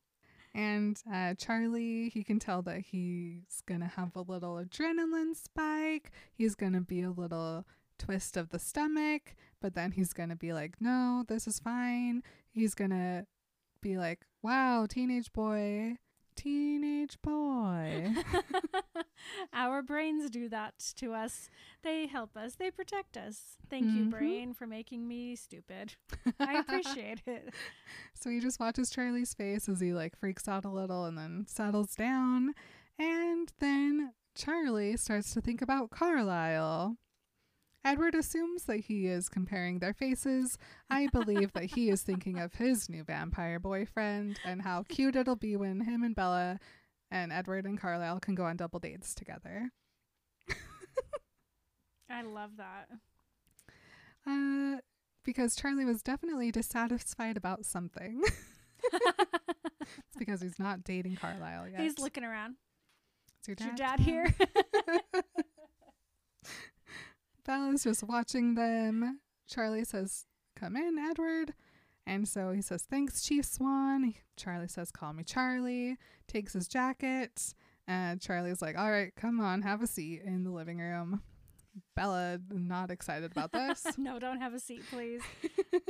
And 0.54 1.00
uh, 1.12 1.34
Charlie, 1.34 2.08
he 2.08 2.24
can 2.24 2.38
tell 2.38 2.62
that 2.62 2.80
he's 2.80 3.62
going 3.66 3.80
to 3.80 3.86
have 3.86 4.16
a 4.16 4.22
little 4.22 4.54
adrenaline 4.54 5.36
spike. 5.36 6.10
He's 6.32 6.54
going 6.54 6.72
to 6.72 6.80
be 6.80 7.02
a 7.02 7.10
little 7.10 7.66
twist 7.98 8.36
of 8.36 8.50
the 8.50 8.58
stomach, 8.58 9.34
but 9.60 9.74
then 9.74 9.92
he's 9.92 10.12
going 10.12 10.30
to 10.30 10.36
be 10.36 10.52
like, 10.52 10.80
no, 10.80 11.24
this 11.28 11.46
is 11.46 11.60
fine. 11.60 12.22
He's 12.50 12.74
going 12.74 12.90
to 12.90 13.26
be 13.80 13.96
like, 13.96 14.20
wow, 14.42 14.86
teenage 14.88 15.32
boy, 15.32 15.96
teenage 16.42 17.20
boy. 17.22 18.14
Our 19.52 19.82
brains 19.82 20.30
do 20.30 20.48
that 20.48 20.74
to 20.96 21.12
us. 21.12 21.48
They 21.82 22.06
help 22.06 22.36
us, 22.36 22.54
they 22.54 22.70
protect 22.70 23.16
us. 23.16 23.56
Thank 23.68 23.94
you, 23.94 24.04
Mhm. 24.06 24.10
brain, 24.10 24.54
for 24.54 24.66
making 24.66 25.06
me 25.06 25.36
stupid. 25.36 25.94
I 26.38 26.54
appreciate 26.58 27.22
it. 27.26 27.52
So 28.14 28.28
he 28.30 28.38
just 28.40 28.60
watches 28.60 28.90
Charlie's 28.90 29.32
face 29.34 29.68
as 29.68 29.80
he 29.80 29.92
like 29.92 30.16
freaks 30.16 30.46
out 30.46 30.64
a 30.64 30.68
little 30.70 31.06
and 31.06 31.16
then 31.18 31.46
settles 31.48 31.94
down. 31.96 32.54
And 32.98 33.50
then 33.60 34.12
Charlie 34.34 34.96
starts 34.98 35.32
to 35.34 35.40
think 35.40 35.60
about 35.62 35.90
Carlisle. 35.90 36.96
Edward 37.84 38.14
assumes 38.14 38.64
that 38.64 38.80
he 38.80 39.06
is 39.06 39.28
comparing 39.28 39.78
their 39.78 39.94
faces. 39.94 40.58
I 40.90 41.08
believe 41.08 41.52
that 41.54 41.64
he 41.64 41.88
is 41.88 42.02
thinking 42.02 42.38
of 42.38 42.54
his 42.54 42.88
new 42.88 43.04
vampire 43.04 43.58
boyfriend 43.58 44.38
and 44.44 44.62
how 44.62 44.84
cute 44.88 45.16
it'll 45.16 45.36
be 45.36 45.56
when 45.56 45.80
him 45.80 46.02
and 46.02 46.14
Bella 46.14 46.58
and 47.10 47.32
Edward 47.32 47.64
and 47.64 47.80
Carlisle 47.80 48.20
can 48.20 48.34
go 48.34 48.44
on 48.44 48.56
double 48.56 48.80
dates 48.80 49.14
together. 49.14 49.70
I 52.10 52.22
love 52.22 52.50
that. 52.58 52.88
Uh, 54.26 54.80
because 55.24 55.56
Charlie 55.56 55.84
was 55.86 56.02
definitely 56.02 56.50
dissatisfied 56.50 57.36
about 57.36 57.64
something. 57.64 58.22
it's 58.92 60.16
because 60.18 60.42
he's 60.42 60.58
not 60.58 60.84
dating 60.84 61.16
Carlisle 61.16 61.68
yet. 61.68 61.80
He's 61.80 61.98
looking 61.98 62.24
around. 62.24 62.56
Is 63.42 63.48
your 63.48 63.56
Is 63.58 63.64
your 63.64 63.74
dad 63.74 63.96
dad 63.96 64.00
here? 64.00 64.34
Bella's 67.50 67.82
just 67.82 68.04
watching 68.04 68.54
them. 68.54 69.18
Charlie 69.48 69.82
says, 69.82 70.24
Come 70.54 70.76
in, 70.76 70.96
Edward. 70.98 71.52
And 72.06 72.28
so 72.28 72.52
he 72.52 72.62
says, 72.62 72.82
Thanks, 72.88 73.22
Chief 73.22 73.44
Swan. 73.44 74.14
Charlie 74.36 74.68
says, 74.68 74.92
Call 74.92 75.14
me 75.14 75.24
Charlie. 75.24 75.96
Takes 76.28 76.52
his 76.52 76.68
jacket. 76.68 77.52
And 77.88 78.20
Charlie's 78.20 78.62
like, 78.62 78.78
All 78.78 78.88
right, 78.88 79.12
come 79.16 79.40
on, 79.40 79.62
have 79.62 79.82
a 79.82 79.88
seat 79.88 80.22
in 80.24 80.44
the 80.44 80.52
living 80.52 80.78
room. 80.78 81.22
Bella, 81.96 82.38
not 82.52 82.92
excited 82.92 83.32
about 83.32 83.50
this. 83.50 83.84
no, 83.98 84.20
don't 84.20 84.40
have 84.40 84.54
a 84.54 84.60
seat, 84.60 84.84
please. 84.88 85.22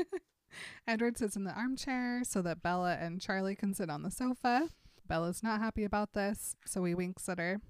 Edward 0.88 1.18
sits 1.18 1.36
in 1.36 1.44
the 1.44 1.52
armchair 1.52 2.22
so 2.24 2.40
that 2.40 2.62
Bella 2.62 2.96
and 2.98 3.20
Charlie 3.20 3.54
can 3.54 3.74
sit 3.74 3.90
on 3.90 4.02
the 4.02 4.10
sofa. 4.10 4.70
Bella's 5.06 5.42
not 5.42 5.60
happy 5.60 5.84
about 5.84 6.14
this, 6.14 6.56
so 6.64 6.82
he 6.84 6.94
winks 6.94 7.28
at 7.28 7.38
her. 7.38 7.60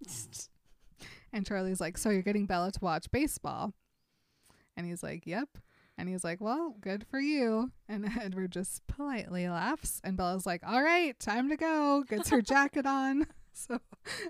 And 1.32 1.46
Charlie's 1.46 1.80
like, 1.80 1.98
So 1.98 2.10
you're 2.10 2.22
getting 2.22 2.46
Bella 2.46 2.72
to 2.72 2.80
watch 2.80 3.10
baseball? 3.10 3.72
And 4.76 4.86
he's 4.86 5.02
like, 5.02 5.26
Yep. 5.26 5.58
And 5.96 6.08
he's 6.08 6.24
like, 6.24 6.40
Well, 6.40 6.76
good 6.80 7.06
for 7.08 7.20
you. 7.20 7.70
And 7.88 8.08
Edward 8.20 8.52
just 8.52 8.86
politely 8.86 9.48
laughs. 9.48 10.00
And 10.04 10.16
Bella's 10.16 10.46
like, 10.46 10.62
All 10.66 10.82
right, 10.82 11.18
time 11.18 11.48
to 11.50 11.56
go. 11.56 12.04
Gets 12.08 12.30
her 12.30 12.42
jacket 12.42 12.86
on. 12.86 13.26
So 13.56 13.78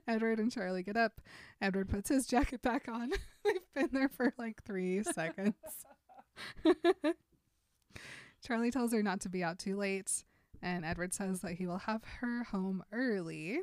Edward 0.07 0.39
and 0.39 0.53
Charlie 0.53 0.83
get 0.83 0.99
up. 0.99 1.23
Edward 1.62 1.89
puts 1.89 2.11
his 2.11 2.27
jacket 2.27 2.61
back 2.61 2.89
on. 2.89 3.09
They've 3.47 3.55
been 3.75 3.89
there 3.91 4.11
for 4.11 4.35
like 4.37 4.62
three 4.65 5.03
seconds. 5.03 5.55
Charlie 8.47 8.71
tells 8.71 8.93
her 8.93 9.03
not 9.03 9.23
to 9.23 9.31
be 9.31 9.43
out 9.43 9.59
too 9.59 9.79
late. 9.79 10.25
And 10.61 10.85
Edward 10.85 11.15
says 11.15 11.41
that 11.41 11.53
he 11.53 11.67
will 11.67 11.79
have 11.79 12.03
her 12.21 12.45
home 12.45 12.85
early. 12.93 13.61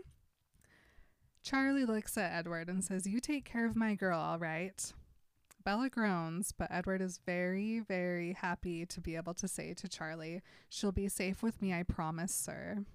Charlie 1.44 1.86
looks 1.86 2.18
at 2.18 2.32
Edward 2.34 2.70
and 2.70 2.84
says, 2.84 3.08
You 3.08 3.20
take 3.20 3.46
care 3.46 3.66
of 3.66 3.76
my 3.76 3.96
girl, 3.96 4.20
all 4.20 4.40
right? 4.40 4.94
Bella 5.64 5.90
groans, 5.90 6.52
but 6.52 6.72
Edward 6.72 7.02
is 7.02 7.20
very, 7.26 7.80
very 7.80 8.34
happy 8.34 8.86
to 8.88 9.00
be 9.00 9.16
able 9.16 9.34
to 9.36 9.48
say 9.48 9.74
to 9.76 9.88
Charlie, 9.88 10.42
She'll 10.70 10.92
be 10.92 11.08
safe 11.08 11.44
with 11.44 11.62
me, 11.62 11.74
I 11.74 11.84
promise, 11.84 12.34
sir. 12.34 12.86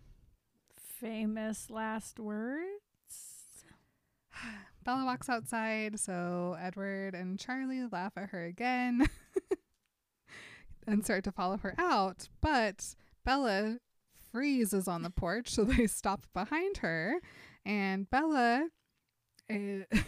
Famous 0.76 1.70
last 1.70 2.18
words. 2.18 2.64
Bella 4.84 5.04
walks 5.04 5.28
outside, 5.28 5.98
so 5.98 6.56
Edward 6.60 7.14
and 7.14 7.38
Charlie 7.38 7.86
laugh 7.90 8.12
at 8.16 8.30
her 8.30 8.44
again 8.44 9.08
and 10.86 11.04
start 11.04 11.24
to 11.24 11.32
follow 11.32 11.56
her 11.58 11.74
out. 11.78 12.28
But 12.40 12.94
Bella 13.24 13.78
freezes 14.32 14.86
on 14.86 15.02
the 15.02 15.10
porch, 15.10 15.50
so 15.50 15.64
they 15.64 15.86
stop 15.86 16.26
behind 16.32 16.78
her. 16.78 17.20
And 17.66 18.08
Bella 18.08 18.68
is, 19.48 19.84
eh, 19.92 19.98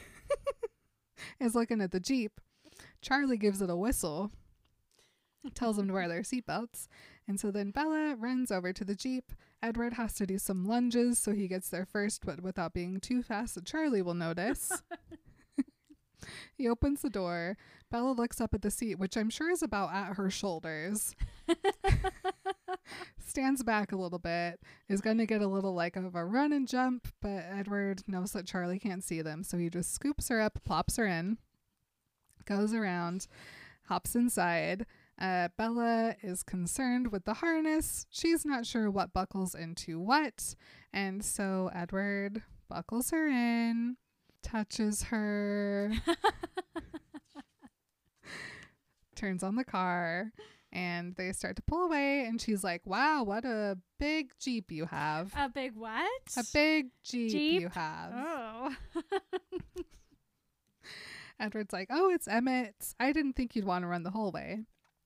is 1.40 1.56
looking 1.56 1.80
at 1.80 1.90
the 1.90 2.00
Jeep. 2.00 2.40
Charlie 3.02 3.36
gives 3.36 3.60
it 3.60 3.68
a 3.68 3.76
whistle, 3.76 4.30
tells 5.54 5.76
them 5.76 5.88
to 5.88 5.92
wear 5.92 6.08
their 6.08 6.22
seatbelts. 6.22 6.86
And 7.26 7.38
so 7.38 7.50
then 7.50 7.72
Bella 7.72 8.14
runs 8.16 8.52
over 8.52 8.72
to 8.72 8.84
the 8.84 8.94
Jeep. 8.94 9.32
Edward 9.60 9.94
has 9.94 10.14
to 10.14 10.26
do 10.26 10.38
some 10.38 10.66
lunges 10.66 11.18
so 11.18 11.32
he 11.32 11.48
gets 11.48 11.68
there 11.68 11.84
first, 11.84 12.24
but 12.24 12.42
without 12.42 12.72
being 12.72 13.00
too 13.00 13.24
fast 13.24 13.58
Charlie 13.64 14.02
will 14.02 14.14
notice. 14.14 14.70
he 16.56 16.68
opens 16.68 17.02
the 17.02 17.10
door. 17.10 17.56
Bella 17.90 18.12
looks 18.12 18.40
up 18.40 18.54
at 18.54 18.62
the 18.62 18.70
seat, 18.70 18.98
which 18.98 19.16
I'm 19.16 19.30
sure 19.30 19.50
is 19.50 19.62
about 19.62 19.92
at 19.92 20.16
her 20.16 20.30
shoulders. 20.30 21.14
Stands 23.18 23.62
back 23.62 23.92
a 23.92 23.96
little 23.96 24.18
bit, 24.18 24.60
is 24.88 25.00
going 25.00 25.18
to 25.18 25.26
get 25.26 25.42
a 25.42 25.46
little 25.46 25.74
like 25.74 25.96
of 25.96 26.14
a 26.14 26.24
run 26.24 26.52
and 26.52 26.66
jump, 26.68 27.08
but 27.20 27.44
Edward 27.50 28.02
knows 28.06 28.32
that 28.32 28.46
Charlie 28.46 28.78
can't 28.78 29.04
see 29.04 29.22
them, 29.22 29.42
so 29.42 29.58
he 29.58 29.70
just 29.70 29.92
scoops 29.92 30.28
her 30.28 30.40
up, 30.40 30.58
plops 30.64 30.96
her 30.96 31.06
in, 31.06 31.38
goes 32.46 32.72
around, 32.74 33.26
hops 33.84 34.14
inside. 34.14 34.86
Uh, 35.20 35.48
Bella 35.56 36.14
is 36.22 36.42
concerned 36.42 37.10
with 37.10 37.24
the 37.24 37.34
harness. 37.34 38.06
She's 38.10 38.44
not 38.44 38.66
sure 38.66 38.90
what 38.90 39.12
buckles 39.12 39.54
into 39.54 39.98
what. 39.98 40.54
And 40.92 41.24
so 41.24 41.70
Edward 41.74 42.42
buckles 42.68 43.10
her 43.10 43.26
in, 43.26 43.96
touches 44.42 45.04
her, 45.04 45.92
turns 49.18 49.42
on 49.42 49.56
the 49.56 49.64
car, 49.64 50.32
and 50.72 51.14
they 51.16 51.32
start 51.32 51.56
to 51.56 51.62
pull 51.62 51.84
away. 51.84 52.24
And 52.26 52.40
she's 52.40 52.64
like, 52.64 52.86
Wow, 52.86 53.24
what 53.24 53.44
a 53.44 53.76
big 53.98 54.32
Jeep 54.38 54.70
you 54.70 54.86
have. 54.86 55.32
A 55.36 55.48
big 55.48 55.74
what? 55.74 56.22
A 56.36 56.44
big 56.52 56.88
Jeep, 57.04 57.30
Jeep? 57.30 57.60
you 57.62 57.68
have. 57.68 58.12
Oh. 58.14 58.74
Edward's 61.40 61.72
like, 61.72 61.88
Oh, 61.90 62.10
it's 62.10 62.28
Emmett. 62.28 62.94
I 62.98 63.12
didn't 63.12 63.34
think 63.34 63.54
you'd 63.54 63.64
want 63.64 63.82
to 63.82 63.88
run 63.88 64.02
the 64.02 64.10
whole 64.10 64.32
way. 64.32 64.60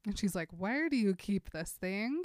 And 0.06 0.18
she's 0.18 0.34
like, 0.34 0.48
Where 0.56 0.88
do 0.88 0.96
you 0.96 1.14
keep 1.14 1.50
this 1.50 1.72
thing? 1.72 2.22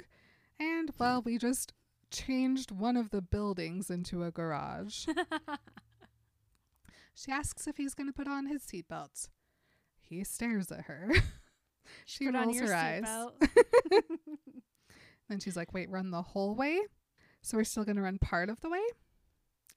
And 0.60 0.90
well, 0.98 1.22
we 1.22 1.38
just 1.38 1.72
changed 2.10 2.70
one 2.72 2.96
of 2.96 3.10
the 3.10 3.22
buildings 3.22 3.90
into 3.90 4.24
a 4.24 4.30
garage. 4.30 5.06
she 7.14 7.30
asks 7.30 7.66
if 7.66 7.76
he's 7.76 7.94
going 7.94 8.08
to 8.08 8.12
put 8.12 8.26
on 8.26 8.46
his 8.46 8.62
seatbelt. 8.62 9.28
He 10.00 10.24
stares 10.24 10.72
at 10.72 10.86
her. 10.86 11.12
she 12.04 12.26
Put 12.26 12.34
rolls 12.34 12.58
her 12.58 12.74
eyes. 12.74 13.04
Then 15.28 15.40
she's 15.40 15.56
like, 15.56 15.72
Wait, 15.72 15.90
run 15.90 16.10
the 16.10 16.22
whole 16.22 16.54
way? 16.54 16.80
So 17.42 17.56
we're 17.56 17.64
still 17.64 17.84
going 17.84 17.96
to 17.96 18.02
run 18.02 18.18
part 18.18 18.48
of 18.48 18.60
the 18.60 18.70
way? 18.70 18.82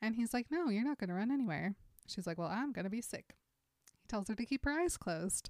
And 0.01 0.15
he's 0.15 0.33
like, 0.33 0.47
No, 0.49 0.69
you're 0.69 0.85
not 0.85 0.97
going 0.97 1.09
to 1.09 1.15
run 1.15 1.31
anywhere. 1.31 1.75
She's 2.07 2.25
like, 2.25 2.37
Well, 2.37 2.47
I'm 2.47 2.71
going 2.71 2.85
to 2.85 2.89
be 2.89 3.01
sick. 3.01 3.35
He 4.01 4.07
tells 4.07 4.27
her 4.29 4.35
to 4.35 4.45
keep 4.45 4.65
her 4.65 4.71
eyes 4.71 4.97
closed. 4.97 5.49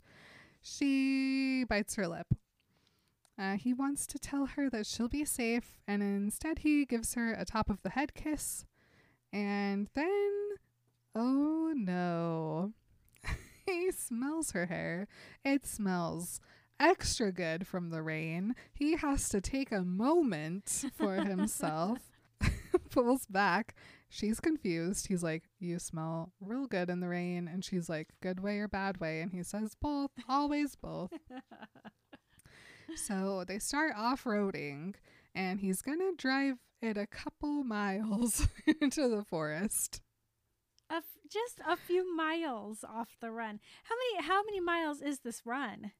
She 0.61 1.65
bites 1.67 1.95
her 1.95 2.07
lip. 2.07 2.33
Uh, 3.37 3.55
he 3.57 3.73
wants 3.73 4.05
to 4.05 4.19
tell 4.19 4.45
her 4.45 4.69
that 4.69 4.85
she'll 4.85 5.07
be 5.07 5.25
safe, 5.25 5.79
and 5.87 6.03
instead 6.03 6.59
he 6.59 6.85
gives 6.85 7.15
her 7.15 7.33
a 7.33 7.45
top 7.45 7.69
of 7.69 7.81
the 7.81 7.89
head 7.91 8.13
kiss. 8.13 8.65
And 9.33 9.89
then, 9.95 10.49
oh 11.15 11.73
no, 11.75 12.73
he 13.71 13.91
smells 13.91 14.51
her 14.51 14.67
hair. 14.67 15.07
It 15.43 15.65
smells 15.65 16.39
extra 16.79 17.31
good 17.31 17.67
from 17.67 17.89
the 17.89 18.01
rain. 18.01 18.55
He 18.73 18.95
has 18.95 19.29
to 19.29 19.41
take 19.41 19.71
a 19.71 19.83
moment 19.83 20.85
for 20.97 21.15
himself, 21.25 21.99
pulls 22.89 23.25
back. 23.27 23.75
She's 24.09 24.39
confused. 24.39 25.07
He's 25.07 25.23
like, 25.23 25.43
You 25.59 25.79
smell 25.79 26.33
real 26.41 26.67
good 26.67 26.89
in 26.89 26.99
the 26.99 27.07
rain. 27.07 27.47
And 27.47 27.63
she's 27.63 27.87
like, 27.89 28.09
Good 28.21 28.39
way 28.41 28.59
or 28.59 28.67
bad 28.67 28.99
way? 28.99 29.21
And 29.21 29.31
he 29.31 29.43
says, 29.43 29.75
Both, 29.79 30.11
always 30.27 30.75
both. 30.75 31.11
So 32.95 33.45
they 33.47 33.59
start 33.59 33.93
off 33.95 34.25
roading, 34.25 34.95
and 35.33 35.59
he's 35.59 35.81
gonna 35.81 36.11
drive 36.17 36.57
it 36.81 36.97
a 36.97 37.07
couple 37.07 37.63
miles 37.63 38.47
into 38.81 39.07
the 39.07 39.23
forest. 39.23 40.01
A 40.91 40.95
f- 40.95 41.03
just 41.31 41.61
a 41.65 41.77
few 41.77 42.13
miles 42.15 42.83
off 42.83 43.15
the 43.21 43.31
run. 43.31 43.59
How 43.83 43.95
many 43.95 44.27
how 44.27 44.43
many 44.43 44.59
miles 44.59 45.01
is 45.01 45.19
this 45.19 45.41
run? 45.45 45.91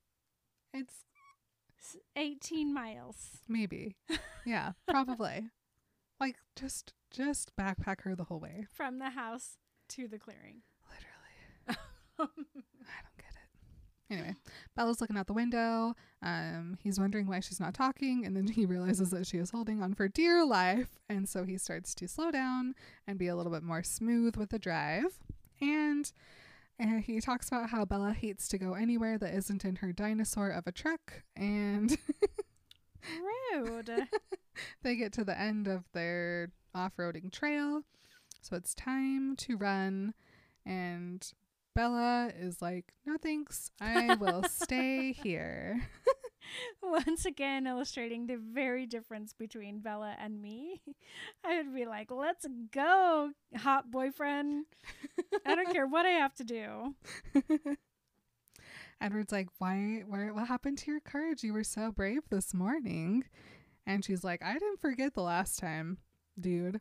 It's 0.74 1.06
18 2.16 2.74
miles. 2.74 3.39
maybe, 3.48 3.96
yeah, 4.46 4.74
probably. 4.88 5.50
Like 6.20 6.36
just 6.56 6.94
just 7.10 7.56
backpack 7.56 8.02
her 8.02 8.16
the 8.16 8.26
whole 8.26 8.39
way. 8.39 8.68
From 8.74 9.00
the 9.00 9.12
house 9.12 9.58
to 9.89 10.08
the 10.08 10.20
clearing. 10.20 10.62
Literally. 10.88 11.80
I 12.20 12.24
don't. 12.26 12.66
Anyway, 14.12 14.36
Bella's 14.76 14.99
looking 14.99 15.18
out 15.18 15.28
the 15.28 15.34
window. 15.34 15.95
Um, 16.22 16.78
he's 16.84 16.99
wondering 16.99 17.28
why 17.28 17.39
she's 17.39 17.59
not 17.59 17.74
talking, 17.74 18.26
and 18.26 18.36
then 18.36 18.47
he 18.53 18.66
realizes 18.66 19.09
that 19.12 19.26
she 19.26 19.38
is 19.38 19.51
holding 19.51 19.82
on 19.82 19.93
for 19.93 20.07
dear 20.07 20.45
life, 20.45 20.99
and 21.09 21.28
so 21.28 21.43
he 21.45 21.57
starts 21.57 21.95
to 21.95 22.07
slow 22.07 22.30
down 22.30 22.76
and 23.07 23.18
be 23.18 23.28
a 23.28 23.36
little 23.36 23.51
bit 23.51 23.64
more 23.64 23.84
smooth 23.84 24.36
with 24.36 24.49
the 24.49 24.59
drive. 24.59 25.20
And 25.62 26.12
uh, 26.80 26.97
he 26.97 27.22
talks 27.22 27.47
about 27.47 27.70
how 27.70 27.86
Bella 27.86 28.14
hates 28.14 28.47
to 28.49 28.57
go 28.57 28.74
anywhere 28.74 29.18
that 29.18 29.34
isn't 29.34 29.64
in 29.64 29.78
her 29.78 29.93
dinosaur 29.93 30.49
of 30.49 30.68
a 30.68 30.72
truck, 30.72 31.24
and 31.36 31.97
Rude. 33.53 34.07
they 34.84 34.95
get 34.95 35.12
to 35.14 35.24
the 35.24 35.39
end 35.39 35.68
of 35.68 35.86
their 35.93 36.51
off-roading 36.76 37.32
trail 37.32 37.84
so 38.41 38.55
it's 38.55 38.74
time 38.74 39.36
to 39.36 39.55
run 39.55 40.14
and 40.66 41.32
bella 41.74 42.32
is 42.39 42.61
like 42.61 42.93
no 43.05 43.17
thanks 43.17 43.72
i 43.80 44.15
will 44.15 44.43
stay 44.43 45.13
here 45.13 45.82
Once 46.84 47.26
again, 47.26 47.67
illustrating 47.67 48.28
the 48.28 48.38
very 48.38 48.86
difference 48.86 49.34
between 49.34 49.80
Bella 49.80 50.15
and 50.19 50.41
me. 50.41 50.82
I 51.45 51.57
would 51.57 51.74
be 51.74 51.86
like, 51.86 52.11
let's 52.11 52.45
go, 52.72 53.32
hot 53.55 53.91
boyfriend. 53.91 54.65
I 55.45 55.55
don't 55.55 55.72
care 55.72 55.88
what 55.88 56.05
I 56.05 56.11
have 56.11 56.34
to 56.36 56.43
do. 56.43 56.95
edward's 59.01 59.32
like 59.32 59.47
why 59.57 60.03
where 60.07 60.32
what 60.32 60.47
happened 60.47 60.78
to 60.78 60.91
your 60.91 60.99
courage 60.99 61.43
you 61.43 61.53
were 61.53 61.63
so 61.63 61.91
brave 61.91 62.22
this 62.30 62.53
morning 62.53 63.24
and 63.88 64.05
she's 64.05 64.24
like 64.24 64.43
i 64.43 64.53
didn't 64.53 64.80
forget 64.80 65.15
the 65.15 65.24
last 65.24 65.57
time 65.57 65.97
dude 66.39 66.80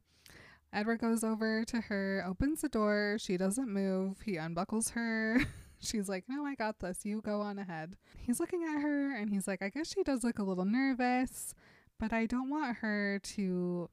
edward 0.73 1.01
goes 1.01 1.25
over 1.25 1.65
to 1.65 1.81
her 1.83 2.25
opens 2.27 2.61
the 2.61 2.69
door 2.69 3.17
she 3.19 3.37
doesn't 3.37 3.73
move 3.73 4.21
he 4.25 4.37
unbuckles 4.37 4.91
her 4.91 5.41
She's 5.81 6.09
like, 6.09 6.25
No, 6.29 6.45
I 6.45 6.55
got 6.55 6.79
this. 6.81 7.05
You 7.05 7.23
go 7.23 7.41
on 7.41 7.59
ahead. 7.59 7.97
He's 8.19 8.39
looking 8.39 8.63
at 8.65 8.83
her 8.83 9.17
and 9.17 9.31
he's 9.31 9.49
like, 9.49 9.63
I 9.63 9.71
guess 9.71 9.91
she 9.93 10.03
does 10.03 10.23
look 10.23 10.39
a 10.39 10.43
little 10.43 10.67
nervous, 10.67 11.55
but 11.99 12.13
I 12.13 12.27
don't 12.27 12.51
want 12.51 12.79
her 12.79 13.19
to 13.19 13.89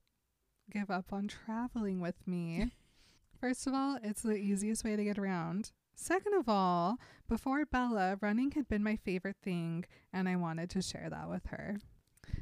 give 0.70 0.92
up 0.92 1.14
on 1.14 1.30
traveling 1.30 2.02
with 2.02 2.28
me. 2.28 2.72
First 3.40 3.68
of 3.68 3.74
all, 3.74 4.00
it's 4.04 4.22
the 4.22 4.36
easiest 4.36 4.84
way 4.84 4.96
to 4.96 5.04
get 5.04 5.18
around. 5.18 5.72
Second 5.96 6.34
of 6.34 6.50
all, 6.50 6.98
before 7.30 7.66
Bella, 7.66 8.18
running 8.22 8.52
had 8.52 8.68
been 8.68 8.84
my 8.84 8.98
favorite 8.98 9.38
thing, 9.44 9.86
and 10.12 10.28
I 10.28 10.36
wanted 10.36 10.70
to 10.72 10.82
share 10.82 11.08
that 11.10 11.30
with 11.30 11.48
her. 11.48 11.78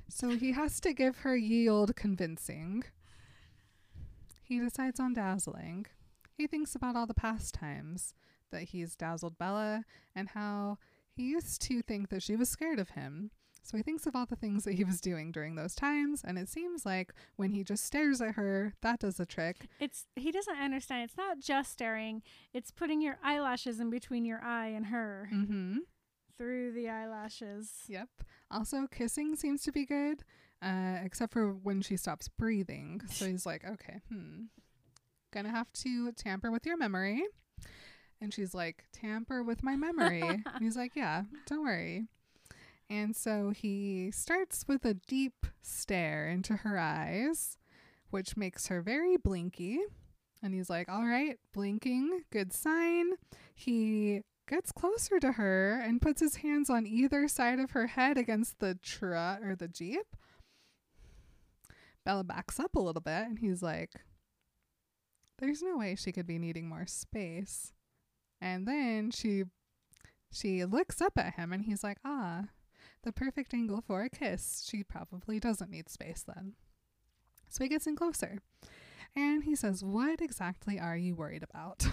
So 0.10 0.30
he 0.32 0.54
has 0.54 0.80
to 0.82 0.94
give 0.94 1.20
her 1.20 1.38
yield 1.38 1.96
convincing. 1.96 2.84
He 4.46 4.60
decides 4.60 5.00
on 5.00 5.14
dazzling. 5.14 5.86
He 6.38 6.48
thinks 6.48 6.76
about 6.76 6.96
all 6.96 7.08
the 7.08 7.14
past 7.14 7.54
times 7.56 8.14
that 8.52 8.64
he's 8.64 8.96
dazzled 8.96 9.38
Bella 9.38 9.84
and 10.16 10.30
how 10.30 10.78
he 11.16 11.24
used 11.24 11.62
to 11.64 11.82
think 11.82 12.10
that 12.10 12.22
she 12.24 12.36
was 12.36 12.50
scared 12.50 12.80
of 12.80 12.90
him. 12.90 13.32
So 13.64 13.78
he 13.78 13.82
thinks 13.84 14.06
of 14.06 14.16
all 14.16 14.28
the 14.28 14.36
things 14.36 14.64
that 14.66 14.76
he 14.76 14.84
was 14.84 15.02
doing 15.02 15.32
during 15.32 15.56
those 15.56 15.74
times, 15.74 16.22
and 16.24 16.38
it 16.38 16.48
seems 16.48 16.86
like 16.86 17.12
when 17.36 17.50
he 17.50 17.64
just 17.64 17.84
stares 17.84 18.22
at 18.22 18.36
her, 18.36 18.76
that 18.84 19.00
does 19.00 19.18
the 19.18 19.26
trick. 19.26 19.68
It's 19.80 20.06
he 20.16 20.32
doesn't 20.32 20.58
understand. 20.60 21.06
It's 21.06 21.18
not 21.18 21.40
just 21.40 21.72
staring. 21.72 22.22
It's 22.54 22.70
putting 22.70 23.02
your 23.02 23.18
eyelashes 23.24 23.80
in 23.80 23.90
between 23.90 24.24
your 24.24 24.40
eye 24.44 24.68
and 24.68 24.86
her 24.88 25.30
Mm-hmm. 25.34 25.78
through 26.38 26.74
the 26.74 26.90
eyelashes. 26.90 27.72
Yep. 27.88 28.10
Also, 28.52 28.86
kissing 28.86 29.36
seems 29.36 29.64
to 29.64 29.72
be 29.72 29.84
good, 29.86 30.24
uh, 30.62 30.98
except 31.04 31.34
for 31.34 31.54
when 31.54 31.82
she 31.82 31.98
stops 31.98 32.28
breathing. 32.28 33.02
So 33.10 33.26
he's 33.26 33.46
like, 33.46 33.64
okay, 33.66 34.02
hmm. 34.10 34.44
Gonna 35.32 35.52
have 35.52 35.72
to 35.74 36.12
tamper 36.14 36.52
with 36.52 36.66
your 36.66 36.78
memory. 36.78 37.24
And 38.22 38.34
she's 38.34 38.54
like, 38.54 38.86
tamper 38.94 39.44
with 39.44 39.64
my 39.64 39.76
memory. 39.76 40.22
and 40.22 40.62
he's 40.62 40.78
like, 40.78 40.96
yeah, 40.96 41.24
don't 41.46 41.64
worry. 41.64 42.06
And 42.90 43.16
so 43.16 43.50
he 43.50 44.12
starts 44.12 44.66
with 44.68 44.86
a 44.86 44.94
deep 44.94 45.46
stare 45.62 46.28
into 46.30 46.58
her 46.58 46.78
eyes, 46.78 47.58
which 48.12 48.38
makes 48.38 48.68
her 48.68 48.82
very 48.82 49.18
blinky. 49.18 49.80
And 50.42 50.54
he's 50.54 50.70
like, 50.70 50.88
all 50.88 51.06
right, 51.06 51.38
blinking, 51.54 52.22
good 52.32 52.54
sign. 52.54 53.14
He 53.56 54.22
gets 54.48 54.72
closer 54.72 55.20
to 55.20 55.34
her 55.34 55.82
and 55.84 56.02
puts 56.02 56.22
his 56.22 56.38
hands 56.38 56.70
on 56.70 56.86
either 56.86 57.28
side 57.28 57.60
of 57.60 57.72
her 57.72 57.88
head 57.88 58.18
against 58.18 58.60
the 58.60 58.76
truck 58.76 59.42
or 59.44 59.56
the 59.56 59.68
Jeep. 59.68 60.16
Bella 62.06 62.24
backs 62.24 62.60
up 62.60 62.76
a 62.76 62.80
little 62.80 63.02
bit 63.02 63.28
and 63.28 63.40
he's 63.40 63.62
like, 63.62 63.92
There's 65.40 65.62
no 65.62 65.78
way 65.78 65.96
she 65.96 66.12
could 66.12 66.28
be 66.28 66.40
needing 66.40 66.70
more 66.70 66.86
space. 66.86 67.74
And 68.40 68.68
then 68.68 69.12
she 69.12 69.46
she 70.32 70.66
looks 70.66 71.02
up 71.02 71.18
at 71.18 71.36
him 71.36 71.52
and 71.52 71.64
he's 71.64 71.84
like, 71.84 71.98
Ah, 72.06 72.46
the 73.04 73.12
perfect 73.12 73.54
angle 73.54 73.82
for 73.82 74.04
a 74.04 74.10
kiss. 74.10 74.66
She 74.70 74.84
probably 74.84 75.40
doesn't 75.40 75.72
need 75.72 75.90
space 75.90 76.24
then. 76.26 76.54
So 77.50 77.64
he 77.64 77.70
gets 77.70 77.88
in 77.88 77.96
closer. 77.96 78.40
And 79.16 79.44
he 79.46 79.56
says, 79.56 79.84
What 79.84 80.22
exactly 80.22 80.80
are 80.80 80.98
you 80.98 81.16
worried 81.16 81.44
about? 81.44 81.88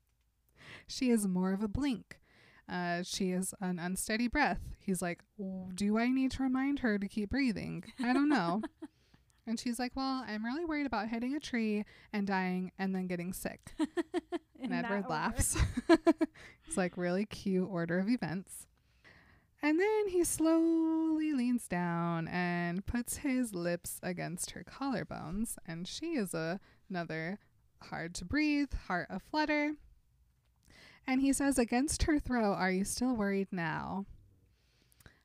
she 0.86 1.10
is 1.10 1.26
more 1.26 1.52
of 1.52 1.62
a 1.62 1.68
blink. 1.68 2.20
Uh, 2.68 3.02
she 3.02 3.32
is 3.32 3.54
an 3.60 3.78
unsteady 3.78 4.28
breath. 4.28 4.60
He's 4.78 5.02
like, 5.02 5.20
Do 5.74 5.98
I 5.98 6.08
need 6.08 6.30
to 6.32 6.42
remind 6.42 6.78
her 6.80 6.98
to 6.98 7.08
keep 7.08 7.30
breathing? 7.30 7.84
I 8.02 8.12
don't 8.12 8.28
know. 8.28 8.62
and 9.46 9.58
she's 9.58 9.78
like, 9.78 9.92
Well, 9.94 10.24
I'm 10.26 10.44
really 10.44 10.64
worried 10.64 10.86
about 10.86 11.08
hitting 11.08 11.34
a 11.34 11.40
tree 11.40 11.84
and 12.12 12.26
dying 12.26 12.72
and 12.78 12.94
then 12.94 13.06
getting 13.06 13.32
sick. 13.32 13.74
And 14.62 14.72
Edward 14.72 15.10
laughs. 15.10 15.58
it's 16.66 16.76
like 16.78 16.96
really 16.96 17.26
cute 17.26 17.68
order 17.70 17.98
of 17.98 18.08
events. 18.08 18.66
And 19.62 19.78
then 19.78 20.08
he 20.08 20.24
slowly 20.24 21.34
leans 21.34 21.68
down 21.68 22.28
and 22.28 22.84
puts 22.86 23.18
his 23.18 23.54
lips 23.54 24.00
against 24.02 24.52
her 24.52 24.64
collarbones. 24.64 25.56
And 25.66 25.86
she 25.86 26.14
is 26.14 26.32
a, 26.32 26.60
another 26.88 27.38
hard 27.82 28.14
to 28.14 28.24
breathe, 28.24 28.72
heart 28.88 29.08
a 29.10 29.20
flutter. 29.20 29.74
And 31.06 31.20
he 31.20 31.32
says, 31.34 31.58
Against 31.58 32.04
her 32.04 32.18
throat, 32.18 32.54
are 32.54 32.70
you 32.70 32.84
still 32.84 33.14
worried 33.14 33.48
now? 33.50 34.06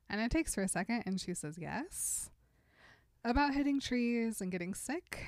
And 0.08 0.20
it 0.20 0.30
takes 0.30 0.54
her 0.56 0.62
a 0.62 0.68
second, 0.68 1.04
and 1.06 1.20
she 1.20 1.32
says, 1.34 1.56
Yes. 1.58 2.30
About 3.24 3.54
hitting 3.54 3.80
trees 3.80 4.40
and 4.40 4.50
getting 4.50 4.74
sick. 4.74 5.26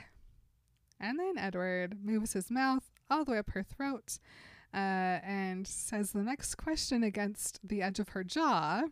And 0.99 1.19
then 1.19 1.37
Edward 1.37 1.99
moves 2.03 2.33
his 2.33 2.51
mouth 2.51 2.91
all 3.11 3.25
the 3.25 3.33
way 3.33 3.39
up 3.39 3.51
her 3.51 3.63
throat 3.63 4.19
uh, 4.73 4.77
and 4.77 5.67
says 5.67 6.13
the 6.13 6.23
next 6.23 6.55
question 6.55 7.03
against 7.03 7.61
the 7.63 7.83
edge 7.83 7.99
of 7.99 8.11
her 8.11 8.25
jaw 8.25 8.83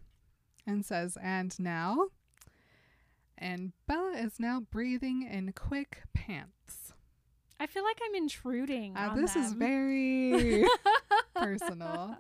and 0.66 0.84
says, 0.84 1.16
And 1.22 1.59
now? 1.59 2.09
And 3.38 3.72
Bella 3.86 4.12
is 4.18 4.38
now 4.38 4.61
breathing 4.61 5.22
in 5.22 5.53
quick 5.53 6.03
pants. 6.12 6.92
I 7.59 7.66
feel 7.66 7.84
like 7.84 7.98
I'm 8.07 8.14
intruding. 8.14 8.96
Uh, 8.96 9.14
this 9.14 9.36
is 9.36 9.53
very 9.53 10.64
personal. 11.34 12.16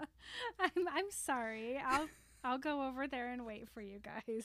I'm 0.58 0.88
I'm 0.90 1.10
sorry. 1.10 1.78
I'll 1.84 2.08
I'll 2.44 2.58
go 2.58 2.86
over 2.86 3.06
there 3.06 3.32
and 3.32 3.44
wait 3.46 3.68
for 3.68 3.80
you 3.80 3.98
guys. 3.98 4.44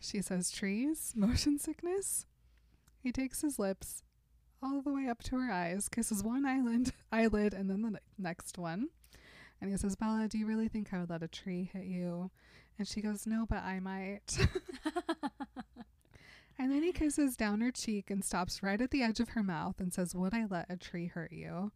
She 0.00 0.22
says, 0.22 0.50
Trees, 0.50 1.12
motion 1.16 1.58
sickness. 1.58 2.26
He 3.02 3.12
takes 3.12 3.42
his 3.42 3.58
lips 3.58 4.02
all 4.62 4.82
the 4.82 4.92
way 4.92 5.08
up 5.08 5.22
to 5.24 5.38
her 5.38 5.52
eyes, 5.52 5.88
kisses 5.88 6.22
one 6.22 6.44
eyelid, 6.44 6.92
eyelid, 7.12 7.54
and 7.54 7.70
then 7.70 7.82
the 7.82 7.90
ne- 7.92 7.98
next 8.18 8.58
one. 8.58 8.88
And 9.60 9.70
he 9.70 9.76
says, 9.76 9.96
Bella, 9.96 10.26
do 10.28 10.38
you 10.38 10.46
really 10.46 10.68
think 10.68 10.92
I 10.92 10.98
would 11.00 11.10
let 11.10 11.22
a 11.22 11.28
tree 11.28 11.70
hit 11.72 11.84
you? 11.84 12.30
And 12.78 12.88
she 12.88 13.02
goes, 13.02 13.26
No, 13.26 13.44
but 13.46 13.62
I 13.62 13.78
might. 13.78 14.38
and 16.58 16.70
then 16.72 16.82
he 16.82 16.92
kisses 16.92 17.36
down 17.36 17.60
her 17.60 17.70
cheek 17.70 18.10
and 18.10 18.24
stops 18.24 18.62
right 18.62 18.80
at 18.80 18.90
the 18.90 19.02
edge 19.02 19.20
of 19.20 19.30
her 19.30 19.42
mouth 19.42 19.80
and 19.80 19.92
says, 19.92 20.14
Would 20.14 20.32
I 20.34 20.46
let 20.48 20.66
a 20.70 20.76
tree 20.76 21.06
hurt 21.08 21.32
you? 21.32 21.72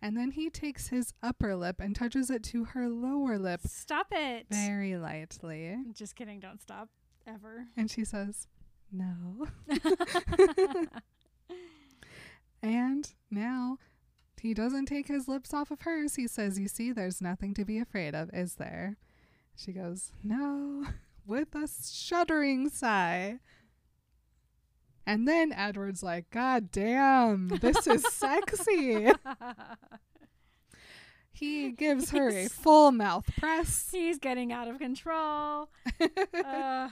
And 0.00 0.16
then 0.16 0.32
he 0.32 0.50
takes 0.50 0.88
his 0.88 1.12
upper 1.22 1.54
lip 1.54 1.76
and 1.80 1.94
touches 1.94 2.30
it 2.30 2.42
to 2.44 2.64
her 2.64 2.88
lower 2.88 3.38
lip 3.38 3.60
Stop 3.64 4.08
it. 4.10 4.46
very 4.50 4.96
lightly. 4.96 5.76
Just 5.92 6.16
kidding. 6.16 6.40
Don't 6.40 6.60
stop 6.60 6.88
ever. 7.26 7.66
And 7.76 7.90
she 7.90 8.04
says, 8.04 8.46
No. 8.90 9.46
And 12.62 13.12
now 13.30 13.78
he 14.40 14.54
doesn't 14.54 14.86
take 14.86 15.08
his 15.08 15.26
lips 15.28 15.52
off 15.52 15.70
of 15.70 15.82
hers. 15.82 16.14
He 16.14 16.28
says, 16.28 16.58
You 16.58 16.68
see, 16.68 16.92
there's 16.92 17.20
nothing 17.20 17.54
to 17.54 17.64
be 17.64 17.78
afraid 17.78 18.14
of, 18.14 18.30
is 18.32 18.54
there? 18.54 18.96
She 19.56 19.72
goes, 19.72 20.12
No, 20.22 20.86
with 21.26 21.54
a 21.54 21.68
shuddering 21.68 22.68
sigh. 22.68 23.40
And 25.04 25.26
then 25.26 25.52
Edward's 25.52 26.04
like, 26.04 26.30
God 26.30 26.70
damn, 26.70 27.48
this 27.48 27.88
is 27.88 28.06
sexy. 28.14 29.08
he 31.32 31.72
gives 31.72 32.10
her 32.10 32.28
a 32.28 32.48
full 32.48 32.92
mouth 32.92 33.28
press. 33.36 33.88
He's 33.90 34.20
getting 34.20 34.52
out 34.52 34.68
of 34.68 34.78
control. 34.78 35.70
Uh, 36.32 36.90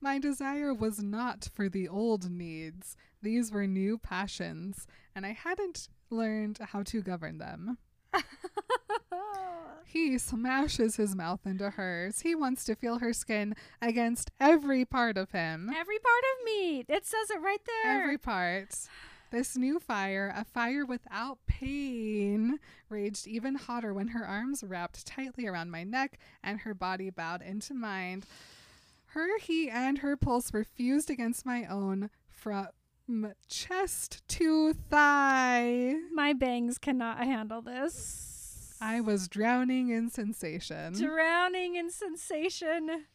My 0.00 0.18
desire 0.18 0.72
was 0.72 1.02
not 1.02 1.48
for 1.52 1.68
the 1.68 1.88
old 1.88 2.30
needs. 2.30 2.96
These 3.22 3.50
were 3.52 3.66
new 3.66 3.98
passions, 3.98 4.86
and 5.14 5.26
I 5.26 5.32
hadn't 5.32 5.88
learned 6.10 6.58
how 6.58 6.82
to 6.84 7.02
govern 7.02 7.38
them. 7.38 7.78
He 9.88 10.18
smashes 10.18 10.96
his 10.96 11.16
mouth 11.16 11.46
into 11.46 11.70
hers. 11.70 12.20
He 12.20 12.34
wants 12.34 12.64
to 12.64 12.76
feel 12.76 12.98
her 12.98 13.14
skin 13.14 13.54
against 13.80 14.30
every 14.38 14.84
part 14.84 15.16
of 15.16 15.30
him. 15.30 15.70
Every 15.74 15.98
part 15.98 16.24
of 16.36 16.44
me. 16.44 16.84
It 16.88 17.06
says 17.06 17.30
it 17.30 17.40
right 17.40 17.60
there. 17.64 18.02
Every 18.02 18.18
part. 18.18 18.74
This 19.30 19.56
new 19.56 19.78
fire, 19.78 20.32
a 20.36 20.44
fire 20.44 20.84
without 20.84 21.38
pain, 21.46 22.58
raged 22.90 23.26
even 23.26 23.54
hotter 23.54 23.94
when 23.94 24.08
her 24.08 24.26
arms 24.26 24.62
wrapped 24.62 25.06
tightly 25.06 25.46
around 25.46 25.70
my 25.70 25.84
neck 25.84 26.18
and 26.42 26.60
her 26.60 26.74
body 26.74 27.08
bowed 27.08 27.40
into 27.40 27.72
mine. 27.72 28.24
Her 29.12 29.38
heat 29.38 29.70
and 29.70 29.98
her 29.98 30.16
pulse 30.16 30.52
were 30.52 30.64
fused 30.64 31.10
against 31.10 31.46
my 31.46 31.64
own 31.64 32.10
from 32.28 33.32
chest 33.48 34.22
to 34.28 34.74
thigh. 34.74 35.94
My 36.12 36.34
bangs 36.34 36.78
cannot 36.78 37.18
handle 37.18 37.62
this. 37.62 38.76
I 38.80 39.00
was 39.00 39.26
drowning 39.26 39.88
in 39.88 40.10
sensation. 40.10 40.92
drowning 40.94 41.74
in 41.74 41.90
sensation. 41.90 43.06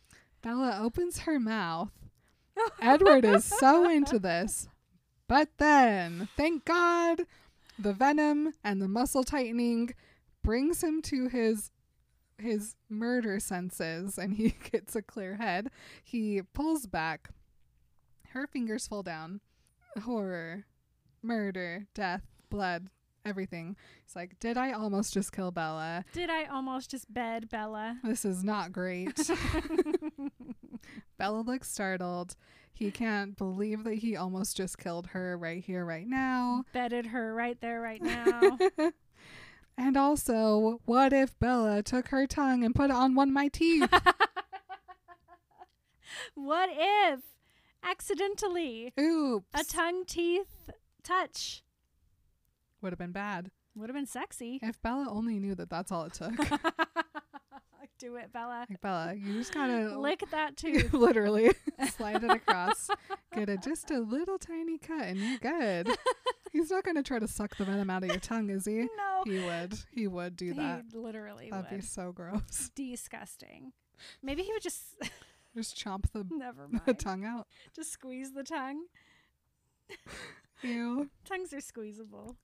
Bella 0.41 0.79
opens 0.81 1.19
her 1.19 1.39
mouth. 1.39 1.91
Edward 2.81 3.23
is 3.23 3.45
so 3.45 3.89
into 3.89 4.19
this. 4.19 4.67
But 5.27 5.49
then, 5.57 6.27
thank 6.35 6.65
God, 6.65 7.21
the 7.79 7.93
venom 7.93 8.53
and 8.63 8.81
the 8.81 8.87
muscle 8.87 9.23
tightening 9.23 9.93
brings 10.43 10.83
him 10.83 11.01
to 11.03 11.29
his 11.29 11.71
his 12.37 12.75
murder 12.89 13.39
senses 13.39 14.17
and 14.17 14.33
he 14.35 14.49
gets 14.71 14.95
a 14.95 15.01
clear 15.01 15.35
head. 15.35 15.69
He 16.03 16.41
pulls 16.53 16.85
back. 16.85 17.29
Her 18.29 18.47
fingers 18.47 18.87
fall 18.87 19.03
down. 19.03 19.41
Horror, 20.03 20.65
murder, 21.21 21.85
death, 21.93 22.23
blood, 22.49 22.87
everything. 23.25 23.75
He's 24.05 24.15
like, 24.15 24.39
"Did 24.39 24.57
I 24.57 24.71
almost 24.71 25.13
just 25.13 25.31
kill 25.31 25.51
Bella? 25.51 26.03
Did 26.13 26.29
I 26.29 26.45
almost 26.45 26.89
just 26.89 27.13
bed 27.13 27.49
Bella? 27.49 27.99
This 28.03 28.25
is 28.25 28.43
not 28.43 28.71
great." 28.71 29.15
Bella 31.17 31.41
looks 31.41 31.69
startled. 31.71 32.35
He 32.73 32.89
can't 32.89 33.37
believe 33.37 33.83
that 33.83 33.95
he 33.95 34.15
almost 34.15 34.57
just 34.57 34.79
killed 34.79 35.07
her 35.07 35.37
right 35.37 35.63
here, 35.63 35.85
right 35.85 36.07
now. 36.07 36.63
Bedded 36.73 37.05
her 37.07 37.33
right 37.33 37.59
there, 37.61 37.79
right 37.79 38.01
now. 38.01 38.57
And 39.77 39.97
also, 39.97 40.79
what 40.85 41.13
if 41.13 41.37
Bella 41.39 41.81
took 41.83 42.09
her 42.09 42.27
tongue 42.27 42.63
and 42.63 42.75
put 42.75 42.89
it 42.89 42.95
on 42.95 43.15
one 43.15 43.29
of 43.29 43.33
my 43.33 43.47
teeth? 43.47 43.89
what 46.35 46.69
if 46.71 47.21
accidentally 47.83 48.93
Oops. 48.99 49.45
a 49.53 49.63
tongue 49.63 50.05
teeth 50.05 50.69
touch 51.03 51.63
Would 52.81 52.91
have 52.93 52.99
been 52.99 53.11
bad. 53.11 53.51
would 53.75 53.89
have 53.89 53.95
been 53.95 54.05
sexy? 54.05 54.59
If 54.61 54.81
Bella 54.81 55.07
only 55.09 55.39
knew 55.39 55.55
that 55.55 55.69
that's 55.69 55.91
all 55.91 56.05
it 56.05 56.13
took. 56.13 56.33
Do 57.99 58.15
it, 58.17 58.33
Bella. 58.33 58.65
like, 58.69 58.81
Bella, 58.81 59.13
you 59.13 59.33
just 59.33 59.53
gotta 59.53 59.97
Lick 59.99 60.23
that 60.31 60.57
tooth. 60.57 60.91
literally 60.93 61.51
slide 61.95 62.23
it 62.23 62.29
across, 62.31 62.89
get 63.33 63.47
a 63.49 63.57
just 63.57 63.91
a 63.91 63.99
little 63.99 64.37
tiny 64.37 64.77
cut, 64.77 65.03
and 65.03 65.17
you're 65.19 65.37
good. 65.39 65.89
He's 66.51 66.69
not 66.69 66.83
gonna 66.83 67.03
try 67.03 67.19
to 67.19 67.27
suck 67.27 67.55
the 67.55 67.65
venom 67.65 67.89
out 67.89 68.03
of 68.03 68.09
your 68.09 68.19
tongue, 68.19 68.49
is 68.49 68.65
he? 68.65 68.81
no. 68.97 69.23
He 69.25 69.39
would. 69.39 69.79
He 69.91 70.07
would 70.07 70.35
do 70.35 70.53
that. 70.55 70.83
He 70.91 70.97
literally 70.97 71.49
That'd 71.49 71.71
would. 71.71 71.79
be 71.81 71.85
so 71.85 72.11
gross. 72.11 72.69
Disgusting. 72.75 73.71
Maybe 74.21 74.43
he 74.43 74.51
would 74.51 74.63
just 74.63 74.95
Just 75.55 75.77
chomp 75.77 76.11
the, 76.11 76.25
never 76.29 76.67
the 76.85 76.93
tongue 76.93 77.23
out. 77.25 77.47
just 77.75 77.91
squeeze 77.91 78.33
the 78.33 78.43
tongue. 78.43 78.85
Ew. 80.61 81.09
Tongues 81.25 81.53
are 81.53 81.61
squeezable. 81.61 82.35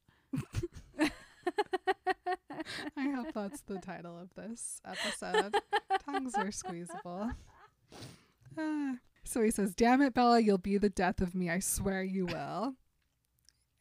I 2.98 3.10
hope 3.10 3.34
that's 3.34 3.62
the 3.62 3.80
title 3.80 4.18
of 4.18 4.34
this 4.36 4.82
episode. 4.86 5.56
Tongues 6.06 6.36
are 6.36 6.52
squeezable. 6.52 7.32
Ah. 8.58 8.96
so 9.24 9.42
he 9.42 9.52
says, 9.52 9.74
Damn 9.74 10.02
it, 10.02 10.14
Bella, 10.14 10.40
you'll 10.40 10.58
be 10.58 10.78
the 10.78 10.90
death 10.90 11.22
of 11.22 11.36
me. 11.36 11.50
I 11.50 11.60
swear 11.60 12.04
you 12.04 12.26
will. 12.26 12.76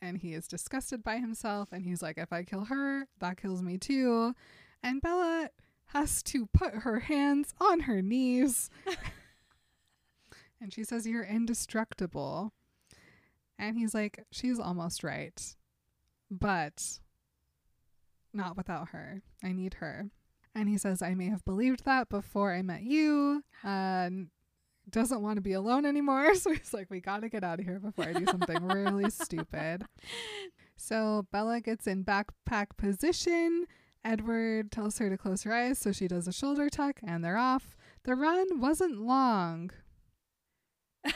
And 0.00 0.18
he 0.18 0.34
is 0.34 0.46
disgusted 0.46 1.02
by 1.02 1.16
himself. 1.16 1.70
And 1.72 1.84
he's 1.84 2.02
like, 2.02 2.18
If 2.18 2.32
I 2.32 2.44
kill 2.44 2.66
her, 2.66 3.06
that 3.18 3.40
kills 3.40 3.62
me 3.62 3.78
too. 3.78 4.34
And 4.82 5.02
Bella 5.02 5.50
has 5.86 6.22
to 6.24 6.46
put 6.46 6.74
her 6.74 7.00
hands 7.00 7.54
on 7.60 7.80
her 7.80 8.02
knees. 8.02 8.70
and 10.60 10.72
she 10.72 10.84
says, 10.84 11.06
You're 11.06 11.24
indestructible. 11.24 12.52
And 13.58 13.76
he's 13.76 13.94
like, 13.94 14.24
She's 14.30 14.58
almost 14.58 15.02
right. 15.02 15.56
But 16.30 17.00
not 18.38 18.56
without 18.56 18.90
her. 18.90 19.20
I 19.44 19.52
need 19.52 19.74
her. 19.74 20.10
And 20.54 20.68
he 20.68 20.78
says, 20.78 21.02
I 21.02 21.14
may 21.14 21.28
have 21.28 21.44
believed 21.44 21.84
that 21.84 22.08
before 22.08 22.54
I 22.54 22.62
met 22.62 22.82
you. 22.82 23.44
And 23.62 24.28
doesn't 24.90 25.20
want 25.20 25.36
to 25.36 25.42
be 25.42 25.52
alone 25.52 25.84
anymore. 25.84 26.34
So 26.38 26.52
he's 26.52 26.72
like, 26.72 26.88
we 26.88 27.00
got 27.00 27.20
to 27.22 27.28
get 27.28 27.44
out 27.44 27.58
of 27.58 27.66
here 27.66 27.78
before 27.80 28.06
I 28.06 28.12
do 28.12 28.24
something 28.24 28.64
really 28.66 29.10
stupid. 29.24 29.84
So 30.76 31.26
Bella 31.32 31.60
gets 31.60 31.86
in 31.86 32.04
backpack 32.04 32.76
position. 32.76 33.66
Edward 34.04 34.70
tells 34.70 34.98
her 34.98 35.10
to 35.10 35.18
close 35.18 35.42
her 35.42 35.52
eyes. 35.52 35.78
So 35.78 35.92
she 35.92 36.08
does 36.08 36.28
a 36.28 36.32
shoulder 36.32 36.70
tuck 36.70 37.00
and 37.06 37.24
they're 37.24 37.36
off. 37.36 37.76
The 38.04 38.14
run 38.14 38.60
wasn't 38.60 39.00
long. 39.00 39.70
How 41.04 41.12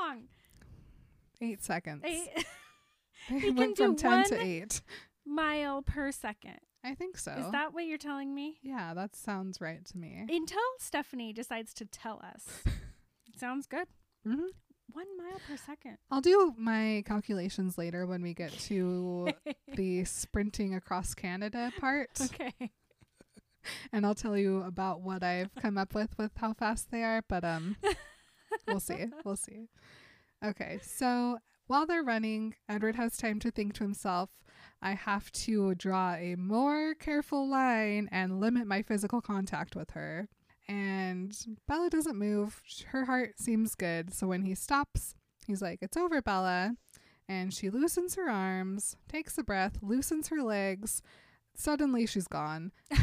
long? 0.00 0.24
Eight 1.40 1.64
seconds. 1.64 2.02
Eight 2.04 2.28
He 3.40 3.50
went 3.50 3.76
can 3.76 3.94
from 3.94 3.96
do 3.96 4.02
10 4.02 4.24
to 4.30 4.40
8. 4.40 4.80
mile 5.26 5.82
per 5.82 6.10
second. 6.12 6.58
I 6.84 6.94
think 6.94 7.18
so. 7.18 7.32
Is 7.32 7.50
that 7.50 7.74
what 7.74 7.86
you're 7.86 7.98
telling 7.98 8.34
me? 8.34 8.58
yeah, 8.62 8.94
that 8.94 9.14
sounds 9.16 9.60
right 9.60 9.84
to 9.86 9.98
me. 9.98 10.24
Until 10.28 10.58
Stephanie 10.78 11.32
decides 11.32 11.74
to 11.74 11.84
tell 11.84 12.22
us. 12.24 12.62
Sounds 13.36 13.66
good. 13.66 13.86
hmm 14.24 14.46
One 14.92 15.06
mile 15.18 15.40
per 15.46 15.56
second. 15.56 15.98
I'll 16.10 16.20
do 16.20 16.54
my 16.56 17.02
calculations 17.06 17.76
later 17.78 18.06
when 18.06 18.22
we 18.22 18.32
get 18.32 18.52
to 18.68 19.30
the 19.74 20.04
sprinting 20.04 20.74
across 20.74 21.14
Canada 21.14 21.72
part. 21.78 22.10
okay. 22.22 22.52
And 23.92 24.06
I'll 24.06 24.14
tell 24.14 24.36
you 24.36 24.62
about 24.62 25.02
what 25.02 25.22
I've 25.22 25.54
come 25.56 25.76
up 25.76 25.94
with 25.94 26.16
with 26.16 26.30
how 26.36 26.52
fast 26.54 26.90
they 26.90 27.02
are, 27.02 27.22
but 27.28 27.44
um 27.44 27.76
we'll 28.66 28.80
see. 28.80 29.06
We'll 29.24 29.36
see. 29.36 29.68
Okay, 30.44 30.78
so 30.82 31.38
while 31.68 31.86
they're 31.86 32.02
running, 32.02 32.54
Edward 32.68 32.96
has 32.96 33.16
time 33.16 33.38
to 33.40 33.50
think 33.50 33.74
to 33.74 33.84
himself, 33.84 34.30
I 34.82 34.92
have 34.92 35.30
to 35.32 35.74
draw 35.76 36.14
a 36.14 36.34
more 36.36 36.94
careful 36.94 37.48
line 37.48 38.08
and 38.10 38.40
limit 38.40 38.66
my 38.66 38.82
physical 38.82 39.20
contact 39.20 39.76
with 39.76 39.92
her. 39.92 40.28
And 40.68 41.36
Bella 41.66 41.88
doesn't 41.88 42.18
move. 42.18 42.60
Her 42.88 43.04
heart 43.04 43.38
seems 43.38 43.74
good. 43.74 44.12
So 44.12 44.26
when 44.26 44.42
he 44.42 44.54
stops, 44.54 45.14
he's 45.46 45.62
like, 45.62 45.78
It's 45.80 45.96
over, 45.96 46.20
Bella. 46.20 46.74
And 47.28 47.54
she 47.54 47.70
loosens 47.70 48.14
her 48.16 48.28
arms, 48.28 48.96
takes 49.08 49.38
a 49.38 49.44
breath, 49.44 49.78
loosens 49.82 50.28
her 50.28 50.42
legs. 50.42 51.02
Suddenly 51.54 52.06
she's 52.06 52.28
gone. 52.28 52.72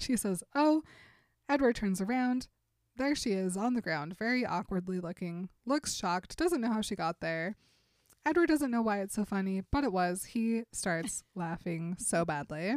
She 0.00 0.16
says, 0.16 0.42
Oh. 0.54 0.82
Edward 1.48 1.76
turns 1.76 2.00
around. 2.00 2.48
There 3.00 3.14
she 3.14 3.30
is 3.30 3.56
on 3.56 3.72
the 3.72 3.80
ground, 3.80 4.18
very 4.18 4.44
awkwardly 4.44 5.00
looking, 5.00 5.48
looks 5.64 5.94
shocked, 5.94 6.36
doesn't 6.36 6.60
know 6.60 6.70
how 6.70 6.82
she 6.82 6.94
got 6.94 7.20
there. 7.20 7.56
Edward 8.26 8.48
doesn't 8.48 8.70
know 8.70 8.82
why 8.82 9.00
it's 9.00 9.14
so 9.14 9.24
funny, 9.24 9.62
but 9.72 9.84
it 9.84 9.92
was. 9.94 10.24
He 10.24 10.64
starts 10.70 11.24
laughing 11.34 11.96
so 11.98 12.26
badly, 12.26 12.74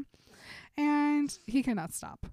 and 0.77 1.37
he 1.45 1.61
cannot 1.61 1.93
stop. 1.93 2.25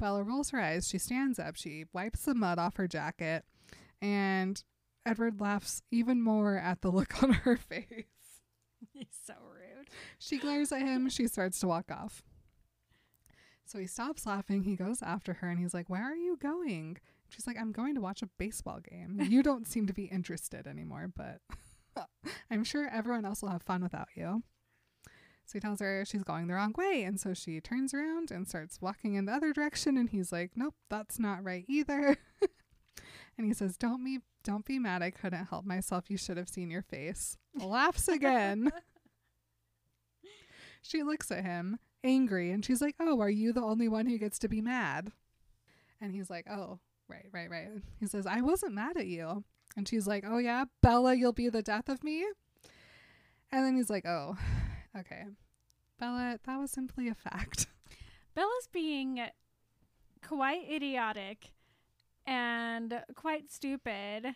Bella 0.00 0.24
rolls 0.24 0.50
her 0.50 0.60
eyes. 0.60 0.88
She 0.88 0.98
stands 0.98 1.38
up. 1.38 1.54
She 1.54 1.84
wipes 1.92 2.24
the 2.24 2.34
mud 2.34 2.58
off 2.58 2.74
her 2.74 2.88
jacket, 2.88 3.44
and 4.00 4.60
Edward 5.06 5.40
laughs 5.40 5.80
even 5.92 6.20
more 6.20 6.56
at 6.56 6.80
the 6.80 6.90
look 6.90 7.22
on 7.22 7.30
her 7.30 7.56
face. 7.68 8.06
He's 8.92 9.16
so 9.24 9.34
rude. 9.44 9.90
She 10.18 10.38
glares 10.38 10.72
at 10.72 10.82
him. 10.82 11.08
She 11.08 11.28
starts 11.28 11.60
to 11.60 11.68
walk 11.68 11.88
off. 11.88 12.24
So 13.64 13.78
he 13.78 13.86
stops 13.86 14.26
laughing. 14.26 14.64
He 14.64 14.74
goes 14.74 15.00
after 15.02 15.34
her 15.34 15.48
and 15.48 15.58
he's 15.60 15.72
like, 15.72 15.88
Where 15.88 16.02
are 16.02 16.16
you 16.16 16.36
going? 16.36 16.98
She's 17.32 17.46
like, 17.46 17.56
I'm 17.58 17.72
going 17.72 17.94
to 17.94 18.00
watch 18.00 18.22
a 18.22 18.28
baseball 18.38 18.80
game. 18.80 19.20
You 19.28 19.42
don't 19.42 19.66
seem 19.66 19.86
to 19.86 19.92
be 19.92 20.04
interested 20.04 20.66
anymore, 20.66 21.10
but 21.16 21.40
I'm 22.50 22.64
sure 22.64 22.88
everyone 22.92 23.24
else 23.24 23.42
will 23.42 23.48
have 23.48 23.62
fun 23.62 23.82
without 23.82 24.08
you. 24.14 24.42
So 25.46 25.54
he 25.54 25.60
tells 25.60 25.80
her 25.80 26.04
she's 26.04 26.22
going 26.22 26.46
the 26.46 26.54
wrong 26.54 26.74
way. 26.76 27.02
And 27.02 27.18
so 27.18 27.34
she 27.34 27.60
turns 27.60 27.92
around 27.94 28.30
and 28.30 28.48
starts 28.48 28.80
walking 28.80 29.14
in 29.14 29.24
the 29.24 29.32
other 29.32 29.52
direction. 29.52 29.96
And 29.96 30.10
he's 30.10 30.30
like, 30.30 30.52
Nope, 30.56 30.74
that's 30.88 31.18
not 31.18 31.42
right 31.42 31.64
either. 31.68 32.16
and 33.38 33.46
he 33.46 33.52
says, 33.52 33.76
Don't 33.76 34.04
be 34.04 34.20
don't 34.44 34.64
be 34.64 34.78
mad. 34.78 35.02
I 35.02 35.10
couldn't 35.10 35.46
help 35.46 35.64
myself. 35.64 36.10
You 36.10 36.16
should 36.16 36.36
have 36.36 36.48
seen 36.48 36.70
your 36.70 36.82
face. 36.82 37.36
Laughs 37.54 38.08
again. 38.08 38.70
She 40.84 41.04
looks 41.04 41.30
at 41.30 41.44
him 41.44 41.78
angry. 42.02 42.50
And 42.50 42.64
she's 42.64 42.82
like, 42.82 42.96
Oh, 42.98 43.20
are 43.20 43.30
you 43.30 43.52
the 43.52 43.62
only 43.62 43.86
one 43.86 44.06
who 44.06 44.18
gets 44.18 44.40
to 44.40 44.48
be 44.48 44.60
mad? 44.60 45.12
And 46.00 46.12
he's 46.12 46.28
like, 46.28 46.50
Oh, 46.50 46.80
right, 47.12 47.26
right, 47.32 47.50
right. 47.50 47.68
He 48.00 48.06
says, 48.06 48.26
I 48.26 48.40
wasn't 48.40 48.74
mad 48.74 48.96
at 48.96 49.06
you. 49.06 49.44
And 49.76 49.88
she's 49.88 50.06
like, 50.06 50.24
Oh, 50.26 50.38
yeah, 50.38 50.64
Bella, 50.82 51.14
you'll 51.14 51.32
be 51.32 51.48
the 51.48 51.62
death 51.62 51.88
of 51.88 52.02
me. 52.04 52.24
And 53.50 53.64
then 53.64 53.76
he's 53.76 53.90
like, 53.90 54.06
Oh, 54.06 54.36
okay. 54.98 55.24
Bella, 55.98 56.38
that 56.44 56.58
was 56.58 56.70
simply 56.70 57.08
a 57.08 57.14
fact. 57.14 57.66
Bella's 58.34 58.68
being 58.72 59.20
quite 60.26 60.68
idiotic 60.70 61.52
and 62.26 63.02
quite 63.14 63.50
stupid. 63.50 64.34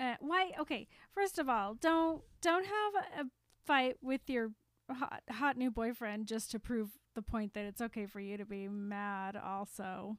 Uh, 0.00 0.14
why? 0.20 0.52
Okay, 0.58 0.88
first 1.12 1.38
of 1.38 1.48
all, 1.48 1.74
don't 1.74 2.22
don't 2.40 2.64
have 2.64 3.26
a 3.26 3.30
fight 3.64 3.96
with 4.02 4.22
your 4.26 4.52
hot, 4.90 5.22
hot 5.30 5.56
new 5.56 5.70
boyfriend 5.70 6.26
just 6.26 6.50
to 6.50 6.58
prove 6.58 6.90
the 7.14 7.22
point 7.22 7.54
that 7.54 7.64
it's 7.64 7.80
okay 7.80 8.06
for 8.06 8.20
you 8.20 8.36
to 8.36 8.44
be 8.44 8.68
mad. 8.68 9.36
Also, 9.36 10.16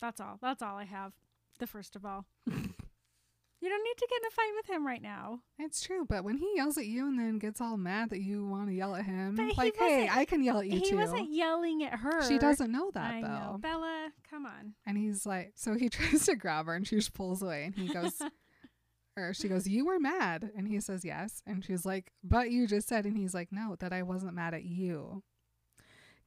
that's 0.00 0.20
all. 0.20 0.38
That's 0.40 0.62
all 0.62 0.76
I 0.76 0.84
have. 0.84 1.12
The 1.58 1.66
first 1.66 1.96
of 1.96 2.04
all. 2.04 2.26
You 3.60 3.70
don't 3.70 3.82
need 3.82 3.96
to 3.96 4.06
get 4.10 4.20
in 4.20 4.26
a 4.26 4.30
fight 4.30 4.52
with 4.56 4.66
him 4.76 4.86
right 4.86 5.00
now. 5.00 5.40
It's 5.58 5.80
true, 5.80 6.04
but 6.06 6.22
when 6.22 6.36
he 6.36 6.52
yells 6.54 6.76
at 6.76 6.84
you 6.84 7.06
and 7.08 7.18
then 7.18 7.38
gets 7.38 7.62
all 7.62 7.78
mad 7.78 8.10
that 8.10 8.20
you 8.20 8.46
want 8.46 8.68
to 8.68 8.74
yell 8.74 8.94
at 8.94 9.06
him, 9.06 9.36
But 9.36 9.46
he 9.46 9.52
like, 9.56 9.74
hey, 9.78 10.06
I 10.10 10.26
can 10.26 10.42
yell 10.42 10.58
at 10.58 10.66
you 10.66 10.80
he 10.80 10.90
too. 10.90 10.96
wasn't 10.98 11.32
yelling 11.32 11.82
at 11.82 11.94
her. 12.00 12.20
She 12.28 12.36
doesn't 12.36 12.70
know 12.70 12.90
that 12.92 13.14
I 13.14 13.22
though. 13.22 13.28
know. 13.28 13.58
Bella, 13.58 14.10
come 14.28 14.44
on. 14.44 14.74
And 14.84 14.98
he's 14.98 15.24
like, 15.24 15.52
so 15.54 15.72
he 15.76 15.88
tries 15.88 16.26
to 16.26 16.36
grab 16.36 16.66
her 16.66 16.74
and 16.74 16.86
she 16.86 16.96
just 16.96 17.14
pulls 17.14 17.40
away 17.42 17.64
and 17.64 17.74
he 17.74 17.90
goes, 17.90 18.12
or 19.16 19.32
she 19.32 19.48
goes, 19.48 19.66
You 19.66 19.86
were 19.86 19.98
mad. 19.98 20.50
And 20.54 20.68
he 20.68 20.78
says, 20.80 21.02
Yes. 21.02 21.40
And 21.46 21.64
she's 21.64 21.86
like, 21.86 22.12
But 22.22 22.50
you 22.50 22.66
just 22.66 22.86
said. 22.86 23.06
And 23.06 23.16
he's 23.16 23.32
like, 23.32 23.48
No, 23.50 23.76
that 23.78 23.94
I 23.94 24.02
wasn't 24.02 24.34
mad 24.34 24.52
at 24.52 24.64
you. 24.64 25.22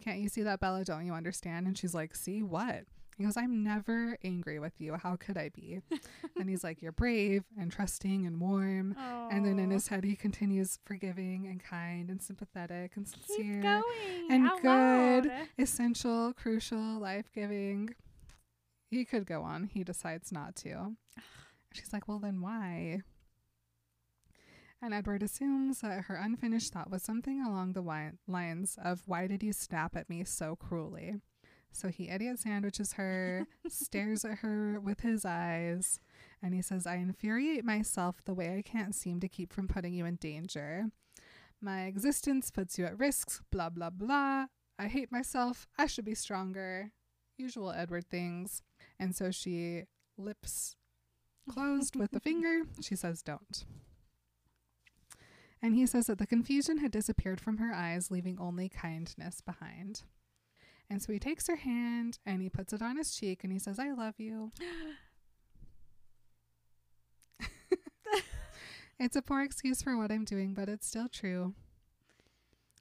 Can't 0.04 0.18
you 0.18 0.30
see 0.30 0.42
that, 0.42 0.60
Bella? 0.60 0.84
Don't 0.86 1.06
you 1.06 1.14
understand? 1.14 1.68
And 1.68 1.78
she's 1.78 1.94
like, 1.94 2.16
See 2.16 2.42
what? 2.42 2.86
He 3.18 3.24
goes, 3.24 3.36
I'm 3.36 3.64
never 3.64 4.16
angry 4.24 4.60
with 4.60 4.80
you. 4.80 4.94
How 4.94 5.16
could 5.16 5.38
I 5.38 5.50
be? 5.50 5.82
and 6.40 6.48
he's 6.48 6.64
like, 6.64 6.82
You're 6.84 6.92
brave 6.92 7.46
and 7.60 7.72
trusting 7.72 8.28
and 8.28 8.40
warm. 8.40 8.96
And 9.32 9.44
then 9.44 9.58
in 9.58 9.72
his 9.72 9.88
head, 9.88 10.04
he 10.04 10.16
continues 10.16 10.78
forgiving 10.86 11.48
and 11.48 11.62
kind 11.64 12.10
and 12.12 12.22
sympathetic 12.22 12.92
and 12.96 13.06
Keep 13.12 13.26
sincere, 13.26 13.62
going. 13.62 14.28
and 14.32 14.48
out 14.48 14.62
good. 14.62 14.68
loud. 14.68 15.48
essential, 15.58 16.32
crucial, 16.34 17.00
life 17.00 17.32
giving. 17.34 17.90
He 18.92 19.04
could 19.04 19.26
go 19.26 19.42
on. 19.42 19.64
He 19.74 19.84
decides 19.84 20.32
not 20.32 20.56
to. 20.58 20.96
She's 21.74 21.92
like, 21.92 22.08
Well, 22.08 22.20
then 22.20 22.40
why? 22.42 23.02
And 24.80 24.94
Edward 24.94 25.24
assumes 25.24 25.82
that 25.82 26.04
her 26.06 26.16
unfinished 26.16 26.72
thought 26.72 26.92
was 26.92 27.02
something 27.02 27.42
along 27.42 27.74
the 27.74 27.82
wi- 27.82 28.14
lines 28.28 28.78
of, 28.84 29.02
Why 29.08 29.26
did 29.26 29.42
you 29.42 29.52
snap 29.54 29.96
at 29.96 30.08
me 30.08 30.24
so 30.24 30.56
cruelly? 30.56 31.16
So 31.78 31.90
he 31.90 32.10
idiot 32.10 32.40
sandwiches 32.40 32.94
her, 32.94 33.46
stares 33.70 34.26
at 34.26 34.40
her 34.40 34.80
with 34.80 35.02
his 35.02 35.26
eyes, 35.26 36.00
and 36.42 36.56
he 36.56 36.64
says, 36.64 36.88
I 36.88 36.96
infuriate 36.96 37.64
myself 37.64 38.24
the 38.26 38.34
way 38.34 38.58
I 38.58 38.64
can't 38.64 38.96
seem 38.96 39.20
to 39.20 39.28
keep 39.28 39.54
from 39.54 39.68
putting 39.68 39.94
you 39.94 40.04
in 40.04 40.16
danger. 40.16 40.88
My 41.62 41.84
existence 41.84 42.50
puts 42.50 42.80
you 42.80 42.86
at 42.86 42.98
risks, 42.98 43.42
blah, 43.52 43.70
blah, 43.70 43.92
blah. 43.92 44.48
I 44.80 44.88
hate 44.88 45.12
myself. 45.12 45.68
I 45.78 45.86
should 45.86 46.04
be 46.06 46.16
stronger. 46.16 46.94
Usual 47.38 47.72
Edward 47.72 48.10
things. 48.10 48.64
And 49.00 49.16
so 49.16 49.30
she 49.30 49.84
lips 50.18 50.78
closed 51.48 51.96
with 51.96 52.12
a 52.16 52.20
finger. 52.20 52.64
She 52.82 52.96
says, 52.96 53.22
Don't. 53.22 53.66
And 55.62 55.76
he 55.76 55.86
says 55.86 56.08
that 56.08 56.18
the 56.18 56.26
confusion 56.26 56.80
had 56.80 56.90
disappeared 56.90 57.40
from 57.40 57.58
her 57.58 57.72
eyes, 57.72 58.10
leaving 58.10 58.40
only 58.40 58.68
kindness 58.68 59.42
behind. 59.42 60.02
And 60.90 61.02
so 61.02 61.12
he 61.12 61.20
takes 61.20 61.48
her 61.48 61.58
hand 61.58 62.20
and 62.26 62.42
he 62.42 62.50
puts 62.50 62.72
it 62.74 62.82
on 62.82 62.98
his 62.98 63.14
cheek 63.16 63.44
and 63.44 63.52
he 63.52 63.60
says, 63.60 63.78
I 63.80 63.92
love 63.92 64.16
you. 64.20 64.52
it's 69.00 69.16
a 69.16 69.22
poor 69.22 69.42
excuse 69.44 69.82
for 69.82 69.98
what 69.98 70.12
I'm 70.12 70.26
doing, 70.26 70.54
but 70.54 70.70
it's 70.70 70.88
still 70.88 71.08
true. 71.10 71.54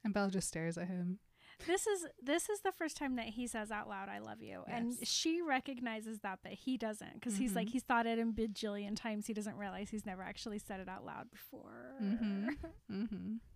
And 0.04 0.14
Belle 0.14 0.30
just 0.30 0.48
stares 0.48 0.78
at 0.78 0.88
him. 0.88 1.18
This 1.66 1.86
is 1.86 2.06
this 2.22 2.50
is 2.50 2.60
the 2.60 2.70
first 2.70 2.98
time 2.98 3.16
that 3.16 3.26
he 3.30 3.46
says 3.46 3.70
out 3.70 3.88
loud 3.88 4.10
"I 4.10 4.18
love 4.18 4.42
you," 4.42 4.62
and 4.68 4.92
she 5.02 5.40
recognizes 5.40 6.20
that, 6.20 6.40
but 6.42 6.52
he 6.52 6.76
doesn't 6.76 7.14
because 7.14 7.38
he's 7.38 7.54
like 7.54 7.68
Mhm. 7.68 7.70
he's 7.70 7.82
thought 7.82 8.04
it 8.06 8.18
in 8.18 8.34
bajillion 8.34 8.94
times. 8.94 9.26
He 9.26 9.32
doesn't 9.32 9.56
realize 9.56 9.88
he's 9.88 10.04
never 10.04 10.20
actually 10.22 10.58
said 10.58 10.80
it 10.80 10.88
out 10.88 11.06
loud 11.06 11.30
before. 11.30 11.96
Mm-hmm. 12.02 12.48
Mm-hmm. 12.92 13.34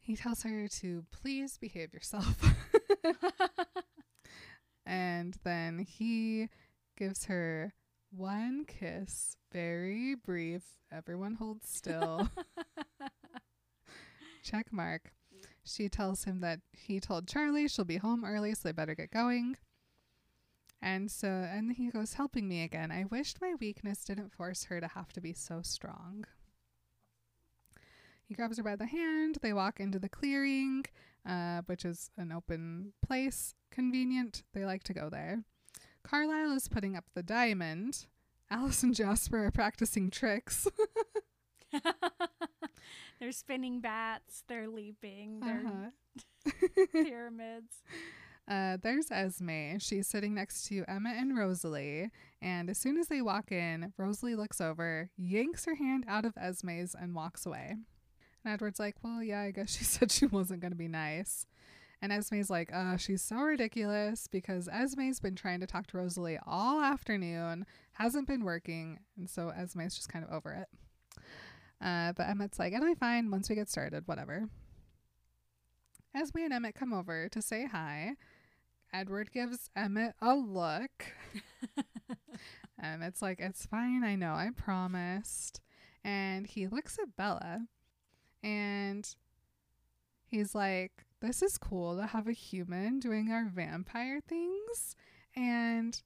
He 0.00 0.16
tells 0.16 0.42
her 0.42 0.68
to 0.68 1.04
please 1.10 1.58
behave 1.58 1.92
yourself. 1.92 2.42
and 4.86 5.36
then 5.44 5.78
he 5.80 6.48
gives 6.96 7.26
her 7.26 7.74
one 8.10 8.64
kiss, 8.64 9.36
very 9.52 10.14
brief. 10.14 10.62
Everyone 10.90 11.34
holds 11.34 11.68
still. 11.68 12.28
Check 14.42 14.72
mark. 14.72 15.12
She 15.62 15.88
tells 15.88 16.24
him 16.24 16.40
that 16.40 16.60
he 16.72 16.98
told 17.00 17.28
Charlie 17.28 17.68
she'll 17.68 17.84
be 17.84 17.98
home 17.98 18.24
early, 18.24 18.54
so 18.54 18.60
they 18.64 18.72
better 18.72 18.94
get 18.94 19.10
going. 19.10 19.56
And 20.80 21.10
so, 21.10 21.28
and 21.28 21.72
he 21.72 21.90
goes, 21.90 22.14
helping 22.14 22.48
me 22.48 22.62
again. 22.62 22.90
I 22.90 23.04
wished 23.04 23.40
my 23.40 23.54
weakness 23.60 24.04
didn't 24.04 24.32
force 24.32 24.64
her 24.64 24.80
to 24.80 24.88
have 24.88 25.12
to 25.14 25.20
be 25.20 25.32
so 25.32 25.60
strong. 25.62 26.24
He 28.24 28.34
grabs 28.34 28.58
her 28.58 28.62
by 28.62 28.76
the 28.76 28.86
hand. 28.86 29.38
They 29.42 29.52
walk 29.52 29.80
into 29.80 29.98
the 29.98 30.08
clearing, 30.08 30.84
uh, 31.26 31.62
which 31.66 31.84
is 31.84 32.10
an 32.16 32.32
open 32.32 32.92
place. 33.06 33.54
Convenient. 33.70 34.42
They 34.54 34.64
like 34.64 34.82
to 34.84 34.94
go 34.94 35.08
there. 35.08 35.44
Carlisle 36.02 36.52
is 36.52 36.68
putting 36.68 36.96
up 36.96 37.04
the 37.14 37.22
diamond. 37.22 38.06
Alice 38.50 38.82
and 38.82 38.94
Jasper 38.94 39.46
are 39.46 39.50
practicing 39.50 40.10
tricks. 40.10 40.66
they're 43.20 43.32
spinning 43.32 43.80
bats. 43.80 44.42
They're 44.48 44.68
leaping. 44.68 45.40
They're 45.40 45.62
Uh-huh. 45.66 46.86
pyramids. 46.92 47.82
Uh, 48.48 48.78
there's 48.82 49.10
Esme. 49.10 49.76
She's 49.78 50.06
sitting 50.06 50.34
next 50.34 50.66
to 50.68 50.82
Emmett 50.88 51.18
and 51.18 51.36
Rosalie. 51.36 52.10
And 52.40 52.70
as 52.70 52.78
soon 52.78 52.96
as 52.96 53.08
they 53.08 53.20
walk 53.20 53.52
in, 53.52 53.92
Rosalie 53.98 54.34
looks 54.36 54.60
over, 54.60 55.10
yanks 55.18 55.66
her 55.66 55.74
hand 55.74 56.04
out 56.08 56.24
of 56.24 56.32
Esme's, 56.38 56.94
and 56.98 57.14
walks 57.14 57.44
away. 57.44 57.74
And 58.48 58.54
Edward's 58.54 58.80
like, 58.80 58.96
Well, 59.02 59.22
yeah, 59.22 59.42
I 59.42 59.50
guess 59.50 59.76
she 59.76 59.84
said 59.84 60.10
she 60.10 60.24
wasn't 60.24 60.60
going 60.60 60.72
to 60.72 60.76
be 60.78 60.88
nice. 60.88 61.46
And 62.00 62.12
Esme's 62.12 62.48
like, 62.48 62.72
uh, 62.72 62.96
she's 62.96 63.20
so 63.20 63.36
ridiculous 63.36 64.26
because 64.28 64.68
Esme's 64.68 65.20
been 65.20 65.34
trying 65.34 65.60
to 65.60 65.66
talk 65.66 65.88
to 65.88 65.98
Rosalie 65.98 66.38
all 66.46 66.80
afternoon, 66.80 67.66
hasn't 67.92 68.28
been 68.28 68.44
working. 68.44 69.00
And 69.18 69.28
so 69.28 69.48
Esme's 69.50 69.96
just 69.96 70.08
kind 70.08 70.24
of 70.24 70.32
over 70.32 70.52
it. 70.52 70.68
Uh, 71.84 72.12
but 72.12 72.28
Emmett's 72.28 72.58
like, 72.58 72.72
it'll 72.72 72.86
be 72.86 72.94
fine 72.94 73.30
once 73.30 73.50
we 73.50 73.56
get 73.56 73.68
started, 73.68 74.04
whatever. 74.06 74.48
Esme 76.14 76.38
and 76.38 76.52
Emmett 76.52 76.76
come 76.76 76.92
over 76.92 77.28
to 77.28 77.42
say 77.42 77.66
hi. 77.66 78.12
Edward 78.94 79.32
gives 79.32 79.68
Emmett 79.76 80.14
a 80.22 80.34
look. 80.34 81.06
Emmett's 82.82 83.20
like, 83.20 83.40
it's 83.40 83.66
fine, 83.66 84.04
I 84.04 84.14
know, 84.14 84.32
I 84.34 84.50
promised. 84.56 85.60
And 86.04 86.46
he 86.46 86.68
looks 86.68 86.96
at 87.02 87.16
Bella 87.16 87.66
and 88.42 89.08
he's 90.26 90.54
like, 90.54 91.04
this 91.20 91.42
is 91.42 91.58
cool 91.58 91.96
to 91.96 92.06
have 92.06 92.28
a 92.28 92.32
human 92.32 93.00
doing 93.00 93.30
our 93.30 93.44
vampire 93.44 94.20
things. 94.26 94.94
And 95.34 96.00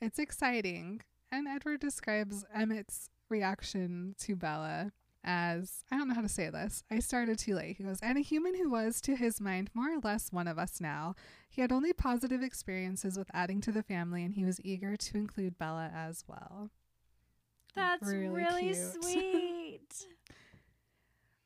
it's 0.00 0.18
exciting. 0.18 1.00
And 1.32 1.48
Edward 1.48 1.80
describes 1.80 2.44
Emmett's 2.54 3.08
reaction 3.28 4.14
to 4.20 4.36
Bella 4.36 4.92
as 5.24 5.84
I 5.90 5.96
don't 5.96 6.08
know 6.08 6.14
how 6.14 6.20
to 6.20 6.28
say 6.28 6.50
this. 6.50 6.84
I 6.90 6.98
started 6.98 7.38
too 7.38 7.54
late. 7.54 7.76
He 7.78 7.84
goes, 7.84 7.98
and 8.02 8.18
a 8.18 8.20
human 8.20 8.54
who 8.54 8.70
was, 8.70 9.00
to 9.02 9.16
his 9.16 9.40
mind, 9.40 9.70
more 9.72 9.90
or 9.90 9.98
less 10.02 10.30
one 10.30 10.46
of 10.46 10.58
us 10.58 10.80
now. 10.80 11.14
He 11.48 11.62
had 11.62 11.72
only 11.72 11.92
positive 11.92 12.42
experiences 12.42 13.16
with 13.16 13.30
adding 13.32 13.60
to 13.62 13.72
the 13.72 13.82
family, 13.82 14.22
and 14.22 14.34
he 14.34 14.44
was 14.44 14.60
eager 14.62 14.96
to 14.96 15.16
include 15.16 15.58
Bella 15.58 15.90
as 15.94 16.24
well. 16.28 16.70
That's 17.74 18.06
Really 18.06 18.28
really, 18.28 18.74
sweet. 19.00 20.06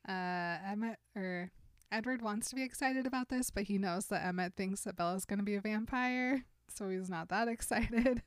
Uh, 0.08 0.56
Emmett 0.66 0.98
or 1.14 1.50
Edward 1.92 2.22
wants 2.22 2.48
to 2.50 2.56
be 2.56 2.62
excited 2.62 3.06
about 3.06 3.28
this, 3.28 3.50
but 3.50 3.64
he 3.64 3.78
knows 3.78 4.06
that 4.06 4.24
Emmett 4.24 4.54
thinks 4.56 4.82
that 4.82 4.96
Bella's 4.96 5.24
going 5.24 5.38
to 5.38 5.44
be 5.44 5.54
a 5.54 5.60
vampire, 5.60 6.44
so 6.68 6.88
he's 6.88 7.10
not 7.10 7.28
that 7.28 7.48
excited. 7.48 8.22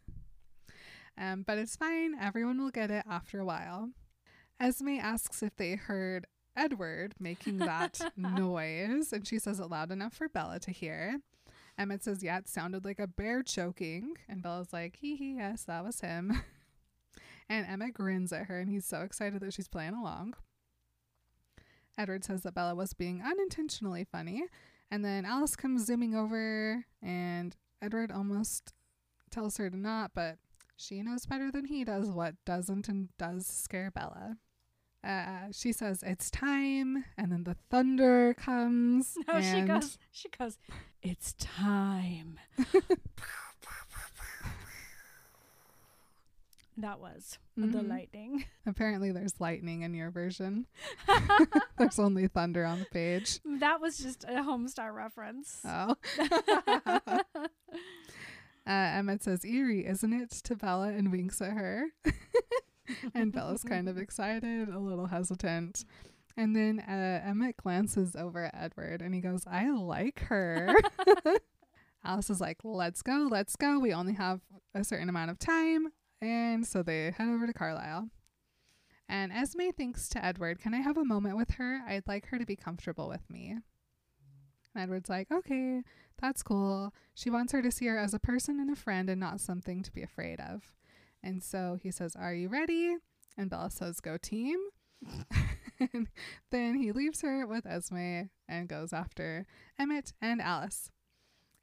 Um, 1.18 1.44
but 1.46 1.58
it's 1.58 1.76
fine. 1.76 2.16
Everyone 2.20 2.62
will 2.62 2.72
get 2.72 2.92
it 2.92 3.06
after 3.10 3.40
a 3.40 3.46
while. 3.46 3.90
Esme 4.60 5.00
asks 5.00 5.42
if 5.42 5.56
they 5.56 5.76
heard 5.76 6.28
Edward 6.56 7.16
making 7.20 7.58
that 7.60 8.00
noise, 8.18 9.12
and 9.12 9.28
she 9.28 9.40
says 9.40 9.60
it 9.60 9.70
loud 9.70 9.92
enough 9.92 10.14
for 10.14 10.30
Bella 10.30 10.60
to 10.60 10.72
hear. 10.72 11.20
Emmett 11.78 12.04
says, 12.04 12.24
Yeah, 12.24 12.38
it 12.40 12.48
sounded 12.48 12.86
like 12.86 13.00
a 13.00 13.08
bear 13.08 13.44
choking. 13.44 14.16
And 14.30 14.44
Bella's 14.44 14.74
like, 14.74 14.98
Hee 14.98 15.16
hee, 15.16 15.36
yes, 15.38 15.64
that 15.64 15.84
was 15.84 16.02
him. 16.02 16.44
and 17.50 17.66
Emmett 17.68 17.94
grins 17.94 18.32
at 18.32 18.46
her, 18.46 18.60
and 18.60 18.70
he's 18.70 18.86
so 18.86 19.02
excited 19.02 19.42
that 19.42 19.54
she's 19.54 19.68
playing 19.68 19.94
along. 19.94 20.36
Edward 22.02 22.24
says 22.24 22.41
that 22.41 22.56
Bella 22.56 22.74
was 22.74 22.93
being 22.93 23.22
unintentionally 23.22 24.04
funny, 24.12 24.43
And 24.89 25.06
then 25.06 25.24
Alice 25.24 25.56
comes 25.56 25.86
zooming 25.86 26.16
over, 26.16 26.84
and 27.02 27.56
Edward 27.82 28.12
almost 28.12 28.74
tells 29.30 29.58
her 29.58 29.70
to 29.70 29.78
not, 29.78 30.12
but 30.16 30.38
she 30.76 31.02
knows 31.04 31.26
better 31.28 31.52
than 31.52 31.66
he 31.66 31.84
does 31.84 32.10
what 32.10 32.36
doesn't 32.43 32.89
and 32.89 33.10
does 33.18 33.45
scare 33.45 33.91
Bella. 33.91 34.38
Uh, 35.04 35.52
she 35.52 35.72
says 35.72 36.04
it's 36.06 36.30
time, 36.32 37.06
and 37.18 37.32
then 37.32 37.43
the 37.43 37.56
thunder 37.70 38.34
comes. 38.34 39.16
No, 39.28 39.39
she 39.41 39.62
goes. 39.62 39.97
She 40.12 40.30
goes. 40.30 40.58
It's 41.02 41.34
time. 41.34 42.39
that 46.82 47.00
was 47.00 47.38
the 47.58 47.68
Mhm. 47.68 47.88
lightning. 47.90 48.46
Apparently, 48.66 49.12
there's 49.12 49.40
lightning 49.40 49.82
in 49.84 49.94
your 49.94 50.12
version. 50.12 50.68
there's 51.78 52.00
only 52.00 52.28
thunder 52.28 52.66
on 52.66 52.80
the 52.80 52.86
page. 52.86 53.40
that 53.60 53.80
was 53.82 53.98
just 53.98 54.24
a 54.26 54.44
Homestar 54.44 54.94
reference. 54.94 55.60
Oh. 55.66 55.96
uh, 57.10 57.20
Emmett 58.66 59.24
says, 59.24 59.44
eerie, 59.46 59.86
isn't 59.86 60.14
it? 60.14 60.32
to 60.32 60.56
Bella 60.56 60.90
and 60.90 61.12
winks 61.12 61.42
at 61.42 61.52
her. 61.54 61.88
and 63.14 63.32
Bella's 63.32 63.64
kind 63.64 63.90
of 63.90 63.98
excited, 63.98 64.70
a 64.70 64.80
little 64.80 65.08
hesitant. 65.08 65.86
And 66.38 66.56
then 66.56 66.80
uh, 66.80 67.22
Emmett 67.28 67.58
glances 67.58 68.16
over 68.16 68.46
at 68.46 68.56
Edward 68.56 69.02
and 69.02 69.14
he 69.14 69.20
goes, 69.22 69.44
I 69.46 69.70
like 69.72 70.22
her. 70.22 70.74
Alice 72.04 72.30
is 72.30 72.40
like, 72.42 72.58
let's 72.64 73.02
go, 73.02 73.28
let's 73.30 73.56
go. 73.56 73.78
We 73.80 73.94
only 73.94 74.14
have 74.14 74.42
a 74.74 74.84
certain 74.84 75.10
amount 75.10 75.30
of 75.32 75.38
time. 75.40 75.90
And 76.22 76.65
so 76.65 76.84
they 76.84 77.11
head 77.11 77.28
over 77.28 77.47
to 77.47 77.53
Carlisle. 77.53 78.09
And 79.09 79.32
Esme 79.32 79.72
thinks 79.76 80.07
to 80.09 80.24
Edward, 80.24 80.59
Can 80.59 80.74
I 80.74 80.82
have 80.82 80.97
a 80.97 81.03
moment 81.03 81.36
with 81.36 81.51
her? 81.51 81.82
I'd 81.88 82.07
like 82.07 82.28
her 82.28 82.39
to 82.39 82.45
be 82.45 82.55
comfortable 82.55 83.09
with 83.09 83.30
me. 83.30 83.57
And 84.74 84.84
Edward's 84.84 85.09
like, 85.09 85.32
Okay, 85.32 85.82
that's 86.22 86.43
cool. 86.43 86.93
She 87.13 87.30
wants 87.30 87.51
her 87.51 87.61
to 87.61 87.72
see 87.72 87.88
her 87.88 87.97
as 87.97 88.13
a 88.13 88.19
person 88.19 88.59
and 88.59 88.72
a 88.72 88.76
friend 88.76 89.09
and 89.09 89.19
not 89.19 89.41
something 89.41 89.84
to 89.84 89.91
be 89.91 90.03
afraid 90.03 90.39
of. 90.39 90.72
And 91.24 91.43
so 91.43 91.78
he 91.82 91.91
says, 91.91 92.15
Are 92.15 92.34
you 92.34 92.47
ready? 92.47 92.95
And 93.38 93.49
Bella 93.49 93.72
says, 93.72 93.99
Go 93.99 94.17
team. 94.17 94.59
and 95.80 96.07
then 96.51 96.76
he 96.76 96.91
leaves 96.91 97.22
her 97.22 97.45
with 97.45 97.65
Esme 97.65 98.30
and 98.47 98.67
goes 98.67 98.93
after 98.93 99.45
Emmett 99.80 100.13
and 100.22 100.41
Alice. 100.41 100.91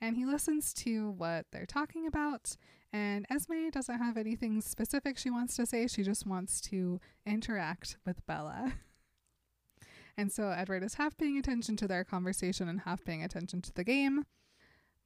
And 0.00 0.16
he 0.16 0.26
listens 0.26 0.72
to 0.74 1.11
what 1.11 1.46
they're 1.50 1.66
talking 1.66 2.06
about. 2.06 2.56
And 2.93 3.26
Esme 3.30 3.68
doesn't 3.70 3.99
have 3.99 4.16
anything 4.16 4.61
specific 4.61 5.18
she 5.18 5.30
wants 5.30 5.57
to 5.57 5.66
say. 5.66 5.86
She 5.86 6.03
just 6.03 6.26
wants 6.26 6.61
to 6.62 7.01
interact 7.26 7.97
with 8.07 8.24
Bella. 8.26 8.74
And 10.18 10.32
so 10.32 10.51
Edward 10.51 10.82
is 10.82 10.95
half 10.95 11.16
paying 11.16 11.39
attention 11.39 11.76
to 11.76 11.86
their 11.86 12.03
conversation 12.03 12.68
and 12.68 12.80
half 12.80 13.05
paying 13.05 13.22
attention 13.22 13.62
to 13.62 13.72
the 13.72 13.84
game. 13.84 14.24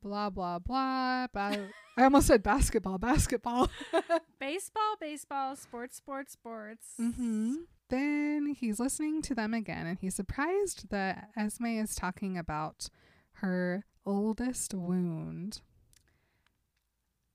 Blah, 0.03 0.31
blah, 0.31 0.59
blah. 0.59 1.27
Ba- 1.27 1.69
I 1.99 2.05
almost 2.05 2.29
said 2.29 2.43
basketball, 2.43 2.97
basketball. 2.97 3.69
Baseball, 4.41 4.97
baseball, 4.99 5.55
sports, 5.55 5.97
sports, 5.99 6.33
sports. 6.33 6.95
Mm-hmm. 6.99 7.57
Then 7.91 8.57
he's 8.59 8.81
listening 8.81 9.21
to 9.23 9.35
them 9.35 9.53
again 9.53 9.87
and 9.87 9.99
he's 10.01 10.15
surprised 10.15 10.89
that 10.89 11.29
Esme 11.37 11.67
is 11.67 11.95
talking 11.95 12.39
about 12.39 12.89
her 13.35 13.85
oldest 14.07 14.73
wound, 14.73 15.61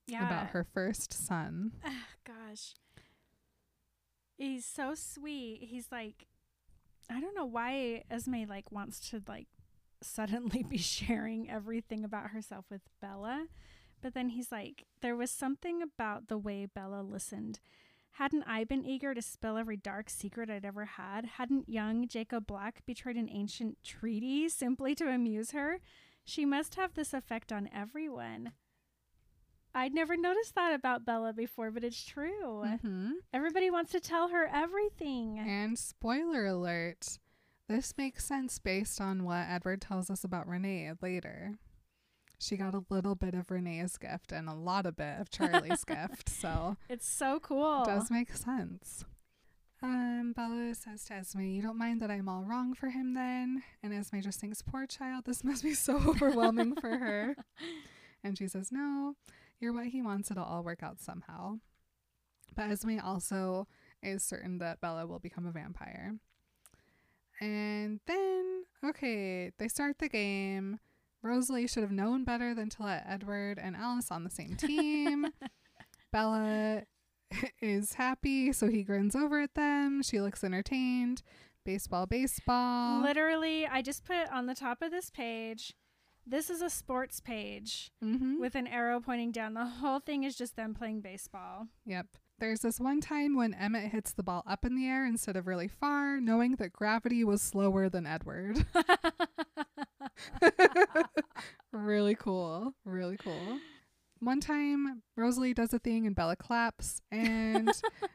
Yeah. 0.08 0.26
about 0.26 0.47
her 0.47 0.66
first 0.74 1.14
son. 1.14 1.74
Gosh. 2.26 2.74
He's 4.38 4.66
so 4.66 4.93
sweet. 4.95 5.60
He's 5.70 5.88
like 5.91 6.28
I 7.10 7.22
don't 7.22 7.36
know 7.36 7.45
why 7.45 8.03
Esme 8.12 8.43
like 8.47 8.72
wants 8.72 8.99
to 9.12 9.22
like 9.28 9.47
suddenly 10.01 10.64
be 10.64 10.78
sharing 10.78 11.49
everything 11.49 12.03
about 12.03 12.32
herself 12.32 12.66
with 12.70 12.82
Bella. 13.01 13.47
But 14.01 14.14
then 14.14 14.30
he's 14.30 14.51
like, 14.51 14.86
there 15.01 15.16
was 15.16 15.32
something 15.32 15.82
about 15.82 16.28
the 16.28 16.38
way 16.38 16.68
Bella 16.68 17.01
listened. 17.01 17.60
Hadn't 18.12 18.43
I 18.47 18.64
been 18.64 18.86
eager 18.86 19.14
to 19.14 19.22
spill 19.22 19.58
every 19.58 19.78
dark 19.78 20.10
secret 20.10 20.49
I'd 20.49 20.66
ever 20.66 20.86
had? 20.86 21.26
Hadn't 21.38 21.70
young 21.70 22.08
Jacob 22.08 22.45
Black 22.47 22.86
betrayed 22.86 23.16
an 23.16 23.30
ancient 23.30 23.78
treaty 23.84 24.49
simply 24.49 24.93
to 24.95 25.08
amuse 25.08 25.51
her? 25.51 25.80
She 26.24 26.45
must 26.45 26.76
have 26.76 26.93
this 26.93 27.14
effect 27.14 27.51
on 27.51 27.70
everyone. 27.74 28.53
I'd 29.76 29.93
never 29.93 30.18
noticed 30.18 30.55
that 30.55 30.74
about 30.74 31.05
Bella 31.05 31.34
before, 31.34 31.70
but 31.72 31.84
it's 31.84 32.03
true. 32.03 32.63
Mm-hmm. 32.65 33.11
Everybody 33.34 33.70
wants 33.70 33.91
to 33.91 33.99
tell 33.99 34.30
her 34.30 34.49
everything. 34.51 35.38
And 35.39 35.78
spoiler 35.78 36.47
alert, 36.47 37.20
this 37.70 37.93
makes 37.97 38.26
sense 38.26 38.57
based 38.59 38.99
on 38.99 39.24
what 39.24 39.45
Edward 39.47 39.82
tells 39.82 40.09
us 40.09 40.24
about 40.24 40.47
Renee 40.47 40.91
later. 41.01 41.53
She 42.39 42.55
got 42.55 42.74
a 42.76 42.84
little 42.89 43.15
bit 43.15 43.34
of 43.34 43.49
Renee's 43.51 43.97
gift 43.97 44.32
and 44.32 44.47
a 44.47 44.53
lot 44.53 44.86
of 44.86 44.95
bit 44.95 45.20
of 45.20 45.30
Charlie's 45.30 45.84
gift, 45.86 46.30
so 46.30 46.78
It's 46.89 47.07
so 47.07 47.39
cool. 47.39 47.84
it 47.84 47.88
does 47.88 48.09
make 48.11 48.32
sense. 48.36 49.03
Um, 49.82 50.34
Bella 50.36 50.74
says 50.74 51.05
to 51.05 51.13
Esme, 51.15 51.41
You 51.41 51.61
don't 51.61 51.78
mind 51.78 52.01
that 52.01 52.09
I'm 52.09 52.28
all 52.30 52.43
wrong 52.43 52.74
for 52.74 52.89
him 52.89 53.13
then? 53.13 53.61
And 53.84 53.93
Esme 53.93 54.20
just 54.22 54.39
thinks, 54.39 54.61
Poor 54.63 54.88
child, 54.88 55.26
this 55.26 55.43
must 55.43 55.61
be 55.63 55.74
so 55.76 55.97
overwhelming 56.07 56.76
for 56.76 56.97
her. 56.97 57.36
And 58.24 58.36
she 58.36 58.47
says, 58.47 58.72
No, 58.72 59.13
you're 59.60 59.74
what 59.74 59.88
he 59.88 60.01
wants. 60.01 60.32
It'll 60.32 60.43
all 60.43 60.64
work 60.64 60.84
out 60.84 60.99
somehow. 60.99 61.60
But 62.55 62.72
Esme 62.72 62.99
also 63.03 63.68
is 64.01 64.24
certain 64.24 64.58
that 64.60 64.82
Bella 64.82 65.05
will 65.05 65.20
become 65.20 65.45
a 65.45 65.51
vampire. 65.51 66.16
And 67.39 67.99
then, 68.08 68.64
okay, 68.84 69.51
they 69.58 69.68
start 69.68 69.99
the 69.99 70.10
game. 70.10 70.80
Rosalie 71.22 71.68
should 71.68 71.84
have 71.84 71.91
known 71.91 72.24
better 72.24 72.53
than 72.53 72.70
to 72.70 72.84
let 72.84 73.05
Edward 73.08 73.60
and 73.60 73.76
Alice 73.76 74.12
on 74.12 74.24
the 74.24 74.30
same 74.30 74.55
team. 74.58 75.28
Bella 76.12 76.84
is 77.62 77.93
happy, 77.93 78.53
so 78.53 78.68
he 78.68 78.84
grins 78.84 79.16
over 79.16 79.41
at 79.41 79.55
them. 79.55 80.01
She 80.01 80.22
looks 80.22 80.43
entertained. 80.43 81.22
Baseball, 81.66 82.05
baseball. 82.05 83.01
Literally, 83.01 83.68
I 83.68 83.82
just 83.82 84.05
put 84.05 84.32
on 84.32 84.45
the 84.45 84.55
top 84.55 84.82
of 84.82 84.89
this 84.89 85.10
page. 85.10 85.74
This 86.30 86.50
is 86.50 86.62
a 86.62 86.70
sports 86.70 87.22
page 87.22 87.90
mm-hmm. 88.04 88.42
with 88.42 88.56
an 88.56 88.68
arrow 88.68 89.00
pointing 89.00 89.32
down. 89.32 89.54
The 89.54 89.66
whole 89.66 90.00
thing 90.00 90.26
is 90.26 90.36
just 90.36 90.58
them 90.58 90.74
playing 90.74 91.00
baseball. 91.00 91.68
Yep. 91.86 92.08
There's 92.40 92.60
this 92.60 92.82
one 92.82 93.00
time 93.00 93.38
when 93.38 93.54
Emmett 93.54 93.92
hits 93.92 94.12
the 94.12 94.24
ball 94.24 94.44
up 94.46 94.66
in 94.66 94.76
the 94.76 94.86
air 94.86 95.06
instead 95.06 95.38
of 95.38 95.48
really 95.48 95.70
far, 95.70 96.20
knowing 96.20 96.58
that 96.58 96.74
gravity 96.74 97.24
was 97.24 97.42
slower 97.42 97.88
than 97.88 98.06
Edward. 98.06 98.66
really 101.72 102.16
cool. 102.16 102.74
Really 102.84 103.16
cool. 103.16 103.60
One 104.20 104.39
time, 104.39 105.03
Rosalie 105.15 105.53
does 105.53 105.74
a 105.74 105.80
thing 105.80 106.05
and 106.05 106.15
Bella 106.15 106.36
claps, 106.36 107.01
and 107.11 107.72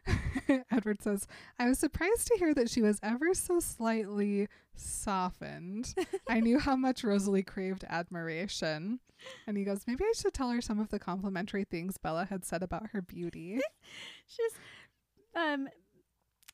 Edward 0.70 1.02
says, 1.02 1.26
I 1.58 1.68
was 1.68 1.78
surprised 1.78 2.26
to 2.28 2.36
hear 2.38 2.54
that 2.54 2.70
she 2.70 2.82
was 2.82 2.98
ever 3.02 3.34
so 3.34 3.60
slightly 3.60 4.48
softened. 4.74 5.94
I 6.28 6.40
knew 6.40 6.58
how 6.58 6.76
much 6.76 7.04
Rosalie 7.04 7.42
craved 7.42 7.84
admiration. 7.88 9.00
And 9.46 9.56
he 9.56 9.64
goes, 9.64 9.84
Maybe 9.86 10.04
I 10.04 10.12
should 10.16 10.34
tell 10.34 10.50
her 10.50 10.60
some 10.60 10.80
of 10.80 10.88
the 10.88 10.98
complimentary 10.98 11.64
things 11.64 11.96
Bella 11.96 12.26
had 12.28 12.44
said 12.44 12.62
about 12.62 12.88
her 12.92 13.02
beauty. 13.02 13.60
She's, 14.26 14.52
um, 15.36 15.68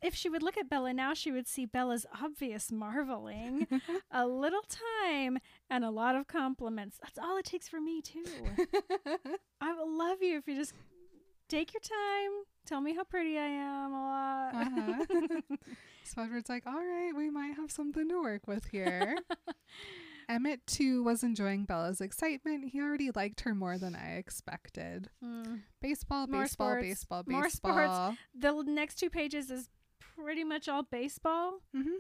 if 0.01 0.15
she 0.15 0.29
would 0.29 0.43
look 0.43 0.57
at 0.57 0.71
Bella 0.71 0.93
now, 0.93 1.15
she 1.15 1.33
would 1.33 1.49
see 1.49 1.67
Bella's 1.67 2.07
obvious 2.23 2.71
marveling. 2.71 3.67
a 4.11 4.27
little 4.27 4.63
time 5.03 5.39
and 5.71 5.85
a 5.85 5.91
lot 5.91 6.15
of 6.15 6.27
compliments. 6.27 6.99
That's 7.03 7.19
all 7.19 7.37
it 7.37 7.45
takes 7.45 7.69
for 7.69 7.81
me, 7.81 8.01
too. 8.01 8.25
I 9.61 9.75
will 9.75 9.97
love 9.97 10.23
you 10.23 10.39
if 10.39 10.47
you 10.47 10.55
just 10.57 10.73
take 11.49 11.73
your 11.73 11.81
time, 11.81 12.45
tell 12.67 12.81
me 12.81 12.95
how 12.95 13.05
pretty 13.05 13.39
I 13.39 13.47
am 13.47 13.93
a 13.93 14.03
lot. 14.03 14.55
Uh-huh. 14.55 15.57
so 16.05 16.23
Edward's 16.23 16.49
like, 16.49 16.67
All 16.67 16.75
right, 16.75 17.13
we 17.17 17.31
might 17.31 17.57
have 17.57 17.71
something 17.71 18.09
to 18.09 18.21
work 18.23 18.47
with 18.47 18.67
here. 18.67 19.17
Emmett, 20.29 20.67
too, 20.67 21.03
was 21.03 21.23
enjoying 21.23 21.65
Bella's 21.65 22.03
excitement. 22.03 22.67
He 22.71 22.81
already 22.83 23.11
liked 23.15 23.41
her 23.41 23.55
more 23.55 23.79
than 23.79 23.97
I 23.97 24.17
expected. 24.17 25.09
Mm. 25.25 25.63
Baseball, 25.81 26.27
More 26.27 26.43
baseball, 26.43 26.69
sports, 26.73 26.87
baseball, 26.87 27.25
more 27.27 27.43
baseball. 27.45 27.73
sports. 27.73 28.19
The 28.39 28.63
next 28.71 28.97
two 28.97 29.09
pages 29.09 29.51
is 29.51 29.71
pretty 30.23 30.45
much 30.45 30.69
all 30.69 30.83
baseball. 30.83 31.61
hmm 31.75 31.97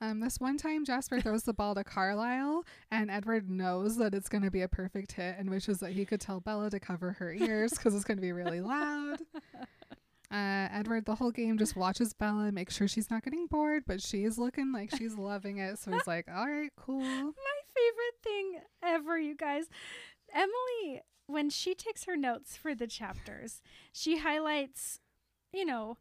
Um, 0.00 0.20
this 0.20 0.38
one 0.38 0.58
time, 0.58 0.84
Jasper 0.84 1.20
throws 1.20 1.44
the 1.44 1.54
ball 1.54 1.74
to 1.74 1.82
Carlisle, 1.84 2.64
and 2.90 3.10
Edward 3.10 3.48
knows 3.50 3.96
that 3.96 4.14
it's 4.14 4.28
going 4.28 4.42
to 4.44 4.50
be 4.50 4.62
a 4.62 4.68
perfect 4.68 5.12
hit, 5.12 5.36
and 5.38 5.48
wishes 5.48 5.78
that 5.80 5.92
he 5.92 6.04
could 6.04 6.20
tell 6.20 6.40
Bella 6.40 6.68
to 6.70 6.78
cover 6.80 7.12
her 7.12 7.32
ears 7.32 7.70
because 7.72 7.94
it's 7.94 8.04
going 8.04 8.18
to 8.18 8.22
be 8.22 8.32
really 8.32 8.60
loud. 8.60 9.18
Uh, 10.28 10.66
Edward, 10.72 11.04
the 11.04 11.14
whole 11.14 11.30
game, 11.30 11.56
just 11.56 11.76
watches 11.76 12.12
Bella, 12.12 12.50
makes 12.50 12.74
sure 12.74 12.88
she's 12.88 13.10
not 13.10 13.22
getting 13.22 13.46
bored, 13.46 13.84
but 13.86 14.02
she 14.02 14.24
is 14.24 14.38
looking 14.38 14.72
like 14.72 14.90
she's 14.90 15.14
loving 15.16 15.58
it. 15.58 15.78
So 15.78 15.92
he's 15.92 16.06
like, 16.08 16.26
"All 16.28 16.48
right, 16.50 16.72
cool." 16.76 16.98
My 16.98 17.32
favorite 17.72 18.22
thing 18.24 18.60
ever, 18.82 19.16
you 19.20 19.36
guys. 19.36 19.66
Emily, 20.34 21.02
when 21.28 21.48
she 21.48 21.76
takes 21.76 22.06
her 22.06 22.16
notes 22.16 22.56
for 22.56 22.74
the 22.74 22.88
chapters, 22.88 23.62
she 23.92 24.18
highlights, 24.18 24.98
you 25.52 25.64
know, 25.64 25.96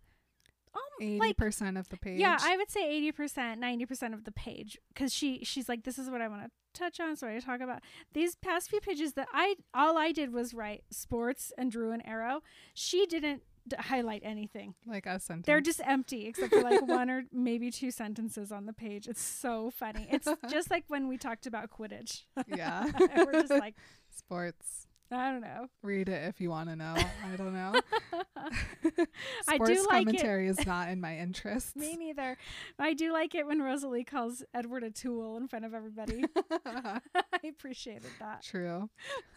Eighty 1.02 1.20
like 1.20 1.38
percent 1.38 1.78
of 1.78 1.90
the 1.90 1.98
page. 1.98 2.20
yeah, 2.20 2.38
I 2.42 2.56
would 2.58 2.72
say 2.72 2.88
eighty 2.90 3.12
percent, 3.12 3.60
ninety 3.60 3.86
percent 3.86 4.14
of 4.14 4.24
the 4.24 4.32
page 4.32 4.78
because 4.94 5.14
she 5.14 5.44
she's 5.44 5.68
like, 5.68 5.84
this 5.84 5.98
is 6.00 6.10
what 6.10 6.22
I 6.22 6.28
want 6.28 6.44
to 6.44 6.52
touch 6.74 7.00
on, 7.00 7.16
so 7.16 7.28
I 7.28 7.40
talk 7.40 7.62
about 7.62 7.82
these 8.14 8.36
past 8.36 8.70
few 8.70 8.80
pages 8.82 9.14
that 9.14 9.28
I 9.34 9.56
all 9.74 9.98
I 9.98 10.12
did 10.12 10.32
was 10.34 10.54
write 10.54 10.84
sports 10.92 11.52
and 11.58 11.72
drew 11.72 11.92
an 11.92 12.02
arrow. 12.02 12.42
She 12.74 13.06
didn't 13.06 13.44
d- 13.68 13.76
highlight 13.80 14.22
anything. 14.24 14.76
like 14.86 15.06
a 15.06 15.20
sentence. 15.20 15.46
They're 15.46 15.62
just 15.62 15.82
empty 15.86 16.28
except 16.28 16.54
for 16.54 16.62
like 16.62 16.82
one 16.88 17.10
or 17.10 17.24
maybe 17.32 17.72
two 17.72 17.92
sentences 17.92 18.52
on 18.52 18.66
the 18.66 18.74
page. 18.74 19.08
It's 19.08 19.22
so 19.24 19.72
funny. 19.72 20.08
It's 20.12 20.28
just 20.50 20.70
like 20.72 20.84
when 20.88 21.08
we 21.08 21.18
talked 21.18 21.46
about 21.48 21.70
Quidditch. 21.72 22.24
yeah. 22.48 22.90
We're 23.18 23.32
just 23.42 23.50
like, 23.52 23.76
Sports. 24.10 24.88
I 25.12 25.32
don't 25.32 25.42
know. 25.42 25.68
Read 25.84 26.10
it 26.10 26.28
if 26.28 26.42
you 26.42 26.50
want 26.50 26.70
to 26.70 26.76
know. 26.76 26.96
I 26.96 27.36
don't 27.38 27.54
know. 27.54 27.74
I 29.48 29.56
Sports 29.56 29.72
do 29.72 29.88
like 29.88 30.06
commentary 30.06 30.48
is 30.48 30.66
not 30.66 30.90
in 30.90 31.00
my 31.00 31.18
interests. 31.18 31.76
Me 31.76 31.96
neither. 31.96 32.38
I 32.80 32.94
do 32.94 33.14
like 33.14 33.36
it 33.36 33.46
when 33.46 33.62
Rosalie 33.62 34.04
calls 34.04 34.44
Edward 34.54 34.84
a 34.84 34.92
tool 34.92 35.38
in 35.38 35.48
front 35.48 35.66
of 35.66 35.74
everybody. 35.74 36.26
I 36.66 37.00
appreciated 37.48 38.10
that. 38.20 38.44
True. 38.44 38.90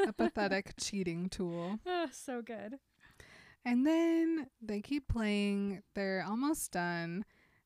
A 0.07 0.12
pathetic 0.12 0.75
cheating 0.81 1.29
tool. 1.29 1.79
Oh, 1.87 2.07
so 2.12 2.43
good. 2.43 2.79
And 3.64 3.87
then 3.87 4.47
they 4.62 4.81
keep 4.81 5.09
playing. 5.09 5.83
They're 5.95 6.25
almost 6.27 6.73
done. 6.73 7.25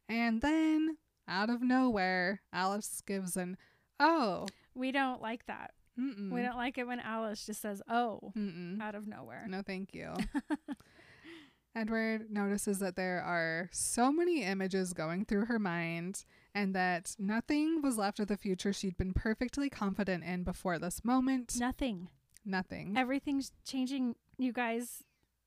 And 0.08 0.40
then, 0.42 0.96
out 1.28 1.50
of 1.50 1.62
nowhere, 1.62 2.42
Alice 2.52 3.02
gives 3.06 3.36
an 3.36 3.56
oh. 4.00 4.46
We 4.74 4.90
don't 4.90 5.22
like 5.22 5.46
that. 5.46 5.72
Mm-mm. 5.98 6.30
We 6.30 6.42
don't 6.42 6.56
like 6.56 6.78
it 6.78 6.86
when 6.86 7.00
Alice 7.00 7.44
just 7.46 7.60
says, 7.60 7.82
oh, 7.88 8.32
Mm-mm. 8.36 8.80
out 8.80 8.94
of 8.94 9.06
nowhere. 9.06 9.44
No, 9.48 9.62
thank 9.66 9.94
you. 9.94 10.14
Edward 11.74 12.30
notices 12.30 12.80
that 12.80 12.96
there 12.96 13.22
are 13.22 13.70
so 13.72 14.12
many 14.12 14.42
images 14.42 14.92
going 14.92 15.24
through 15.24 15.46
her 15.46 15.58
mind 15.58 16.24
and 16.54 16.74
that 16.74 17.14
nothing 17.18 17.80
was 17.82 17.96
left 17.96 18.20
of 18.20 18.26
the 18.28 18.36
future 18.36 18.72
she'd 18.74 18.98
been 18.98 19.14
perfectly 19.14 19.70
confident 19.70 20.22
in 20.22 20.44
before 20.44 20.78
this 20.78 21.02
moment. 21.02 21.54
Nothing. 21.58 22.08
Nothing. 22.44 22.94
Everything's 22.96 23.52
changing, 23.66 24.16
you 24.36 24.52
guys. 24.52 25.02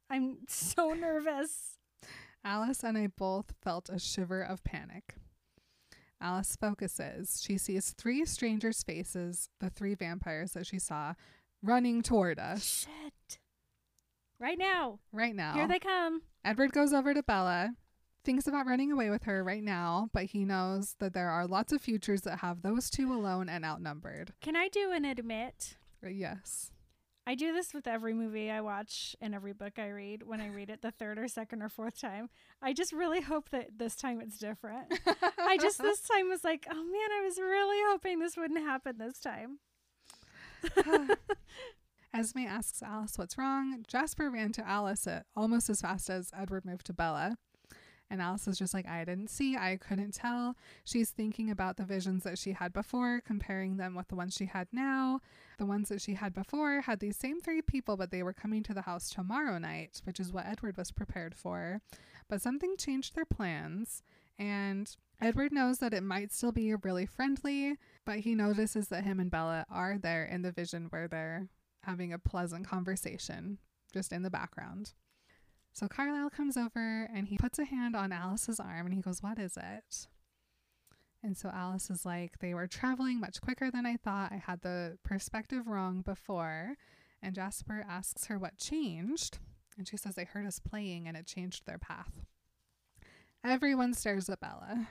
I'm 0.10 0.38
so 0.48 0.94
nervous. 0.94 1.78
Alice 2.44 2.84
and 2.84 2.98
I 2.98 3.08
both 3.08 3.54
felt 3.62 3.90
a 3.90 4.00
shiver 4.00 4.42
of 4.42 4.64
panic. 4.64 5.16
Alice 6.26 6.58
focuses. 6.60 7.40
She 7.46 7.56
sees 7.60 7.94
three 8.00 8.26
strangers' 8.26 8.82
faces, 8.82 9.48
the 9.60 9.70
three 9.70 9.94
vampires 9.94 10.54
that 10.54 10.66
she 10.66 10.80
saw, 10.80 11.14
running 11.62 12.02
toward 12.02 12.40
us 12.40 12.88
Shit. 12.88 13.38
Right 14.40 14.58
now. 14.58 14.98
right 15.12 15.36
now. 15.36 15.54
Here 15.54 15.68
they 15.68 15.78
come. 15.78 16.24
Edward 16.44 16.72
goes 16.74 16.94
over 16.94 17.14
to 17.14 17.22
Bella, 17.22 17.76
thinks 18.24 18.48
about 18.48 18.66
running 18.66 18.92
away 18.92 19.12
with 19.12 19.24
her 19.24 19.44
right 19.44 19.64
now, 19.64 20.10
but 20.14 20.26
he 20.26 20.46
knows 20.46 20.96
that 21.00 21.14
there 21.14 21.30
are 21.30 21.46
lots 21.46 21.72
of 21.72 21.80
futures 21.80 22.22
that 22.22 22.40
have 22.40 22.64
those 22.64 22.90
two 22.90 23.14
alone 23.14 23.48
and 23.48 23.64
outnumbered. 23.64 24.34
Can 24.42 24.56
I 24.56 24.68
do 24.68 24.92
an 24.92 25.06
admit? 25.06 25.78
Uh, 26.04 26.10
Yes. 26.10 26.72
I 27.28 27.34
do 27.36 27.54
this 27.54 27.74
with 27.74 27.88
every 27.88 28.14
movie 28.14 28.52
I 28.52 28.62
watch 28.62 29.16
and 29.20 29.34
every 29.34 29.54
book 29.54 29.80
I 29.80 29.90
read 29.90 30.24
when 30.24 30.42
I 30.42 30.50
read 30.50 30.70
it 30.70 30.82
the 30.84 30.92
third 30.92 31.18
or 31.18 31.28
second 31.28 31.64
or 31.64 31.70
fourth 31.70 32.00
time. 32.00 32.30
I 32.62 32.74
just 32.74 32.94
really 32.94 33.22
hope 33.22 33.50
that 33.50 33.80
this 33.80 33.96
time 33.96 34.22
it's 34.22 34.38
different. 34.38 34.94
I 35.40 35.58
just 35.58 35.82
this 35.82 36.02
time 36.14 36.30
was 36.30 36.44
like, 36.44 36.68
oh 36.70 36.76
man, 36.76 37.12
I 37.20 37.22
was 37.24 37.40
really 37.40 37.78
hoping 37.90 38.20
this 38.20 38.38
wouldn't 38.38 38.60
happen 38.62 38.98
this 39.00 39.20
time. 39.20 39.58
Esme 42.14 42.40
asks 42.48 42.82
Alice 42.84 43.18
what's 43.18 43.38
wrong. 43.38 43.84
Jasper 43.88 44.30
ran 44.30 44.52
to 44.54 44.68
Alice 44.68 45.08
at 45.08 45.26
almost 45.36 45.70
as 45.70 45.82
fast 45.82 46.10
as 46.10 46.32
Edward 46.38 46.64
moved 46.64 46.86
to 46.86 46.94
Bella. 46.94 47.38
And 48.16 48.22
Alice 48.22 48.48
is 48.48 48.58
just 48.58 48.74
like, 48.74 48.88
I 48.88 49.04
didn't 49.04 49.30
see, 49.30 49.58
I 49.58 49.76
couldn't 49.76 50.14
tell. 50.14 50.56
She's 50.86 51.10
thinking 51.10 51.52
about 51.52 51.76
the 51.76 51.84
visions 51.84 52.24
that 52.24 52.38
she 52.38 52.54
had 52.54 52.72
before, 52.72 53.20
comparing 53.20 53.76
them 53.76 53.94
with 53.94 54.08
the 54.08 54.16
ones 54.16 54.34
she 54.34 54.46
had 54.46 54.70
now. 54.72 55.20
The 55.58 55.66
ones 55.66 55.90
that 55.90 56.00
she 56.00 56.14
had 56.14 56.34
before 56.34 56.80
had 56.80 57.02
these 57.02 57.18
same 57.18 57.42
three 57.42 57.62
people, 57.62 57.98
but 57.98 58.12
they 58.12 58.24
were 58.24 58.32
coming 58.32 58.64
to 58.64 58.74
the 58.74 58.84
house 58.84 59.10
tomorrow 59.10 59.58
night, 59.58 60.02
which 60.06 60.22
is 60.22 60.32
what 60.32 60.46
Edward 60.46 60.78
was 60.78 60.92
prepared 60.92 61.36
for. 61.36 61.82
But 62.30 62.42
something 62.42 62.78
changed 62.78 63.16
their 63.16 63.26
plans, 63.26 64.02
and 64.40 64.96
Edward 65.20 65.52
knows 65.52 65.80
that 65.80 65.94
it 65.94 66.02
might 66.02 66.32
still 66.32 66.54
be 66.54 66.74
really 66.74 67.06
friendly, 67.06 67.76
but 68.06 68.20
he 68.20 68.34
notices 68.34 68.88
that 68.88 69.04
him 69.04 69.20
and 69.20 69.30
Bella 69.30 69.66
are 69.70 69.98
there 69.98 70.24
in 70.24 70.42
the 70.42 70.54
vision 70.54 70.86
where 70.90 71.10
they're 71.10 71.50
having 71.84 72.14
a 72.14 72.18
pleasant 72.18 72.66
conversation 72.66 73.58
just 73.94 74.14
in 74.14 74.24
the 74.24 74.30
background. 74.30 74.94
So 75.76 75.90
Carlisle 75.90 76.30
comes 76.30 76.56
over 76.56 77.10
and 77.14 77.28
he 77.28 77.38
puts 77.38 77.60
a 77.60 77.66
hand 77.66 77.98
on 77.98 78.14
Alice's 78.14 78.62
arm 78.62 78.86
and 78.86 78.96
he 78.96 79.02
goes, 79.02 79.22
What 79.22 79.38
is 79.38 79.58
it? 79.58 80.08
And 81.22 81.36
so 81.36 81.50
Alice 81.54 81.90
is 81.90 82.06
like, 82.06 82.40
They 82.40 82.54
were 82.54 82.66
traveling 82.66 83.20
much 83.20 83.42
quicker 83.42 83.70
than 83.70 83.86
I 83.86 83.98
thought. 83.98 84.32
I 84.32 84.38
had 84.38 84.62
the 84.62 84.98
perspective 85.04 85.68
wrong 85.68 86.02
before. 86.02 86.76
And 87.22 87.36
Jasper 87.36 87.86
asks 87.90 88.28
her 88.28 88.40
what 88.40 88.58
changed. 88.58 89.40
And 89.78 89.86
she 89.86 89.98
says 89.98 90.16
they 90.16 90.24
heard 90.24 90.46
us 90.46 90.60
playing 90.60 91.10
and 91.10 91.18
it 91.18 91.26
changed 91.26 91.66
their 91.66 91.78
path. 91.78 92.22
Everyone 93.44 93.94
stares 93.94 94.30
at 94.30 94.40
Bella. 94.40 94.88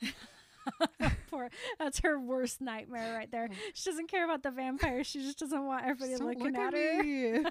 Poor, 1.30 1.50
that's 1.78 2.00
her 2.00 2.18
worst 2.18 2.62
nightmare 2.62 3.14
right 3.14 3.30
there. 3.30 3.48
Oh. 3.52 3.56
She 3.74 3.90
doesn't 3.90 4.10
care 4.10 4.24
about 4.24 4.42
the 4.42 4.50
vampire. 4.50 5.04
She 5.04 5.20
just 5.20 5.40
doesn't 5.40 5.66
want 5.66 5.84
everybody 5.84 6.16
looking 6.16 6.54
look 6.54 6.56
at 6.56 6.72
her. 6.72 7.42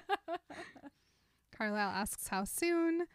Carlisle 1.62 1.90
asks 1.90 2.26
how 2.26 2.42
soon. 2.42 3.06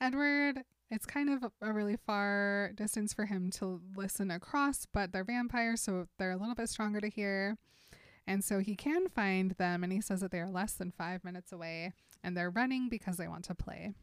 Edward, 0.00 0.64
it's 0.90 1.06
kind 1.06 1.30
of 1.30 1.44
a- 1.44 1.68
a 1.68 1.72
really 1.72 1.96
far 1.96 2.72
distance 2.74 3.14
for 3.14 3.26
him 3.26 3.48
to 3.52 3.80
listen 3.94 4.28
across, 4.28 4.86
but 4.86 5.12
they're 5.12 5.22
vampires, 5.22 5.82
so 5.82 6.08
they're 6.18 6.32
a 6.32 6.36
little 6.36 6.56
bit 6.56 6.68
stronger 6.68 7.00
to 7.00 7.08
hear. 7.08 7.58
And 8.26 8.42
so 8.42 8.58
he 8.58 8.74
can 8.74 9.08
find 9.08 9.52
them, 9.52 9.84
and 9.84 9.92
he 9.92 10.00
says 10.00 10.20
that 10.20 10.32
they 10.32 10.40
are 10.40 10.50
less 10.50 10.72
than 10.72 10.90
five 10.90 11.22
minutes 11.22 11.52
away, 11.52 11.92
and 12.24 12.36
they're 12.36 12.50
running 12.50 12.88
because 12.88 13.18
they 13.18 13.28
want 13.28 13.44
to 13.44 13.54
play. 13.54 13.94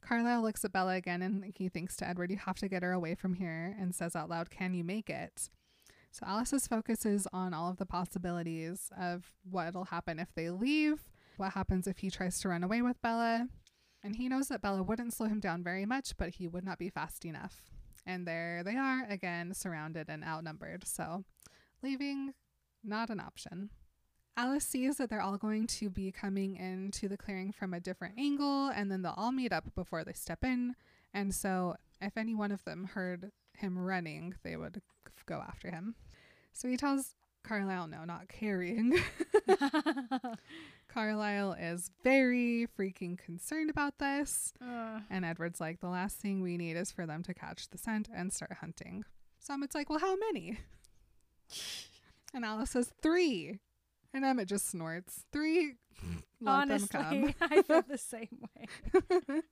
Carlisle 0.00 0.42
looks 0.42 0.64
at 0.64 0.70
Bella 0.70 0.94
again, 0.94 1.20
and 1.20 1.44
he 1.44 1.68
thinks 1.68 1.96
to 1.96 2.06
Edward, 2.06 2.30
You 2.30 2.36
have 2.36 2.58
to 2.58 2.68
get 2.68 2.84
her 2.84 2.92
away 2.92 3.16
from 3.16 3.34
here, 3.34 3.74
and 3.76 3.96
says 3.96 4.14
out 4.14 4.28
loud, 4.28 4.50
Can 4.50 4.74
you 4.74 4.84
make 4.84 5.10
it? 5.10 5.50
So 6.12 6.24
Alice's 6.24 6.68
focus 6.68 7.04
is 7.04 7.26
on 7.32 7.52
all 7.52 7.68
of 7.68 7.78
the 7.78 7.86
possibilities 7.86 8.92
of 8.96 9.32
what'll 9.42 9.86
happen 9.86 10.20
if 10.20 10.32
they 10.36 10.50
leave, 10.50 11.09
what 11.40 11.54
happens 11.54 11.86
if 11.86 11.98
he 11.98 12.10
tries 12.10 12.38
to 12.40 12.48
run 12.48 12.62
away 12.62 12.82
with 12.82 13.00
Bella. 13.02 13.48
And 14.02 14.16
he 14.16 14.28
knows 14.28 14.48
that 14.48 14.62
Bella 14.62 14.82
wouldn't 14.82 15.14
slow 15.14 15.26
him 15.26 15.40
down 15.40 15.64
very 15.64 15.84
much, 15.84 16.16
but 16.16 16.34
he 16.34 16.46
would 16.46 16.64
not 16.64 16.78
be 16.78 16.88
fast 16.88 17.24
enough. 17.24 17.62
And 18.06 18.26
there 18.26 18.62
they 18.64 18.76
are, 18.76 19.06
again, 19.08 19.52
surrounded 19.54 20.08
and 20.08 20.24
outnumbered. 20.24 20.86
So 20.86 21.24
leaving, 21.82 22.34
not 22.84 23.10
an 23.10 23.20
option. 23.20 23.70
Alice 24.36 24.66
sees 24.66 24.96
that 24.96 25.10
they're 25.10 25.20
all 25.20 25.36
going 25.36 25.66
to 25.66 25.90
be 25.90 26.12
coming 26.12 26.56
into 26.56 27.08
the 27.08 27.16
clearing 27.16 27.52
from 27.52 27.74
a 27.74 27.80
different 27.80 28.14
angle, 28.18 28.68
and 28.68 28.90
then 28.90 29.02
they'll 29.02 29.14
all 29.16 29.32
meet 29.32 29.52
up 29.52 29.74
before 29.74 30.04
they 30.04 30.12
step 30.12 30.44
in. 30.44 30.74
And 31.12 31.34
so, 31.34 31.74
if 32.00 32.16
any 32.16 32.34
one 32.34 32.52
of 32.52 32.64
them 32.64 32.84
heard 32.84 33.32
him 33.54 33.78
running, 33.78 34.34
they 34.42 34.56
would 34.56 34.80
go 35.26 35.42
after 35.46 35.70
him. 35.70 35.96
So 36.52 36.68
he 36.68 36.76
tells 36.76 37.16
Carlisle, 37.42 37.88
no, 37.88 38.04
not 38.04 38.28
carrying. 38.28 38.98
Carlisle 40.88 41.52
is 41.54 41.90
very 42.02 42.66
freaking 42.78 43.18
concerned 43.18 43.70
about 43.70 43.98
this. 43.98 44.52
Ugh. 44.60 45.02
And 45.10 45.24
Edward's 45.24 45.60
like, 45.60 45.80
the 45.80 45.88
last 45.88 46.16
thing 46.18 46.42
we 46.42 46.56
need 46.56 46.76
is 46.76 46.90
for 46.90 47.06
them 47.06 47.22
to 47.24 47.34
catch 47.34 47.68
the 47.70 47.78
scent 47.78 48.08
and 48.14 48.32
start 48.32 48.54
hunting. 48.60 49.04
So 49.38 49.54
Emmett's 49.54 49.74
like, 49.74 49.88
well, 49.88 49.98
how 50.00 50.16
many? 50.16 50.58
And 52.32 52.44
Alice 52.44 52.70
says, 52.70 52.92
three. 53.02 53.58
And 54.14 54.24
Emmett 54.24 54.46
just 54.46 54.68
snorts. 54.70 55.24
Three. 55.32 55.74
Let 56.40 56.68
them 56.68 56.86
come. 56.86 57.04
Honestly, 57.04 57.34
I 57.40 57.62
feel 57.62 57.82
the 57.82 57.98
same 57.98 58.46
way. 58.56 59.42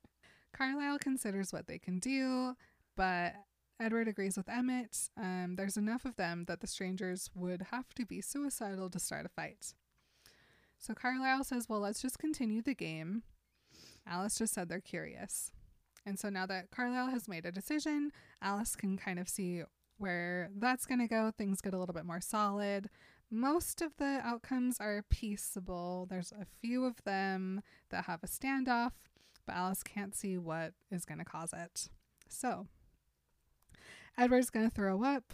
Carlisle 0.52 0.98
considers 1.00 1.52
what 1.52 1.66
they 1.66 1.78
can 1.78 1.98
do, 1.98 2.54
but 2.96 3.34
Edward 3.80 4.08
agrees 4.08 4.36
with 4.36 4.48
Emmett. 4.48 5.10
Um, 5.16 5.54
there's 5.56 5.76
enough 5.76 6.04
of 6.04 6.16
them 6.16 6.44
that 6.48 6.60
the 6.60 6.66
strangers 6.66 7.30
would 7.34 7.66
have 7.70 7.94
to 7.94 8.04
be 8.04 8.20
suicidal 8.20 8.90
to 8.90 8.98
start 8.98 9.26
a 9.26 9.28
fight. 9.28 9.74
So 10.78 10.94
Carlisle 10.94 11.44
says, 11.44 11.68
Well, 11.68 11.80
let's 11.80 12.02
just 12.02 12.18
continue 12.18 12.62
the 12.62 12.74
game. 12.74 13.22
Alice 14.06 14.38
just 14.38 14.54
said 14.54 14.68
they're 14.68 14.80
curious. 14.80 15.52
And 16.06 16.18
so 16.18 16.30
now 16.30 16.46
that 16.46 16.70
Carlisle 16.70 17.10
has 17.10 17.28
made 17.28 17.44
a 17.44 17.52
decision, 17.52 18.12
Alice 18.40 18.74
can 18.74 18.96
kind 18.96 19.18
of 19.18 19.28
see 19.28 19.62
where 19.98 20.50
that's 20.56 20.86
going 20.86 21.00
to 21.00 21.08
go. 21.08 21.30
Things 21.36 21.60
get 21.60 21.74
a 21.74 21.78
little 21.78 21.94
bit 21.94 22.06
more 22.06 22.20
solid. 22.20 22.88
Most 23.30 23.82
of 23.82 23.92
the 23.98 24.20
outcomes 24.24 24.78
are 24.80 25.04
peaceable. 25.10 26.06
There's 26.08 26.32
a 26.32 26.46
few 26.62 26.86
of 26.86 27.04
them 27.04 27.62
that 27.90 28.04
have 28.04 28.22
a 28.22 28.26
standoff, 28.26 28.92
but 29.46 29.54
Alice 29.54 29.82
can't 29.82 30.14
see 30.14 30.38
what 30.38 30.72
is 30.90 31.04
going 31.04 31.18
to 31.18 31.24
cause 31.24 31.52
it. 31.52 31.90
So, 32.28 32.68
Edward's 34.18 34.50
going 34.50 34.68
to 34.68 34.74
throw 34.74 35.04
up 35.04 35.32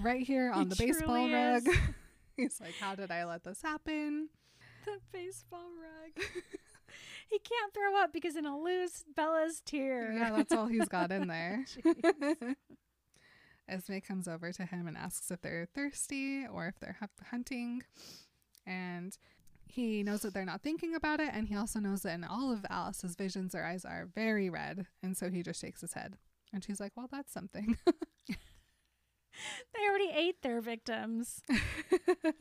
right 0.00 0.24
here 0.24 0.50
on 0.54 0.64
He 0.64 0.68
the 0.68 0.76
baseball 0.76 1.30
rug. 1.30 1.62
He's 2.36 2.60
like, 2.60 2.74
How 2.80 2.94
did 2.94 3.10
I 3.10 3.24
let 3.24 3.44
this 3.44 3.62
happen? 3.62 4.28
the 4.84 4.98
baseball 5.12 5.68
rug. 5.80 6.24
he 7.28 7.38
can't 7.38 7.74
throw 7.74 7.96
up 8.00 8.12
because 8.12 8.34
he'll 8.34 8.62
lose 8.62 9.04
Bella's 9.14 9.62
tear. 9.64 10.12
Yeah, 10.12 10.30
that's 10.36 10.52
all 10.52 10.66
he's 10.66 10.88
got 10.88 11.10
in 11.10 11.28
there. 11.28 11.64
Esme 13.68 13.98
comes 13.98 14.26
over 14.26 14.52
to 14.52 14.64
him 14.64 14.86
and 14.86 14.96
asks 14.96 15.30
if 15.30 15.40
they're 15.42 15.68
thirsty 15.74 16.46
or 16.46 16.66
if 16.66 16.78
they're 16.80 16.98
hunting. 17.30 17.82
And 18.66 19.16
he 19.66 20.02
knows 20.02 20.22
that 20.22 20.34
they're 20.34 20.44
not 20.44 20.62
thinking 20.62 20.94
about 20.94 21.20
it. 21.20 21.30
And 21.32 21.48
he 21.48 21.54
also 21.54 21.78
knows 21.78 22.02
that 22.02 22.14
in 22.14 22.24
all 22.24 22.52
of 22.52 22.66
Alice's 22.68 23.14
visions, 23.14 23.52
their 23.52 23.64
eyes 23.64 23.84
are 23.84 24.08
very 24.14 24.50
red. 24.50 24.86
And 25.02 25.16
so 25.16 25.30
he 25.30 25.42
just 25.42 25.60
shakes 25.60 25.80
his 25.82 25.92
head. 25.92 26.16
And 26.52 26.64
she's 26.64 26.80
like, 26.80 26.92
well, 26.96 27.08
that's 27.10 27.32
something. 27.32 27.76
they 28.28 28.34
already 29.88 30.10
ate 30.14 30.42
their 30.42 30.60
victims. 30.60 31.40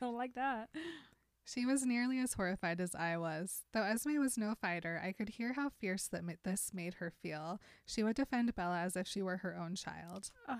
Don't 0.00 0.16
like 0.16 0.34
that. 0.34 0.68
she 1.44 1.64
was 1.66 1.84
nearly 1.84 2.18
as 2.18 2.32
horrified 2.34 2.80
as 2.80 2.94
I 2.94 3.16
was. 3.18 3.62
Though 3.72 3.82
Esme 3.82 4.18
was 4.18 4.36
no 4.38 4.54
fighter, 4.60 5.00
I 5.04 5.12
could 5.12 5.28
hear 5.30 5.52
how 5.52 5.68
fierce 5.68 6.08
that 6.08 6.24
ma- 6.24 6.32
this 6.42 6.70
made 6.74 6.94
her 6.94 7.12
feel. 7.22 7.60
She 7.86 8.02
would 8.02 8.16
defend 8.16 8.54
Bella 8.54 8.80
as 8.80 8.96
if 8.96 9.06
she 9.06 9.22
were 9.22 9.38
her 9.38 9.56
own 9.56 9.74
child. 9.76 10.30
Ugh. 10.48 10.58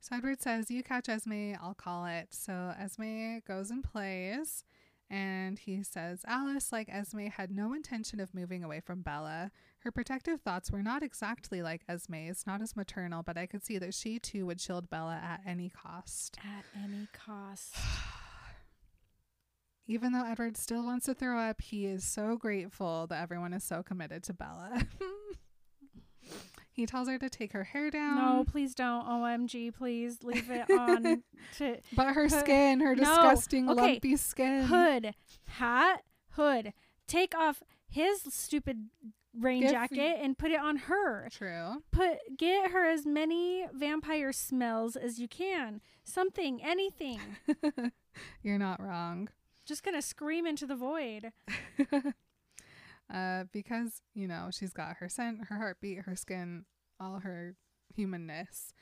So 0.00 0.14
Edward 0.16 0.40
says, 0.40 0.70
You 0.70 0.82
catch 0.84 1.08
Esme, 1.08 1.54
I'll 1.60 1.74
call 1.74 2.06
it. 2.06 2.28
So 2.30 2.72
Esme 2.78 3.38
goes 3.46 3.70
and 3.70 3.82
plays. 3.82 4.62
And 5.08 5.58
he 5.58 5.82
says, 5.82 6.20
Alice, 6.26 6.72
like 6.72 6.88
Esme, 6.88 7.26
had 7.26 7.50
no 7.50 7.72
intention 7.72 8.20
of 8.20 8.34
moving 8.34 8.62
away 8.64 8.80
from 8.80 9.02
Bella. 9.02 9.50
Her 9.86 9.92
protective 9.92 10.40
thoughts 10.40 10.72
were 10.72 10.82
not 10.82 11.04
exactly 11.04 11.62
like 11.62 11.86
Esme's, 11.88 12.44
not 12.44 12.60
as 12.60 12.74
maternal, 12.74 13.22
but 13.22 13.38
I 13.38 13.46
could 13.46 13.64
see 13.64 13.78
that 13.78 13.94
she 13.94 14.18
too 14.18 14.44
would 14.44 14.60
shield 14.60 14.90
Bella 14.90 15.14
at 15.22 15.42
any 15.46 15.70
cost. 15.70 16.38
At 16.44 16.64
any 16.82 17.06
cost. 17.12 17.76
Even 19.86 20.10
though 20.10 20.24
Edward 20.26 20.56
still 20.56 20.82
wants 20.84 21.06
to 21.06 21.14
throw 21.14 21.38
up, 21.38 21.60
he 21.60 21.86
is 21.86 22.02
so 22.02 22.36
grateful 22.36 23.06
that 23.10 23.22
everyone 23.22 23.52
is 23.52 23.62
so 23.62 23.84
committed 23.84 24.24
to 24.24 24.32
Bella. 24.32 24.82
he 26.72 26.84
tells 26.84 27.06
her 27.06 27.16
to 27.20 27.30
take 27.30 27.52
her 27.52 27.62
hair 27.62 27.88
down. 27.88 28.16
No, 28.16 28.44
please 28.44 28.74
don't. 28.74 29.06
OMG, 29.06 29.72
please 29.72 30.18
leave 30.24 30.50
it 30.50 30.68
on 30.76 31.22
to 31.58 31.76
But 31.94 32.14
her 32.14 32.26
Hood- 32.26 32.40
skin, 32.40 32.80
her 32.80 32.96
disgusting 32.96 33.66
No, 33.66 33.72
okay. 33.74 33.82
lumpy 33.92 34.16
skin. 34.16 34.64
hood, 34.64 35.14
hat, 35.44 36.02
hood. 36.30 36.72
Take 37.06 37.36
off 37.36 37.62
his 37.88 38.22
stupid 38.30 38.86
rain 39.38 39.62
Give- 39.62 39.70
jacket 39.70 40.18
and 40.20 40.36
put 40.36 40.50
it 40.50 40.60
on 40.60 40.76
her. 40.76 41.28
True. 41.30 41.82
Put 41.90 42.18
get 42.36 42.70
her 42.70 42.86
as 42.88 43.06
many 43.06 43.66
vampire 43.72 44.32
smells 44.32 44.96
as 44.96 45.18
you 45.18 45.28
can. 45.28 45.80
Something, 46.04 46.62
anything. 46.62 47.20
You're 48.42 48.58
not 48.58 48.80
wrong. 48.80 49.28
Just 49.64 49.82
gonna 49.82 50.02
scream 50.02 50.46
into 50.46 50.66
the 50.66 50.76
void. 50.76 51.32
uh, 53.12 53.44
because, 53.52 54.02
you 54.14 54.28
know, 54.28 54.48
she's 54.50 54.72
got 54.72 54.96
her 54.98 55.08
scent, 55.08 55.46
her 55.48 55.56
heartbeat, 55.56 56.00
her 56.00 56.16
skin, 56.16 56.64
all 57.00 57.20
her 57.20 57.54
humanness. 57.94 58.72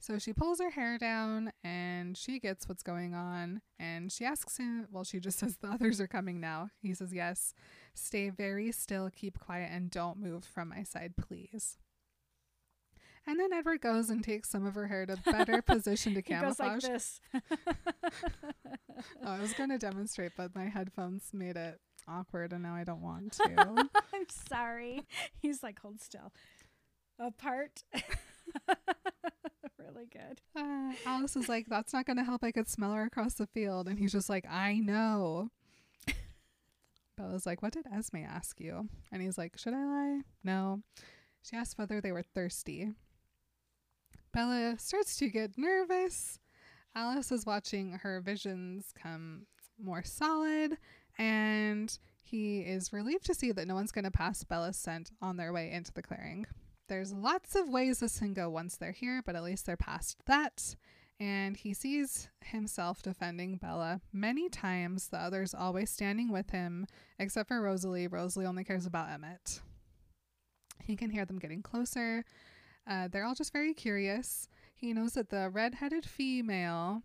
So 0.00 0.18
she 0.18 0.32
pulls 0.32 0.60
her 0.60 0.70
hair 0.70 0.96
down 0.96 1.52
and 1.64 2.16
she 2.16 2.38
gets 2.38 2.68
what's 2.68 2.82
going 2.82 3.14
on. 3.14 3.62
And 3.78 4.12
she 4.12 4.24
asks 4.24 4.56
him, 4.56 4.86
well, 4.92 5.04
she 5.04 5.18
just 5.18 5.38
says, 5.38 5.56
The 5.56 5.68
others 5.68 6.00
are 6.00 6.06
coming 6.06 6.40
now. 6.40 6.70
He 6.80 6.94
says, 6.94 7.12
Yes. 7.12 7.52
Stay 7.98 8.30
very 8.30 8.72
still, 8.72 9.10
keep 9.10 9.38
quiet, 9.38 9.70
and 9.72 9.90
don't 9.90 10.18
move 10.18 10.44
from 10.44 10.68
my 10.70 10.82
side, 10.82 11.14
please. 11.16 11.76
And 13.26 13.38
then 13.38 13.52
Edward 13.52 13.82
goes 13.82 14.08
and 14.08 14.24
takes 14.24 14.48
some 14.48 14.64
of 14.64 14.74
her 14.74 14.86
hair 14.86 15.04
to 15.04 15.16
better 15.30 15.60
position 15.66 16.14
to 16.14 16.22
He 16.22 16.34
goes 16.34 16.58
like 16.58 16.80
this. 16.80 17.20
Oh, 19.24 19.30
I 19.30 19.38
was 19.38 19.52
going 19.52 19.68
to 19.70 19.78
demonstrate, 19.78 20.32
but 20.36 20.56
my 20.56 20.64
headphones 20.64 21.30
made 21.32 21.56
it 21.56 21.80
awkward, 22.08 22.52
and 22.52 22.64
now 22.64 22.74
I 22.74 22.82
don't 22.82 23.00
want 23.00 23.32
to. 23.34 23.88
I'm 24.12 24.26
sorry. 24.48 25.02
He's 25.40 25.62
like, 25.62 25.78
hold 25.78 26.00
still. 26.00 26.32
Apart. 27.20 27.84
really 29.78 30.06
good. 30.10 30.40
uh, 30.56 30.92
Alice 31.06 31.36
is 31.36 31.48
like, 31.48 31.66
"That's 31.68 31.92
not 31.92 32.06
going 32.06 32.16
to 32.16 32.24
help. 32.24 32.42
I 32.42 32.50
could 32.50 32.68
smell 32.68 32.92
her 32.92 33.04
across 33.04 33.34
the 33.34 33.46
field," 33.46 33.86
and 33.86 33.98
he's 34.00 34.12
just 34.12 34.28
like, 34.28 34.44
"I 34.50 34.74
know." 34.78 35.50
Bella's 37.18 37.44
like, 37.44 37.60
"What 37.60 37.72
did 37.74 37.86
Esme 37.92 38.18
ask 38.18 38.58
you?" 38.60 38.88
And 39.12 39.20
he's 39.20 39.36
like, 39.36 39.58
"Should 39.58 39.74
I 39.74 39.84
lie? 39.84 40.20
No." 40.42 40.82
She 41.42 41.56
asked 41.56 41.76
whether 41.76 42.00
they 42.00 42.12
were 42.12 42.22
thirsty. 42.22 42.94
Bella 44.32 44.78
starts 44.78 45.16
to 45.18 45.28
get 45.28 45.58
nervous. 45.58 46.38
Alice 46.94 47.30
is 47.32 47.44
watching 47.44 47.92
her 48.02 48.20
visions 48.20 48.92
come 49.00 49.46
more 49.78 50.02
solid, 50.02 50.78
and 51.18 51.98
he 52.22 52.60
is 52.60 52.92
relieved 52.92 53.24
to 53.26 53.34
see 53.34 53.52
that 53.52 53.66
no 53.66 53.74
one's 53.74 53.92
going 53.92 54.04
to 54.04 54.10
pass 54.10 54.44
Bella's 54.44 54.76
scent 54.76 55.10
on 55.20 55.36
their 55.36 55.52
way 55.52 55.70
into 55.70 55.92
the 55.92 56.02
clearing. 56.02 56.46
There's 56.88 57.12
lots 57.12 57.54
of 57.54 57.68
ways 57.68 58.00
this 58.00 58.18
can 58.18 58.32
go 58.32 58.48
once 58.48 58.76
they're 58.76 58.92
here, 58.92 59.22
but 59.24 59.36
at 59.36 59.44
least 59.44 59.66
they're 59.66 59.76
past 59.76 60.24
that. 60.26 60.76
And 61.20 61.56
he 61.56 61.74
sees 61.74 62.28
himself 62.44 63.02
defending 63.02 63.56
Bella 63.56 64.00
many 64.12 64.48
times, 64.48 65.08
the 65.08 65.18
others 65.18 65.52
always 65.52 65.90
standing 65.90 66.30
with 66.30 66.50
him, 66.50 66.86
except 67.18 67.48
for 67.48 67.60
Rosalie. 67.60 68.06
Rosalie 68.06 68.46
only 68.46 68.62
cares 68.62 68.86
about 68.86 69.10
Emmett. 69.10 69.60
He 70.84 70.94
can 70.94 71.10
hear 71.10 71.24
them 71.24 71.38
getting 71.40 71.60
closer. 71.62 72.24
Uh, 72.88 73.08
they're 73.08 73.24
all 73.24 73.34
just 73.34 73.52
very 73.52 73.74
curious. 73.74 74.48
He 74.76 74.92
knows 74.92 75.14
that 75.14 75.28
the 75.30 75.50
redheaded 75.50 76.06
female, 76.06 77.02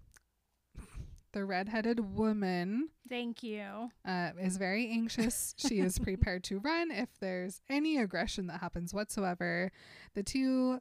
the 1.33 1.43
redheaded 1.43 2.15
woman, 2.15 2.89
Thank 3.09 3.41
you. 3.41 3.89
uh, 4.05 4.29
is 4.39 4.57
very 4.57 4.89
anxious. 4.91 5.55
she 5.57 5.79
is 5.79 5.97
prepared 6.03 6.43
to 6.45 6.59
run 6.59 6.91
if 6.91 7.09
there's 7.19 7.61
any 7.67 7.97
aggression 7.97 8.45
that 8.47 8.61
happens 8.61 8.93
whatsoever. 8.93 9.71
The 10.13 10.21
two 10.23 10.79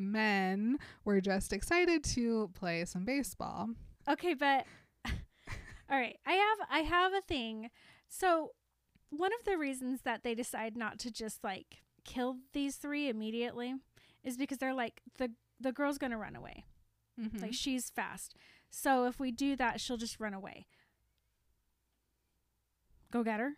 men 0.00 0.78
were 1.04 1.20
just 1.20 1.52
excited 1.52 2.02
to 2.04 2.50
play 2.54 2.84
some 2.84 3.04
baseball. 3.04 3.70
Okay, 4.08 4.34
but 4.34 4.64
all 5.06 5.98
right, 5.98 6.18
I 6.26 6.32
have 6.32 6.58
I 6.70 6.78
have 6.80 7.12
a 7.12 7.20
thing. 7.20 7.70
So 8.08 8.52
one 9.10 9.32
of 9.38 9.44
the 9.44 9.58
reasons 9.58 10.02
that 10.02 10.22
they 10.24 10.34
decide 10.34 10.76
not 10.76 10.98
to 11.00 11.10
just 11.10 11.44
like 11.44 11.82
kill 12.04 12.38
these 12.52 12.76
three 12.76 13.08
immediately 13.08 13.74
is 14.24 14.36
because 14.36 14.58
they're 14.58 14.74
like 14.74 15.02
the 15.18 15.30
the 15.60 15.72
girl's 15.72 15.98
gonna 15.98 16.18
run 16.18 16.34
away. 16.34 16.64
Mhm. 17.20 17.42
Like 17.42 17.54
she's 17.54 17.90
fast. 17.90 18.34
So 18.70 19.04
if 19.04 19.20
we 19.20 19.30
do 19.32 19.54
that, 19.56 19.80
she'll 19.80 19.96
just 19.98 20.18
run 20.18 20.32
away. 20.32 20.66
Go 23.12 23.22
get 23.24 23.40
her. 23.40 23.54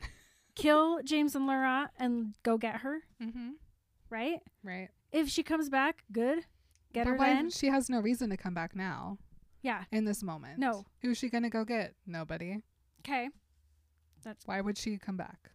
Kill 0.54 1.00
James 1.02 1.34
and 1.34 1.46
Laurent 1.46 1.90
and 1.98 2.34
go 2.42 2.58
get 2.58 2.76
her, 2.82 3.00
Mhm. 3.20 3.54
right? 4.10 4.40
Right. 4.62 4.90
If 5.12 5.28
she 5.28 5.42
comes 5.42 5.68
back, 5.68 6.04
good. 6.12 6.44
Get 6.92 7.04
But 7.04 7.10
her 7.12 7.16
why- 7.16 7.34
then. 7.34 7.50
She 7.50 7.68
has 7.68 7.88
no 7.90 8.00
reason 8.00 8.30
to 8.30 8.36
come 8.36 8.54
back 8.54 8.74
now 8.76 9.18
Yeah. 9.62 9.84
in 9.92 10.04
this 10.04 10.22
moment. 10.22 10.58
No. 10.58 10.84
Who's 11.02 11.18
she 11.18 11.28
going 11.28 11.42
to 11.44 11.50
go 11.50 11.64
get? 11.64 11.94
Nobody. 12.06 12.62
Okay. 13.00 13.28
That's 14.24 14.46
why 14.46 14.60
would 14.60 14.76
she 14.78 14.98
come 14.98 15.16
back? 15.16 15.50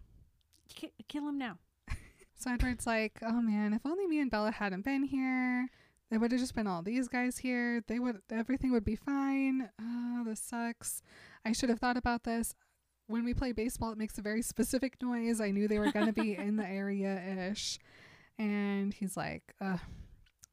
Ki- 0.70 0.94
kill 1.08 1.28
him 1.28 1.38
now. 1.38 1.58
So 2.36 2.50
Edward's 2.52 2.88
like, 2.88 3.20
oh 3.22 3.40
man, 3.40 3.72
if 3.74 3.86
only 3.86 4.08
me 4.08 4.20
and 4.20 4.32
Bella 4.32 4.50
hadn't 4.50 4.84
been 4.84 5.04
here, 5.04 5.68
it 6.10 6.18
would 6.18 6.32
have 6.32 6.42
just 6.42 6.56
been 6.56 6.66
all 6.66 6.82
these 6.82 7.08
guys 7.08 7.38
here. 7.38 7.84
They 7.88 8.00
would, 8.00 8.20
everything 8.32 8.72
would 8.72 8.84
be 8.84 8.96
fine. 8.96 9.70
Oh, 9.80 10.24
this 10.26 10.40
sucks. 10.40 11.04
I 11.46 11.52
should 11.52 11.70
have 11.70 11.80
thought 11.80 11.98
about 11.98 12.24
this. 12.24 12.56
When 13.06 13.24
we 13.26 13.36
play 13.36 13.52
baseball, 13.52 13.92
it 13.92 13.98
makes 14.00 14.18
a 14.18 14.24
very 14.24 14.42
specific 14.42 15.00
noise. 15.04 15.40
I 15.40 15.52
knew 15.52 15.68
they 15.68 15.78
were 15.78 15.92
going 15.92 16.08
to 16.08 16.14
be 16.20 16.34
in 16.36 16.56
the 16.56 16.66
area 16.68 17.22
ish. 17.52 17.78
And 18.38 18.94
he's 18.94 19.16
like, 19.16 19.54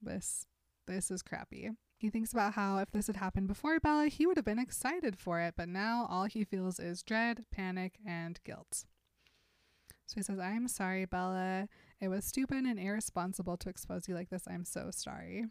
this, 0.03 0.47
this 0.87 1.11
is 1.11 1.23
crappy. 1.23 1.71
He 1.97 2.11
thinks 2.11 2.33
about 2.33 2.55
how 2.55 2.79
if 2.79 2.93
this 2.93 3.09
had 3.09 3.17
happened 3.17 3.49
before 3.49 3.81
Bella, 3.81 4.07
he 4.07 4.27
would 4.27 4.37
have 4.37 4.45
been 4.45 4.59
excited 4.59 5.19
for 5.19 5.41
it, 5.41 5.55
but 5.57 5.69
now 5.69 6.07
all 6.09 6.27
he 6.27 6.45
feels 6.45 6.79
is 6.79 7.03
dread, 7.03 7.45
panic, 7.51 7.99
and 8.07 8.39
guilt. 8.45 8.85
So 10.07 10.15
he 10.15 10.23
says, 10.23 10.39
I'm 10.39 10.69
sorry, 10.69 11.05
Bella. 11.07 11.69
It 12.01 12.09
was 12.09 12.25
stupid 12.25 12.65
and 12.65 12.79
irresponsible 12.79 13.57
to 13.59 13.69
expose 13.69 14.09
you 14.09 14.15
like 14.15 14.31
this. 14.31 14.45
I'm 14.49 14.65
so 14.65 14.91
sorry. 14.93 15.47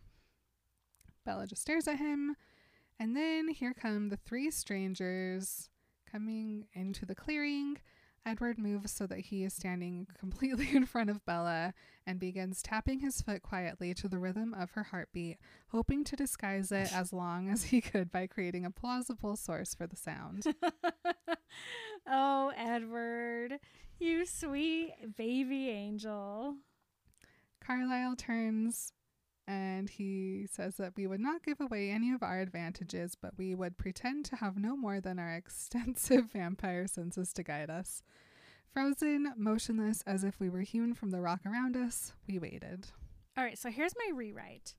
Bella 1.26 1.46
just 1.48 1.62
stares 1.62 1.88
at 1.88 1.98
him. 1.98 2.36
And 3.00 3.16
then 3.16 3.50
here 3.50 3.74
come 3.74 4.10
the 4.10 4.18
three 4.18 4.50
strangers 4.50 5.70
coming 6.10 6.68
into 6.74 7.06
the 7.06 7.14
clearing. 7.14 7.78
Edward 8.28 8.60
moves 8.60 8.92
so 8.92 9.08
that 9.08 9.20
he 9.20 9.46
is 9.46 9.54
standing 9.54 10.06
completely 10.20 10.68
in 10.76 10.86
front 10.86 11.10
of 11.10 11.26
Bella 11.26 11.74
and 12.06 12.20
begins 12.20 12.62
tapping 12.62 13.00
his 13.00 13.22
foot 13.22 13.42
quietly 13.42 13.94
to 13.94 14.10
the 14.10 14.20
rhythm 14.20 14.54
of 14.54 14.72
her 14.72 14.84
heartbeat, 14.84 15.38
hoping 15.70 16.04
to 16.04 16.18
disguise 16.18 16.72
it 16.72 16.94
as 16.94 17.14
long 17.14 17.50
as 17.50 17.64
he 17.64 17.80
could 17.80 18.12
by 18.12 18.28
creating 18.28 18.66
a 18.66 18.72
plausible 18.72 19.38
source 19.38 19.74
for 19.74 19.88
the 19.88 19.96
sound. 19.96 20.44
oh, 22.08 22.52
Edward, 22.58 23.60
you 23.98 24.26
sweet 24.26 24.92
baby 25.16 25.70
angel. 25.70 26.56
Carlisle 27.66 28.18
turns 28.18 28.92
And 29.48 29.90
he 29.90 30.46
says 30.52 30.76
that 30.76 30.94
we 30.98 31.08
would 31.08 31.22
not 31.22 31.44
give 31.44 31.62
away 31.62 31.90
any 31.90 32.12
of 32.12 32.22
our 32.22 32.40
advantages, 32.40 33.16
but 33.20 33.38
we 33.38 33.56
would 33.56 33.78
pretend 33.78 34.26
to 34.26 34.36
have 34.36 34.58
no 34.58 34.76
more 34.76 35.00
than 35.00 35.20
our 35.20 35.34
extensive 35.36 36.32
vampire 36.34 36.88
senses 36.88 37.32
to 37.34 37.44
guide 37.44 37.70
us. 37.70 38.04
Frozen, 38.74 39.34
motionless, 39.38 40.04
as 40.06 40.24
if 40.24 40.40
we 40.40 40.50
were 40.50 40.62
hewn 40.62 40.94
from 40.94 41.12
the 41.12 41.22
rock 41.22 41.40
around 41.46 41.78
us, 41.78 42.14
we 42.28 42.38
waited. 42.38 42.88
All 43.38 43.44
right, 43.44 43.58
so 43.58 43.72
here's 43.72 43.94
my 43.96 44.16
rewrite. 44.16 44.76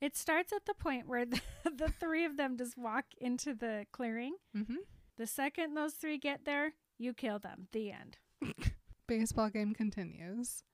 It 0.00 0.16
starts 0.16 0.52
at 0.52 0.66
the 0.66 0.74
point 0.74 1.06
where 1.06 1.24
the, 1.26 1.40
the 1.64 1.88
three 1.88 2.24
of 2.24 2.36
them 2.36 2.56
just 2.56 2.76
walk 2.76 3.04
into 3.20 3.54
the 3.54 3.86
clearing. 3.92 4.34
Mm-hmm. 4.56 4.76
The 5.16 5.26
second 5.26 5.74
those 5.74 5.94
three 5.94 6.18
get 6.18 6.44
there, 6.44 6.72
you 6.98 7.14
kill 7.14 7.38
them. 7.38 7.68
The 7.72 7.92
end. 7.92 8.18
Baseball 9.06 9.50
game 9.50 9.74
continues. 9.74 10.64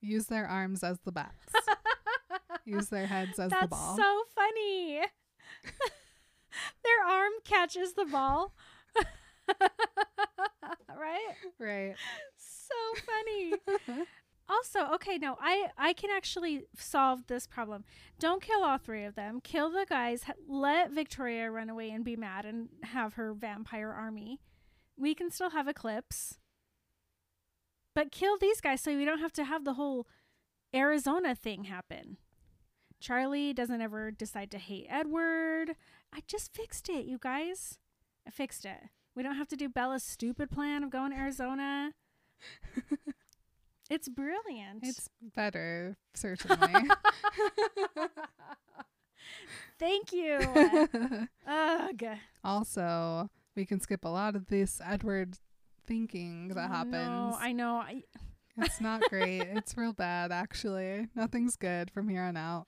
Use 0.00 0.26
their 0.26 0.46
arms 0.46 0.84
as 0.84 1.00
the 1.04 1.12
bats. 1.12 1.52
Use 2.64 2.88
their 2.88 3.06
heads 3.06 3.38
as 3.38 3.50
That's 3.50 3.62
the 3.62 3.68
ball. 3.68 3.96
That's 3.96 4.08
so 4.08 4.22
funny. 4.34 5.00
Their 6.84 7.04
arm 7.08 7.32
catches 7.44 7.94
the 7.94 8.04
ball. 8.04 8.54
right? 10.88 11.34
right. 11.58 11.94
So 12.36 12.74
funny. 13.06 13.54
also, 14.48 14.92
okay, 14.94 15.18
no, 15.18 15.36
I 15.40 15.68
I 15.78 15.92
can 15.92 16.10
actually 16.10 16.64
solve 16.76 17.26
this 17.26 17.46
problem. 17.46 17.84
Don't 18.18 18.42
kill 18.42 18.62
all 18.62 18.78
three 18.78 19.04
of 19.04 19.14
them. 19.14 19.40
Kill 19.42 19.70
the 19.70 19.86
guys. 19.88 20.24
ha- 20.24 20.34
Let 20.46 20.90
Victoria 20.92 21.50
run 21.50 21.70
away 21.70 21.90
and 21.90 22.04
be 22.04 22.16
mad 22.16 22.44
and 22.44 22.68
have 22.82 23.14
her 23.14 23.32
vampire 23.34 23.90
army. 23.90 24.40
We 24.96 25.14
can 25.14 25.30
still 25.30 25.50
have 25.50 25.68
Eclipse. 25.68 26.38
But 27.94 28.10
kill 28.10 28.38
these 28.38 28.60
guys 28.60 28.80
so 28.80 28.96
we 28.96 29.04
don't 29.04 29.18
have 29.18 29.32
to 29.34 29.44
have 29.44 29.64
the 29.64 29.74
whole 29.74 30.06
Arizona 30.74 31.34
thing 31.34 31.64
happen. 31.64 32.16
Charlie 33.02 33.52
doesn't 33.52 33.80
ever 33.80 34.10
decide 34.10 34.50
to 34.52 34.58
hate 34.58 34.86
Edward. 34.88 35.76
I 36.12 36.20
just 36.26 36.54
fixed 36.54 36.88
it, 36.88 37.04
you 37.04 37.18
guys. 37.20 37.78
I 38.26 38.30
fixed 38.30 38.64
it. 38.64 38.78
We 39.14 39.22
don't 39.22 39.36
have 39.36 39.48
to 39.48 39.56
do 39.56 39.68
Bella's 39.68 40.02
stupid 40.04 40.50
plan 40.50 40.82
of 40.82 40.90
going 40.90 41.10
to 41.10 41.18
Arizona. 41.18 41.92
It's 43.92 44.08
brilliant. 44.08 44.78
It's 44.84 45.10
better, 45.34 45.98
certainly. 46.14 46.72
Thank 49.78 50.12
you. 50.12 50.38
Ugh. 51.46 52.04
also, 52.42 53.28
we 53.54 53.66
can 53.66 53.80
skip 53.80 54.06
a 54.06 54.08
lot 54.08 54.34
of 54.34 54.46
this 54.46 54.80
Edward 54.82 55.36
thinking 55.86 56.48
that 56.54 56.70
happens. 56.70 56.94
No, 56.94 57.36
I 57.38 57.52
know. 57.52 57.74
I, 57.74 58.04
It's 58.58 58.80
not 58.80 59.02
great. 59.08 59.40
it's 59.42 59.76
real 59.76 59.92
bad, 59.92 60.30
actually. 60.32 61.08
Nothing's 61.14 61.56
good 61.56 61.90
from 61.90 62.08
here 62.08 62.22
on 62.22 62.36
out. 62.36 62.66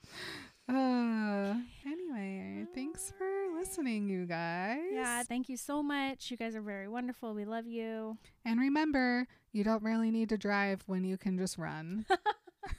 Uh, 0.66 1.54
anyway, 1.86 2.64
thanks 2.74 3.12
for 3.18 3.26
listening, 3.58 4.08
you 4.08 4.24
guys. 4.24 4.78
yeah, 4.92 5.22
thank 5.22 5.48
you 5.50 5.56
so 5.58 5.82
much. 5.82 6.30
You 6.30 6.38
guys 6.38 6.56
are 6.56 6.62
very 6.62 6.88
wonderful. 6.88 7.34
We 7.34 7.44
love 7.44 7.66
you. 7.66 8.16
And 8.46 8.58
remember, 8.58 9.26
you 9.52 9.62
don't 9.62 9.82
really 9.82 10.10
need 10.10 10.30
to 10.30 10.38
drive 10.38 10.82
when 10.86 11.04
you 11.04 11.16
can 11.18 11.36
just 11.38 11.58
run. 11.58 12.06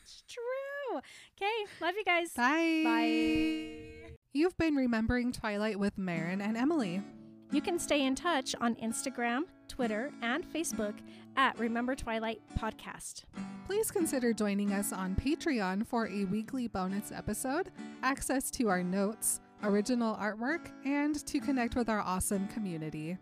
It's 0.02 0.23
true. 0.27 0.98
Okay, 1.40 1.52
love 1.80 1.94
you 1.95 2.03
guys. 2.03 2.32
Bye. 2.34 2.82
Bye. 2.84 4.15
You've 4.34 4.57
been 4.57 4.76
remembering 4.76 5.32
Twilight 5.32 5.77
with 5.80 5.95
Marin 5.95 6.41
and 6.41 6.57
Emily. 6.57 7.03
You 7.52 7.61
can 7.61 7.77
stay 7.77 8.03
in 8.03 8.15
touch 8.15 8.56
on 8.60 8.73
Instagram, 8.76 9.41
Twitter, 9.68 10.12
and 10.22 10.46
Facebook 10.52 10.96
at 11.36 11.58
Remember 11.60 11.96
Twilight 11.96 12.42
Podcast. 12.58 13.24
Please 13.66 13.92
consider 13.92 14.34
joining 14.34 14.72
us 14.74 14.94
on 14.94 15.16
Patreon 15.16 15.86
for 15.88 16.08
a 16.08 16.26
weekly 16.26 16.68
bonus 16.68 17.12
episode, 17.12 17.72
access 18.04 18.52
to 18.52 18.70
our 18.70 18.84
notes, 18.84 19.42
original 19.64 20.16
artwork, 20.16 20.70
and 20.86 21.26
to 21.26 21.40
connect 21.40 21.76
with 21.76 21.90
our 21.90 22.02
awesome 22.02 22.48
community. 22.50 23.18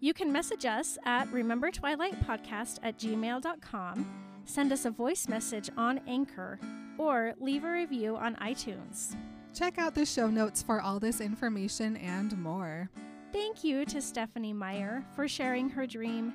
You 0.00 0.14
can 0.14 0.32
message 0.32 0.64
us 0.64 0.98
at 1.04 1.30
Remember 1.32 1.70
Twilight 1.70 2.20
Podcast 2.26 2.78
at 2.82 2.98
gmail.com, 2.98 4.06
send 4.44 4.72
us 4.72 4.84
a 4.84 4.90
voice 4.90 5.28
message 5.28 5.70
on 5.76 6.00
Anchor, 6.06 6.58
or 6.98 7.34
leave 7.38 7.64
a 7.64 7.70
review 7.70 8.16
on 8.16 8.36
iTunes. 8.36 9.14
Check 9.54 9.78
out 9.78 9.94
the 9.94 10.06
show 10.06 10.28
notes 10.28 10.62
for 10.62 10.80
all 10.80 11.00
this 11.00 11.20
information 11.20 11.96
and 11.96 12.36
more. 12.38 12.88
Thank 13.32 13.62
you 13.62 13.84
to 13.86 14.02
Stephenie 14.02 14.52
Meyer 14.52 15.04
for 15.14 15.28
sharing 15.28 15.68
her 15.70 15.86
dream 15.86 16.34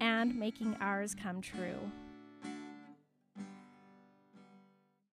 and 0.00 0.34
making 0.34 0.76
ours 0.78 1.14
come 1.14 1.40
true. 1.40 1.78